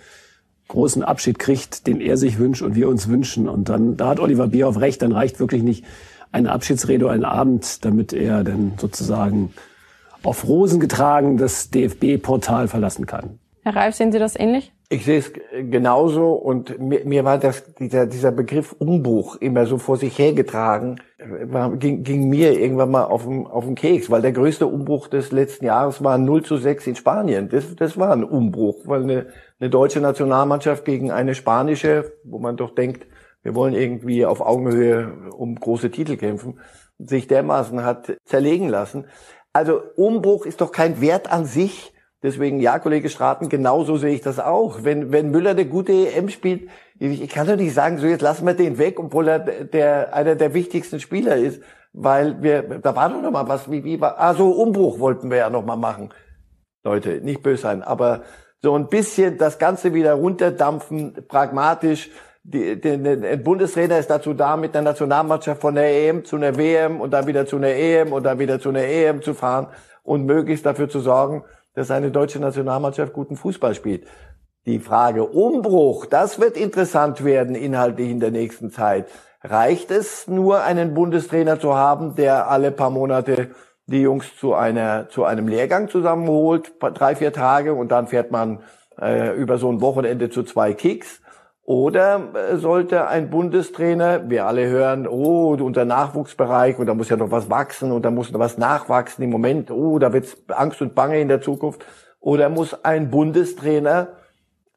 großen 0.68 1.04
Abschied 1.04 1.38
kriegt, 1.40 1.88
den 1.88 2.02
er 2.02 2.18
sich 2.18 2.40
wünscht 2.40 2.62
und 2.62 2.76
wir 2.76 2.88
uns 2.88 3.08
wünschen. 3.08 3.50
Und 3.50 3.70
dann, 3.70 3.98
da 3.98 4.08
hat 4.08 4.20
Oliver 4.20 4.48
Bierhoff 4.48 4.80
recht, 4.80 5.02
dann 5.02 5.12
reicht 5.12 5.40
wirklich 5.40 5.64
nicht 5.64 5.84
eine 6.32 6.52
Abschiedsrede, 6.52 7.10
einen 7.10 7.26
Abend, 7.26 7.84
damit 7.86 8.14
er 8.14 8.44
dann 8.44 8.74
sozusagen 8.78 9.54
auf 10.24 10.48
Rosen 10.48 10.80
getragen 10.80 11.38
das 11.38 11.70
DFB-Portal 11.70 12.68
verlassen 12.68 13.06
kann. 13.06 13.40
Herr 13.64 13.76
Reif, 13.76 13.96
sehen 13.96 14.12
Sie 14.12 14.20
das 14.20 14.36
ähnlich? 14.36 14.75
Ich 14.90 15.06
sehe 15.06 15.18
es 15.18 15.34
genauso 15.52 16.34
und 16.34 16.80
mir, 16.80 17.04
mir 17.06 17.26
war 17.26 17.40
das, 17.40 17.64
dieser, 17.74 18.06
dieser 18.06 18.32
Begriff 18.32 18.74
Umbruch 18.78 19.36
immer 19.38 19.66
so 19.66 19.80
vor 19.80 19.98
sich 19.98 20.20
hergetragen, 20.20 21.02
war, 21.18 21.76
ging, 21.76 22.04
ging 22.04 22.30
mir 22.30 22.60
irgendwann 22.60 22.92
mal 22.92 23.06
auf 23.06 23.24
den, 23.24 23.48
auf 23.48 23.66
den 23.66 23.74
Keks, 23.74 24.12
weil 24.12 24.22
der 24.22 24.32
größte 24.32 24.68
Umbruch 24.68 25.08
des 25.08 25.32
letzten 25.32 25.66
Jahres 25.66 26.04
war 26.04 26.20
0 26.20 26.44
zu 26.44 26.58
6 26.58 26.86
in 26.86 26.96
Spanien. 26.96 27.50
Das, 27.50 27.76
das 27.76 27.98
war 27.98 28.12
ein 28.12 28.24
Umbruch, 28.24 28.84
weil 28.86 29.04
eine, 29.04 29.28
eine 29.60 29.72
deutsche 29.72 30.02
Nationalmannschaft 30.02 30.86
gegen 30.86 31.12
eine 31.12 31.34
spanische, 31.34 32.14
wo 32.24 32.38
man 32.38 32.56
doch 32.56 32.76
denkt, 32.76 33.08
wir 33.42 33.56
wollen 33.56 33.74
irgendwie 33.74 34.26
auf 34.26 34.42
Augenhöhe 34.42 35.32
um 35.36 35.56
große 35.56 35.90
Titel 35.90 36.18
kämpfen, 36.18 36.60
sich 37.00 37.28
dermaßen 37.28 37.84
hat 37.84 38.18
zerlegen 38.26 38.70
lassen. 38.70 39.06
Also 39.52 39.82
Umbruch 39.96 40.46
ist 40.46 40.62
doch 40.62 40.72
kein 40.72 41.02
Wert 41.02 41.32
an 41.32 41.46
sich, 41.46 41.95
Deswegen, 42.26 42.60
ja, 42.60 42.80
Kollege 42.80 43.10
Straten, 43.10 43.50
genauso 43.50 43.98
sehe 43.98 44.16
ich 44.16 44.22
das 44.22 44.40
auch. 44.40 44.80
Wenn, 44.82 45.12
wenn 45.12 45.30
Müller 45.30 45.52
eine 45.52 45.68
gute 45.68 45.92
EM 45.92 46.30
spielt, 46.30 46.72
ich 46.98 47.30
kann 47.30 47.46
doch 47.46 47.56
nicht 47.56 47.76
sagen, 47.76 48.00
so 48.00 48.08
jetzt 48.08 48.24
lassen 48.24 48.48
wir 48.48 48.56
den 48.56 48.80
weg, 48.80 49.00
obwohl 49.00 49.28
er 49.28 49.38
der, 49.40 50.12
einer 50.12 50.34
der 50.34 50.56
wichtigsten 50.56 51.00
Spieler 51.00 51.36
ist. 51.36 51.62
Weil 51.94 52.42
wir, 52.42 52.80
da 52.80 52.96
war 52.96 53.10
doch 53.10 53.22
noch 53.22 53.30
mal 53.30 53.48
was, 53.48 53.70
wie, 53.70 53.84
wie 53.84 54.02
war, 54.02 54.16
ah, 54.18 54.34
so 54.34 54.50
Umbruch 54.50 54.98
wollten 54.98 55.30
wir 55.30 55.38
ja 55.38 55.52
noch 55.52 55.64
mal 55.64 55.76
machen. 55.76 56.10
Leute, 56.84 57.22
nicht 57.22 57.44
böse 57.44 57.62
sein, 57.62 57.84
aber 57.84 58.24
so 58.60 58.74
ein 58.74 58.88
bisschen 58.88 59.38
das 59.38 59.60
Ganze 59.60 59.94
wieder 59.94 60.14
runterdampfen, 60.14 61.28
pragmatisch. 61.28 62.10
Die, 62.42 62.82
der, 62.82 62.98
der 62.98 63.38
Bundestrainer 63.38 64.00
ist 64.00 64.10
dazu 64.10 64.34
da, 64.34 64.58
mit 64.58 64.74
der 64.74 64.82
Nationalmannschaft 64.82 65.62
von 65.62 65.76
der 65.76 66.10
EM 66.10 66.26
zu 66.26 66.38
einer 66.38 66.58
WM 66.58 67.02
und 67.02 67.12
dann 67.12 67.28
wieder 67.28 67.46
zu 67.46 67.58
einer 67.58 67.70
EM 67.70 68.14
und 68.14 68.24
dann 68.24 68.40
wieder 68.40 68.60
zu 68.60 68.70
einer 68.70 68.84
EM 68.84 69.22
zu 69.22 69.36
fahren 69.36 69.68
und 70.02 70.26
möglichst 70.26 70.66
dafür 70.66 70.90
zu 70.90 71.02
sorgen, 71.02 71.44
dass 71.76 71.92
eine 71.92 72.12
deutsche 72.12 72.40
Nationalmannschaft 72.40 73.14
guten 73.14 73.36
Fußball 73.36 73.76
spielt. 73.76 74.08
Die 74.66 74.80
Frage 74.80 75.26
Umbruch, 75.26 76.08
das 76.08 76.40
wird 76.40 76.58
interessant 76.58 77.24
werden 77.24 77.54
inhaltlich 77.54 78.10
in 78.10 78.20
der 78.20 78.32
nächsten 78.32 78.72
Zeit. 78.72 79.08
Reicht 79.44 79.92
es 79.92 80.28
nur, 80.28 80.64
einen 80.64 80.96
Bundestrainer 80.96 81.60
zu 81.60 81.76
haben, 81.76 82.16
der 82.16 82.50
alle 82.50 82.72
paar 82.72 82.90
Monate 82.90 83.52
die 83.86 84.02
Jungs 84.02 84.36
zu 84.40 84.56
einer 84.56 85.10
zu 85.10 85.24
einem 85.26 85.48
Lehrgang 85.48 85.90
zusammenholt, 85.90 86.74
drei 86.80 87.16
vier 87.16 87.32
Tage 87.32 87.76
und 87.76 87.92
dann 87.92 88.08
fährt 88.08 88.32
man 88.32 88.64
äh, 89.00 89.36
über 89.36 89.60
so 89.60 89.72
ein 89.72 89.82
Wochenende 89.82 90.32
zu 90.32 90.42
zwei 90.42 90.74
Kicks? 90.74 91.22
Oder 91.66 92.30
äh, 92.36 92.58
sollte 92.58 93.08
ein 93.08 93.32
Bundestrainer, 93.32 94.30
wir 94.30 94.46
alle 94.46 94.68
hören, 94.68 95.08
oh, 95.08 95.58
unser 95.60 95.84
Nachwuchsbereich 95.84 96.78
und 96.78 96.86
da 96.86 96.94
muss 96.94 97.10
ja 97.10 97.18
noch 97.18 97.32
was 97.32 97.50
wachsen 97.50 97.92
und 97.92 98.06
da 98.06 98.12
muss 98.12 98.32
noch 98.32 98.40
was 98.40 98.60
nachwachsen 98.60 99.24
im 99.24 99.32
Moment, 99.32 99.72
oh, 99.72 99.98
da 99.98 100.14
wird's 100.14 100.38
Angst 100.50 100.82
und 100.84 100.94
Bange 100.94 101.20
in 101.20 101.28
der 101.28 101.42
Zukunft. 101.42 101.84
Oder 102.20 102.50
muss 102.50 102.86
ein 102.86 103.10
Bundestrainer 103.10 104.10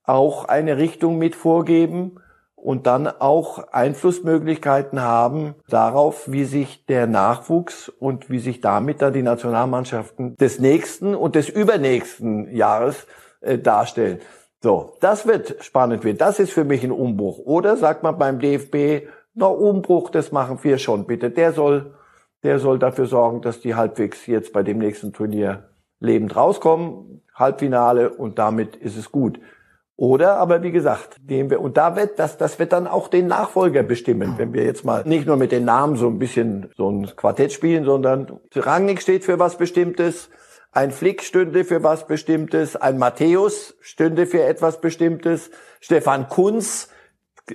auch 0.04 0.46
eine 0.46 0.78
Richtung 0.78 1.18
mit 1.18 1.34
vorgeben 1.34 2.20
und 2.56 2.86
dann 2.86 3.06
auch 3.06 3.70
Einflussmöglichkeiten 3.70 5.02
haben 5.02 5.54
darauf, 5.68 6.30
wie 6.30 6.44
sich 6.44 6.86
der 6.86 7.06
Nachwuchs 7.06 7.90
und 7.90 8.30
wie 8.30 8.38
sich 8.38 8.62
damit 8.62 9.02
dann 9.02 9.12
die 9.12 9.22
Nationalmannschaften 9.22 10.36
des 10.36 10.58
nächsten 10.58 11.14
und 11.14 11.34
des 11.34 11.50
übernächsten 11.50 12.50
Jahres 12.50 13.06
äh, 13.42 13.58
darstellen. 13.58 14.20
So, 14.60 14.96
das 15.00 15.26
wird 15.26 15.56
spannend 15.64 16.04
werden. 16.04 16.18
Das 16.18 16.40
ist 16.40 16.52
für 16.52 16.64
mich 16.64 16.82
ein 16.82 16.90
Umbruch. 16.90 17.38
Oder 17.38 17.76
sagt 17.76 18.02
man 18.02 18.18
beim 18.18 18.40
DFB, 18.40 19.08
na 19.34 19.46
Umbruch, 19.46 20.10
das 20.10 20.32
machen 20.32 20.58
wir 20.62 20.78
schon 20.78 21.06
bitte. 21.06 21.30
Der 21.30 21.52
soll, 21.52 21.94
der 22.42 22.58
soll 22.58 22.78
dafür 22.78 23.06
sorgen, 23.06 23.40
dass 23.40 23.60
die 23.60 23.76
halbwegs 23.76 24.26
jetzt 24.26 24.52
bei 24.52 24.62
dem 24.62 24.78
nächsten 24.78 25.12
Turnier 25.12 25.70
lebend 26.00 26.34
rauskommen. 26.34 27.22
Halbfinale 27.34 28.10
und 28.10 28.38
damit 28.38 28.74
ist 28.74 28.96
es 28.96 29.12
gut. 29.12 29.40
Oder 29.94 30.36
aber 30.36 30.62
wie 30.62 30.70
gesagt, 30.70 31.16
dem 31.20 31.50
wir, 31.50 31.60
und 31.60 31.76
da 31.76 31.96
wird 31.96 32.20
das, 32.20 32.36
das 32.36 32.60
wird 32.60 32.72
dann 32.72 32.86
auch 32.86 33.08
den 33.08 33.26
Nachfolger 33.26 33.82
bestimmen, 33.82 34.34
wenn 34.36 34.52
wir 34.52 34.64
jetzt 34.64 34.84
mal 34.84 35.02
nicht 35.04 35.26
nur 35.26 35.36
mit 35.36 35.50
den 35.50 35.64
Namen 35.64 35.96
so 35.96 36.06
ein 36.06 36.20
bisschen 36.20 36.70
so 36.76 36.88
ein 36.88 37.06
Quartett 37.16 37.52
spielen, 37.52 37.84
sondern 37.84 38.38
Rangnick 38.54 39.02
steht 39.02 39.24
für 39.24 39.40
was 39.40 39.58
Bestimmtes, 39.58 40.30
ein 40.72 40.90
Flick 40.90 41.22
stünde 41.22 41.64
für 41.64 41.82
was 41.82 42.06
Bestimmtes, 42.06 42.76
ein 42.76 42.98
Matthäus 42.98 43.74
stünde 43.80 44.26
für 44.26 44.42
etwas 44.42 44.80
Bestimmtes, 44.80 45.50
Stefan 45.80 46.28
Kunz 46.28 46.88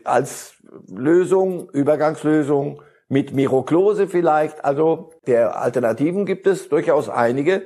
als 0.04 0.56
Lösung, 0.88 1.69
Übergangslösung, 1.69 2.82
mit 3.10 3.34
Miro 3.34 3.62
Klose 3.63 4.08
vielleicht. 4.08 4.65
Also 4.65 5.12
der 5.28 5.62
Alternativen 5.62 6.26
gibt 6.26 6.47
es 6.47 6.69
durchaus 6.69 7.10
einige. 7.10 7.63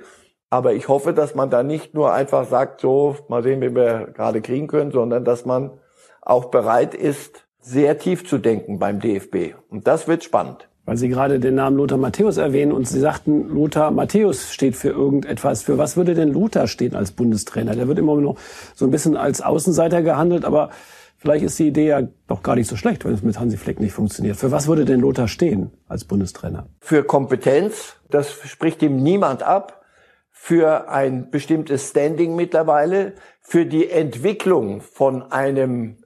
Aber 0.49 0.73
ich 0.73 0.87
hoffe, 0.87 1.13
dass 1.13 1.35
man 1.35 1.49
da 1.49 1.63
nicht 1.63 1.93
nur 1.93 2.13
einfach 2.13 2.45
sagt, 2.45 2.81
so, 2.81 3.17
mal 3.27 3.43
sehen, 3.43 3.61
wie 3.61 3.75
wir 3.75 4.07
gerade 4.13 4.41
kriegen 4.41 4.67
können, 4.67 4.91
sondern 4.91 5.25
dass 5.25 5.45
man 5.45 5.79
auch 6.21 6.45
bereit 6.45 6.93
ist, 6.93 7.47
sehr 7.59 7.97
tief 7.97 8.27
zu 8.27 8.37
denken 8.37 8.79
beim 8.79 8.99
DFB. 8.99 9.55
Und 9.69 9.87
das 9.87 10.07
wird 10.07 10.23
spannend 10.23 10.69
weil 10.87 10.95
Sie 10.95 11.09
gerade 11.09 11.39
den 11.41 11.55
Namen 11.55 11.75
Lothar 11.75 11.97
Matthäus 11.97 12.37
erwähnen 12.37 12.71
und 12.71 12.87
Sie 12.87 12.99
sagten, 12.99 13.49
Lothar 13.49 13.91
Matthäus 13.91 14.53
steht 14.53 14.77
für 14.77 14.87
irgendetwas. 14.87 15.61
Für 15.61 15.77
was 15.77 15.97
würde 15.97 16.15
denn 16.15 16.31
Lothar 16.31 16.67
stehen 16.67 16.95
als 16.95 17.11
Bundestrainer? 17.11 17.75
Der 17.75 17.89
wird 17.89 17.99
immer 17.99 18.15
noch 18.15 18.37
so 18.73 18.85
ein 18.85 18.91
bisschen 18.91 19.17
als 19.17 19.41
Außenseiter 19.41 20.01
gehandelt, 20.01 20.45
aber 20.45 20.69
vielleicht 21.17 21.43
ist 21.43 21.59
die 21.59 21.67
Idee 21.67 21.87
ja 21.87 22.03
doch 22.27 22.41
gar 22.41 22.55
nicht 22.55 22.69
so 22.69 22.77
schlecht, 22.77 23.03
wenn 23.03 23.13
es 23.13 23.21
mit 23.21 23.37
Hansi 23.37 23.57
Fleck 23.57 23.81
nicht 23.81 23.91
funktioniert. 23.91 24.37
Für 24.37 24.51
was 24.51 24.69
würde 24.69 24.85
denn 24.85 25.01
Lothar 25.01 25.27
stehen 25.27 25.71
als 25.89 26.05
Bundestrainer? 26.05 26.69
Für 26.79 27.03
Kompetenz, 27.03 27.97
das 28.09 28.31
spricht 28.31 28.81
ihm 28.81 29.03
niemand 29.03 29.43
ab. 29.43 29.83
Für 30.31 30.87
ein 30.89 31.31
bestimmtes 31.31 31.89
Standing 31.89 32.37
mittlerweile, 32.37 33.15
für 33.41 33.65
die 33.65 33.89
Entwicklung 33.89 34.79
von 34.79 35.23
einem 35.33 35.97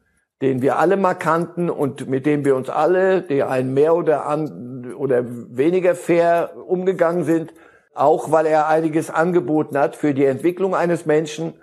den 0.41 0.61
wir 0.61 0.79
alle 0.79 0.97
mal 0.97 1.13
kannten 1.13 1.69
und 1.69 2.09
mit 2.09 2.25
dem 2.25 2.43
wir 2.43 2.55
uns 2.55 2.69
alle, 2.69 3.21
die 3.21 3.43
einen 3.43 3.73
mehr 3.73 3.95
oder, 3.95 4.25
an, 4.25 4.93
oder 4.97 5.23
weniger 5.25 5.95
fair 5.95 6.51
umgegangen 6.67 7.23
sind, 7.23 7.53
auch 7.93 8.31
weil 8.31 8.47
er 8.47 8.67
einiges 8.67 9.09
angeboten 9.09 9.77
hat 9.77 9.95
für 9.95 10.13
die 10.13 10.25
Entwicklung 10.25 10.75
eines 10.75 11.05
Menschen, 11.05 11.53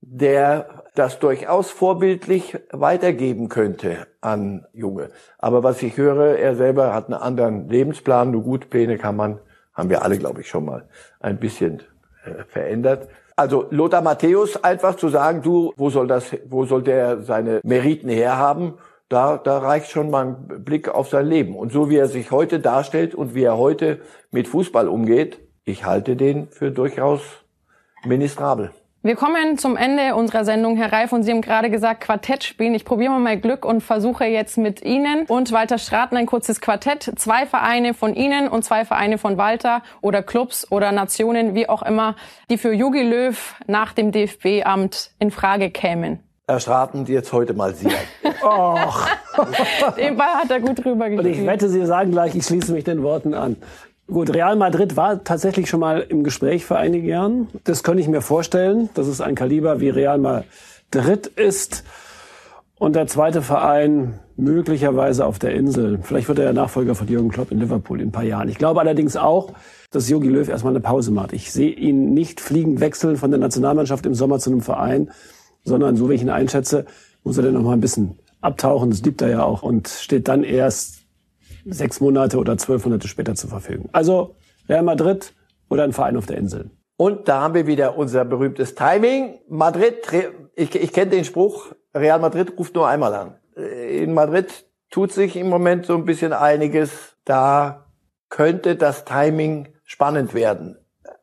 der 0.00 0.84
das 0.94 1.18
durchaus 1.18 1.70
vorbildlich 1.70 2.58
weitergeben 2.70 3.48
könnte 3.48 4.06
an 4.20 4.66
Junge. 4.72 5.10
Aber 5.38 5.62
was 5.62 5.82
ich 5.82 5.96
höre, 5.96 6.36
er 6.36 6.56
selber 6.56 6.94
hat 6.94 7.06
einen 7.06 7.14
anderen 7.14 7.68
Lebensplan. 7.68 8.30
Nur 8.30 8.42
gut, 8.42 8.70
Pläne 8.70 8.98
kann 8.98 9.16
man, 9.16 9.38
haben 9.74 9.90
wir 9.90 10.02
alle, 10.02 10.18
glaube 10.18 10.40
ich, 10.40 10.48
schon 10.48 10.64
mal 10.64 10.88
ein 11.20 11.38
bisschen 11.38 11.82
äh, 12.24 12.44
verändert. 12.48 13.08
Also 13.36 13.66
Lothar 13.70 14.00
Matthäus 14.00 14.56
einfach 14.64 14.96
zu 14.96 15.10
sagen, 15.10 15.42
du, 15.42 15.74
wo 15.76 15.90
soll 15.90 16.06
das, 16.06 16.34
wo 16.48 16.64
soll 16.64 16.82
der 16.82 17.22
seine 17.22 17.60
Meriten 17.62 18.08
herhaben? 18.08 18.78
Da, 19.10 19.36
da 19.36 19.58
reicht 19.58 19.90
schon 19.90 20.10
mal 20.10 20.26
ein 20.26 20.64
Blick 20.64 20.88
auf 20.88 21.10
sein 21.10 21.26
Leben. 21.26 21.54
Und 21.54 21.70
so 21.70 21.90
wie 21.90 21.96
er 21.96 22.08
sich 22.08 22.30
heute 22.30 22.60
darstellt 22.60 23.14
und 23.14 23.34
wie 23.34 23.44
er 23.44 23.58
heute 23.58 24.00
mit 24.30 24.48
Fußball 24.48 24.88
umgeht, 24.88 25.38
ich 25.64 25.84
halte 25.84 26.16
den 26.16 26.48
für 26.48 26.70
durchaus 26.70 27.20
ministrabel. 28.04 28.72
Wir 29.02 29.14
kommen 29.14 29.56
zum 29.56 29.76
Ende 29.76 30.16
unserer 30.16 30.44
Sendung, 30.44 30.76
Herr 30.76 30.92
Reif, 30.92 31.12
und 31.12 31.22
Sie 31.22 31.30
haben 31.30 31.40
gerade 31.40 31.70
gesagt, 31.70 32.00
Quartett 32.00 32.42
spielen. 32.42 32.74
Ich 32.74 32.84
probiere 32.84 33.12
mal 33.12 33.20
mein 33.20 33.40
Glück 33.40 33.64
und 33.64 33.80
versuche 33.80 34.24
jetzt 34.24 34.58
mit 34.58 34.82
Ihnen 34.82 35.26
und 35.26 35.52
Walter 35.52 35.78
Straten 35.78 36.16
ein 36.16 36.26
kurzes 36.26 36.60
Quartett. 36.60 37.12
Zwei 37.16 37.46
Vereine 37.46 37.94
von 37.94 38.14
Ihnen 38.14 38.48
und 38.48 38.64
zwei 38.64 38.84
Vereine 38.84 39.18
von 39.18 39.38
Walter 39.38 39.82
oder 40.00 40.22
Clubs 40.22 40.70
oder 40.72 40.90
Nationen, 40.90 41.54
wie 41.54 41.68
auch 41.68 41.82
immer, 41.82 42.16
die 42.50 42.58
für 42.58 42.72
Jogi 42.72 43.02
Löw 43.02 43.54
nach 43.68 43.92
dem 43.92 44.10
DFB-Amt 44.10 45.12
in 45.20 45.30
Frage 45.30 45.70
kämen. 45.70 46.18
Herr 46.48 46.58
Straten, 46.58 47.06
jetzt 47.06 47.32
heute 47.32 47.54
mal 47.54 47.74
Sie. 47.74 47.88
Och. 48.42 49.06
Den 49.96 50.16
Ball 50.16 50.34
hat 50.34 50.50
er 50.50 50.60
gut 50.60 50.84
drüber 50.84 51.06
Und 51.06 51.26
ich 51.26 51.46
wette, 51.46 51.68
Sie 51.68 51.84
sagen 51.86 52.10
gleich, 52.10 52.34
ich 52.34 52.44
schließe 52.44 52.72
mich 52.72 52.84
den 52.84 53.02
Worten 53.02 53.34
an. 53.34 53.56
Gut, 54.08 54.32
Real 54.32 54.54
Madrid 54.54 54.96
war 54.96 55.24
tatsächlich 55.24 55.68
schon 55.68 55.80
mal 55.80 56.00
im 56.00 56.22
Gespräch 56.22 56.64
vor 56.64 56.76
einigen 56.76 57.08
Jahren. 57.08 57.48
Das 57.64 57.82
könnte 57.82 58.00
ich 58.00 58.08
mir 58.08 58.20
vorstellen, 58.20 58.88
dass 58.94 59.08
es 59.08 59.20
ein 59.20 59.34
Kaliber 59.34 59.80
wie 59.80 59.88
Real 59.88 60.18
Madrid 60.18 61.26
ist. 61.34 61.82
Und 62.78 62.94
der 62.94 63.08
zweite 63.08 63.42
Verein, 63.42 64.20
möglicherweise 64.36 65.26
auf 65.26 65.40
der 65.40 65.54
Insel. 65.54 65.98
Vielleicht 66.02 66.28
wird 66.28 66.38
er 66.38 66.44
ja 66.44 66.52
Nachfolger 66.52 66.94
von 66.94 67.08
Jürgen 67.08 67.30
Klopp 67.30 67.50
in 67.50 67.58
Liverpool 67.58 68.00
in 68.00 68.08
ein 68.08 68.12
paar 68.12 68.22
Jahren. 68.22 68.48
Ich 68.48 68.58
glaube 68.58 68.78
allerdings 68.80 69.16
auch, 69.16 69.54
dass 69.90 70.08
Jogi 70.08 70.28
Löw 70.28 70.48
erstmal 70.48 70.72
eine 70.72 70.80
Pause 70.80 71.10
macht. 71.10 71.32
Ich 71.32 71.52
sehe 71.52 71.70
ihn 71.70 72.14
nicht 72.14 72.40
fliegend 72.40 72.78
wechseln 72.80 73.16
von 73.16 73.30
der 73.30 73.40
Nationalmannschaft 73.40 74.06
im 74.06 74.14
Sommer 74.14 74.38
zu 74.38 74.50
einem 74.50 74.60
Verein, 74.60 75.10
sondern 75.64 75.96
so 75.96 76.08
wie 76.08 76.14
ich 76.14 76.22
ihn 76.22 76.30
einschätze, 76.30 76.84
muss 77.24 77.38
er 77.38 77.44
dann 77.44 77.54
noch 77.54 77.62
mal 77.62 77.72
ein 77.72 77.80
bisschen 77.80 78.18
abtauchen. 78.40 78.90
Das 78.90 79.02
liebt 79.02 79.20
er 79.22 79.30
ja 79.30 79.42
auch 79.42 79.62
und 79.62 79.88
steht 79.88 80.28
dann 80.28 80.44
erst 80.44 80.95
sechs 81.66 82.00
Monate 82.00 82.38
oder 82.38 82.56
zwölf 82.58 82.84
Monate 82.84 83.08
später 83.08 83.34
zur 83.34 83.50
Verfügung. 83.50 83.88
Also 83.92 84.36
Real 84.68 84.82
Madrid 84.82 85.34
oder 85.68 85.84
ein 85.84 85.92
Verein 85.92 86.16
auf 86.16 86.26
der 86.26 86.38
Insel. 86.38 86.70
Und 86.96 87.28
da 87.28 87.42
haben 87.42 87.54
wir 87.54 87.66
wieder 87.66 87.98
unser 87.98 88.24
berühmtes 88.24 88.74
Timing. 88.74 89.38
Madrid, 89.48 89.96
ich, 90.54 90.74
ich 90.74 90.92
kenne 90.92 91.10
den 91.10 91.24
Spruch, 91.24 91.72
Real 91.94 92.18
Madrid 92.20 92.54
ruft 92.58 92.74
nur 92.74 92.88
einmal 92.88 93.14
an. 93.14 93.34
In 93.56 94.14
Madrid 94.14 94.66
tut 94.90 95.12
sich 95.12 95.36
im 95.36 95.48
Moment 95.48 95.86
so 95.86 95.94
ein 95.94 96.04
bisschen 96.04 96.32
einiges. 96.32 97.16
Da 97.24 97.86
könnte 98.28 98.76
das 98.76 99.04
Timing 99.04 99.68
spannend 99.84 100.34
werden. 100.34 100.78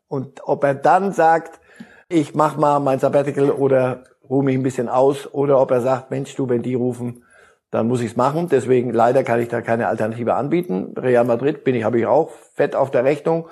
Und 0.08 0.42
ob 0.44 0.64
er 0.64 0.76
dann 0.76 1.12
sagt, 1.12 1.60
ich 2.08 2.36
mach 2.36 2.58
mal 2.58 2.80
mein 2.80 3.00
Sabbatical 3.00 3.50
oder 3.50 4.04
ruhe 4.30 4.44
mich 4.44 4.56
ein 4.56 4.64
bisschen 4.64 4.90
aus, 4.90 5.32
oder 5.34 5.60
ob 5.60 5.72
er 5.72 5.82
sagt, 5.82 6.12
Mensch, 6.12 6.36
du, 6.36 6.48
wenn 6.50 6.62
die 6.62 6.76
rufen, 6.76 7.24
dann 7.74 7.88
muss 7.88 8.02
ich 8.02 8.12
es 8.12 8.16
machen. 8.16 8.50
Deswegen 8.50 8.94
leider 8.94 9.24
kann 9.24 9.42
ich 9.42 9.48
da 9.48 9.62
keine 9.62 9.88
Alternative 9.88 10.36
anbieten. 10.36 10.94
Real 10.96 11.26
Madrid 11.26 11.64
bin 11.64 11.74
ich, 11.74 11.84
habe 11.84 11.98
ich 11.98 12.06
auch 12.06 12.30
fett 12.54 12.76
auf 12.76 12.92
der 12.92 13.04
Rechnung. 13.04 13.48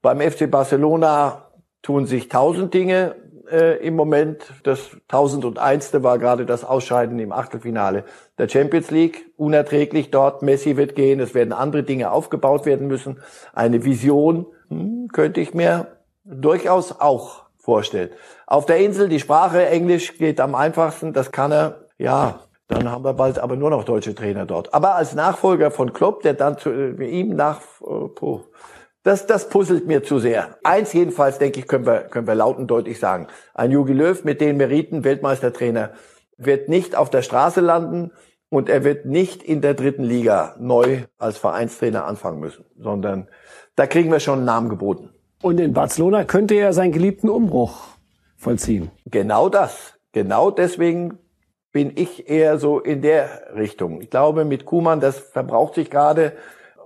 Beim 0.00 0.18
FC 0.22 0.50
Barcelona 0.50 1.50
tun 1.82 2.06
sich 2.06 2.30
tausend 2.30 2.72
Dinge 2.72 3.16
äh, 3.52 3.76
im 3.86 3.94
Moment. 3.94 4.50
Das 4.62 4.96
tausendundeinste 5.08 6.02
war 6.02 6.18
gerade 6.18 6.46
das 6.46 6.64
Ausscheiden 6.64 7.18
im 7.18 7.32
Achtelfinale 7.32 8.04
der 8.38 8.48
Champions 8.48 8.90
League. 8.90 9.26
Unerträglich 9.36 10.10
dort. 10.10 10.40
Messi 10.40 10.78
wird 10.78 10.94
gehen. 10.94 11.20
Es 11.20 11.34
werden 11.34 11.52
andere 11.52 11.82
Dinge 11.82 12.12
aufgebaut 12.12 12.64
werden 12.64 12.86
müssen. 12.86 13.18
Eine 13.52 13.84
Vision 13.84 14.46
hm, 14.70 15.08
könnte 15.12 15.42
ich 15.42 15.52
mir 15.52 15.88
durchaus 16.24 16.98
auch 16.98 17.42
vorstellen. 17.58 18.08
Auf 18.46 18.64
der 18.64 18.78
Insel 18.78 19.10
die 19.10 19.20
Sprache 19.20 19.66
Englisch 19.66 20.16
geht 20.16 20.40
am 20.40 20.54
einfachsten. 20.54 21.12
Das 21.12 21.30
kann 21.30 21.52
er. 21.52 21.82
Ja, 21.98 22.40
dann 22.68 22.90
haben 22.90 23.04
wir 23.04 23.14
bald 23.14 23.38
aber 23.38 23.56
nur 23.56 23.70
noch 23.70 23.84
deutsche 23.84 24.14
Trainer 24.14 24.44
dort. 24.44 24.74
Aber 24.74 24.96
als 24.96 25.14
Nachfolger 25.14 25.70
von 25.70 25.92
Klopp, 25.92 26.22
der 26.22 26.34
dann 26.34 26.58
zu 26.58 26.70
äh, 26.70 27.04
ihm 27.04 27.36
nach, 27.36 27.60
äh, 27.80 28.08
puh, 28.08 28.40
das, 29.02 29.26
das 29.26 29.48
puzzelt 29.48 29.86
mir 29.86 30.02
zu 30.02 30.18
sehr. 30.18 30.56
Eins 30.64 30.92
jedenfalls, 30.92 31.38
denke 31.38 31.60
ich, 31.60 31.68
können 31.68 31.86
wir, 31.86 32.00
können 32.00 32.26
wir 32.26 32.34
laut 32.34 32.58
und 32.58 32.66
deutlich 32.66 32.98
sagen. 32.98 33.28
Ein 33.54 33.70
Jogi 33.70 33.92
Löw 33.92 34.24
mit 34.24 34.40
den 34.40 34.56
Meriten, 34.56 35.04
Weltmeistertrainer, 35.04 35.92
wird 36.36 36.68
nicht 36.68 36.96
auf 36.96 37.08
der 37.08 37.22
Straße 37.22 37.60
landen 37.60 38.10
und 38.48 38.68
er 38.68 38.82
wird 38.82 39.06
nicht 39.06 39.44
in 39.44 39.60
der 39.60 39.74
dritten 39.74 40.02
Liga 40.02 40.56
neu 40.58 41.02
als 41.18 41.38
Vereinstrainer 41.38 42.04
anfangen 42.04 42.40
müssen, 42.40 42.64
sondern 42.76 43.28
da 43.76 43.86
kriegen 43.86 44.10
wir 44.10 44.20
schon 44.20 44.38
einen 44.38 44.46
Namen 44.46 44.68
geboten. 44.68 45.10
Und 45.42 45.60
in 45.60 45.72
Barcelona 45.72 46.24
könnte 46.24 46.54
er 46.54 46.72
seinen 46.72 46.92
geliebten 46.92 47.28
Umbruch 47.28 47.84
vollziehen. 48.36 48.90
Genau 49.04 49.48
das. 49.48 49.94
Genau 50.12 50.50
deswegen 50.50 51.18
bin 51.76 51.92
ich 51.94 52.30
eher 52.30 52.56
so 52.56 52.80
in 52.80 53.02
der 53.02 53.28
Richtung. 53.54 54.00
Ich 54.00 54.08
glaube, 54.08 54.46
mit 54.46 54.64
Kuman, 54.64 54.98
das 54.98 55.18
verbraucht 55.18 55.74
sich 55.74 55.90
gerade 55.90 56.32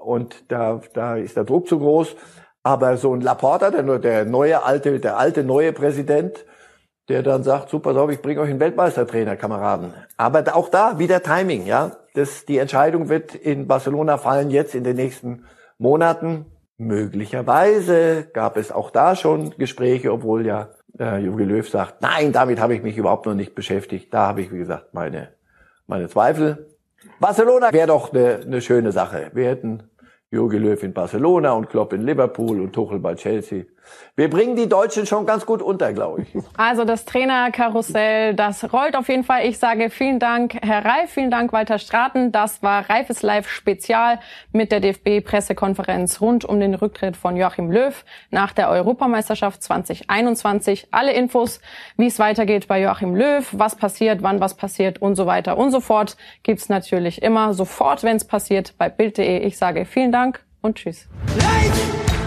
und 0.03 0.51
da, 0.51 0.81
da 0.95 1.15
ist 1.15 1.37
der 1.37 1.45
Druck 1.45 1.69
zu 1.69 1.79
groß. 1.79 2.17
Aber 2.65 2.97
so 2.97 3.15
ein 3.15 3.21
Laporta, 3.21 3.71
der, 3.71 4.01
der 4.01 4.25
neue 4.25 4.65
alte, 4.65 4.99
der 4.99 5.17
alte 5.17 5.45
neue 5.45 5.73
Präsident, 5.73 6.45
der 7.09 7.23
dann 7.23 7.45
sagt, 7.45 7.71
super, 7.71 7.95
so, 7.95 8.09
ich 8.11 8.21
bringe 8.21 8.41
euch 8.41 8.51
einen 8.51 8.59
Weltmeistertrainer, 8.59 9.37
Kameraden. 9.37 9.95
Aber 10.17 10.43
auch 10.57 10.69
da 10.69 10.99
wieder 10.99 11.23
Timing, 11.23 11.67
ja. 11.67 11.93
Das, 12.15 12.45
die 12.45 12.59
Entscheidung 12.59 13.09
wird 13.09 13.37
in 13.37 13.69
Barcelona 13.69 14.19
fallen 14.19 14.51
jetzt 14.51 14.75
in 14.75 14.83
den 14.83 14.97
nächsten 14.97 15.45
Monaten. 15.79 16.47
Möglicherweise 16.79 18.27
gab 18.33 18.57
es 18.57 18.73
auch 18.73 18.91
da 18.91 19.15
schon 19.15 19.51
Gespräche, 19.57 20.13
obwohl 20.13 20.45
ja 20.45 20.71
äh, 20.99 21.19
Jogi 21.19 21.45
Löw 21.45 21.69
sagt, 21.69 22.03
nein, 22.03 22.33
damit 22.33 22.61
habe 22.61 22.75
ich 22.75 22.83
mich 22.83 22.97
überhaupt 22.97 23.27
noch 23.27 23.35
nicht 23.35 23.55
beschäftigt. 23.55 24.13
Da 24.13 24.29
habe 24.29 24.43
ich, 24.43 24.53
wie 24.53 24.59
gesagt, 24.59 24.95
meine, 24.95 25.29
meine 25.87 26.09
Zweifel. 26.09 26.67
Barcelona 27.19 27.73
wäre 27.73 27.89
doch 27.89 28.13
eine, 28.13 28.41
eine 28.45 28.61
schöne 28.61 28.93
Sache. 28.93 29.31
Wir 29.33 29.49
hätten 29.49 29.83
Jogi 30.31 30.59
Löw 30.59 30.83
in 30.83 30.93
Barcelona 30.93 31.53
und 31.53 31.69
Klopp 31.69 31.93
in 31.93 32.03
Liverpool 32.03 32.61
und 32.61 32.73
Tuchel 32.73 32.99
bei 32.99 33.15
Chelsea. 33.15 33.65
Wir 34.17 34.29
bringen 34.29 34.55
die 34.55 34.69
Deutschen 34.69 35.07
schon 35.07 35.25
ganz 35.25 35.47
gut 35.47 35.63
unter, 35.63 35.93
glaube 35.93 36.23
ich. 36.23 36.29
Also 36.57 36.85
das 36.85 37.05
Trainerkarussell, 37.05 38.35
das 38.35 38.73
rollt 38.73 38.95
auf 38.95 39.09
jeden 39.09 39.25
Fall. 39.25 39.47
Ich 39.47 39.59
sage 39.59 39.89
vielen 39.89 40.19
Dank, 40.19 40.59
Herr 40.63 40.85
Reif, 40.85 41.11
vielen 41.11 41.31
Dank, 41.31 41.53
Walter 41.53 41.79
Straten. 41.79 42.33
Das 42.33 42.63
war 42.63 42.89
Reifes 42.91 43.23
Live 43.23 43.49
Spezial 43.49 44.21
mit 44.53 44.73
der 44.73 44.81
DFB-Pressekonferenz 44.81 46.21
rund 46.21 46.45
um 46.45 46.61
den 46.61 46.75
Rücktritt 46.75 47.17
von 47.17 47.37
Joachim 47.37 47.71
Löw 47.71 48.05
nach 48.31 48.53
der 48.53 48.69
Europameisterschaft 48.69 49.63
2021. 49.63 50.89
Alle 50.91 51.13
Infos, 51.13 51.61
wie 51.97 52.07
es 52.07 52.19
weitergeht 52.19 52.69
bei 52.69 52.83
Joachim 52.83 53.15
Löw, 53.15 53.49
was 53.53 53.77
passiert, 53.77 54.23
wann 54.23 54.41
was 54.41 54.55
passiert 54.55 55.01
und 55.01 55.15
so 55.15 55.27
weiter 55.27 55.57
und 55.57 55.71
so 55.71 55.81
fort, 55.81 56.17
gibt's 56.43 56.69
natürlich 56.69 57.23
immer 57.23 57.55
sofort, 57.55 58.03
wenn 58.03 58.17
es 58.17 58.27
passiert, 58.27 58.75
bei 58.77 58.91
Bild.de. 58.91 59.39
Ich 59.39 59.57
sage 59.57 59.87
vielen 59.87 60.13
Dank 60.13 60.45
und 60.61 60.77
tschüss. 60.77 61.09
Live! 61.37 62.20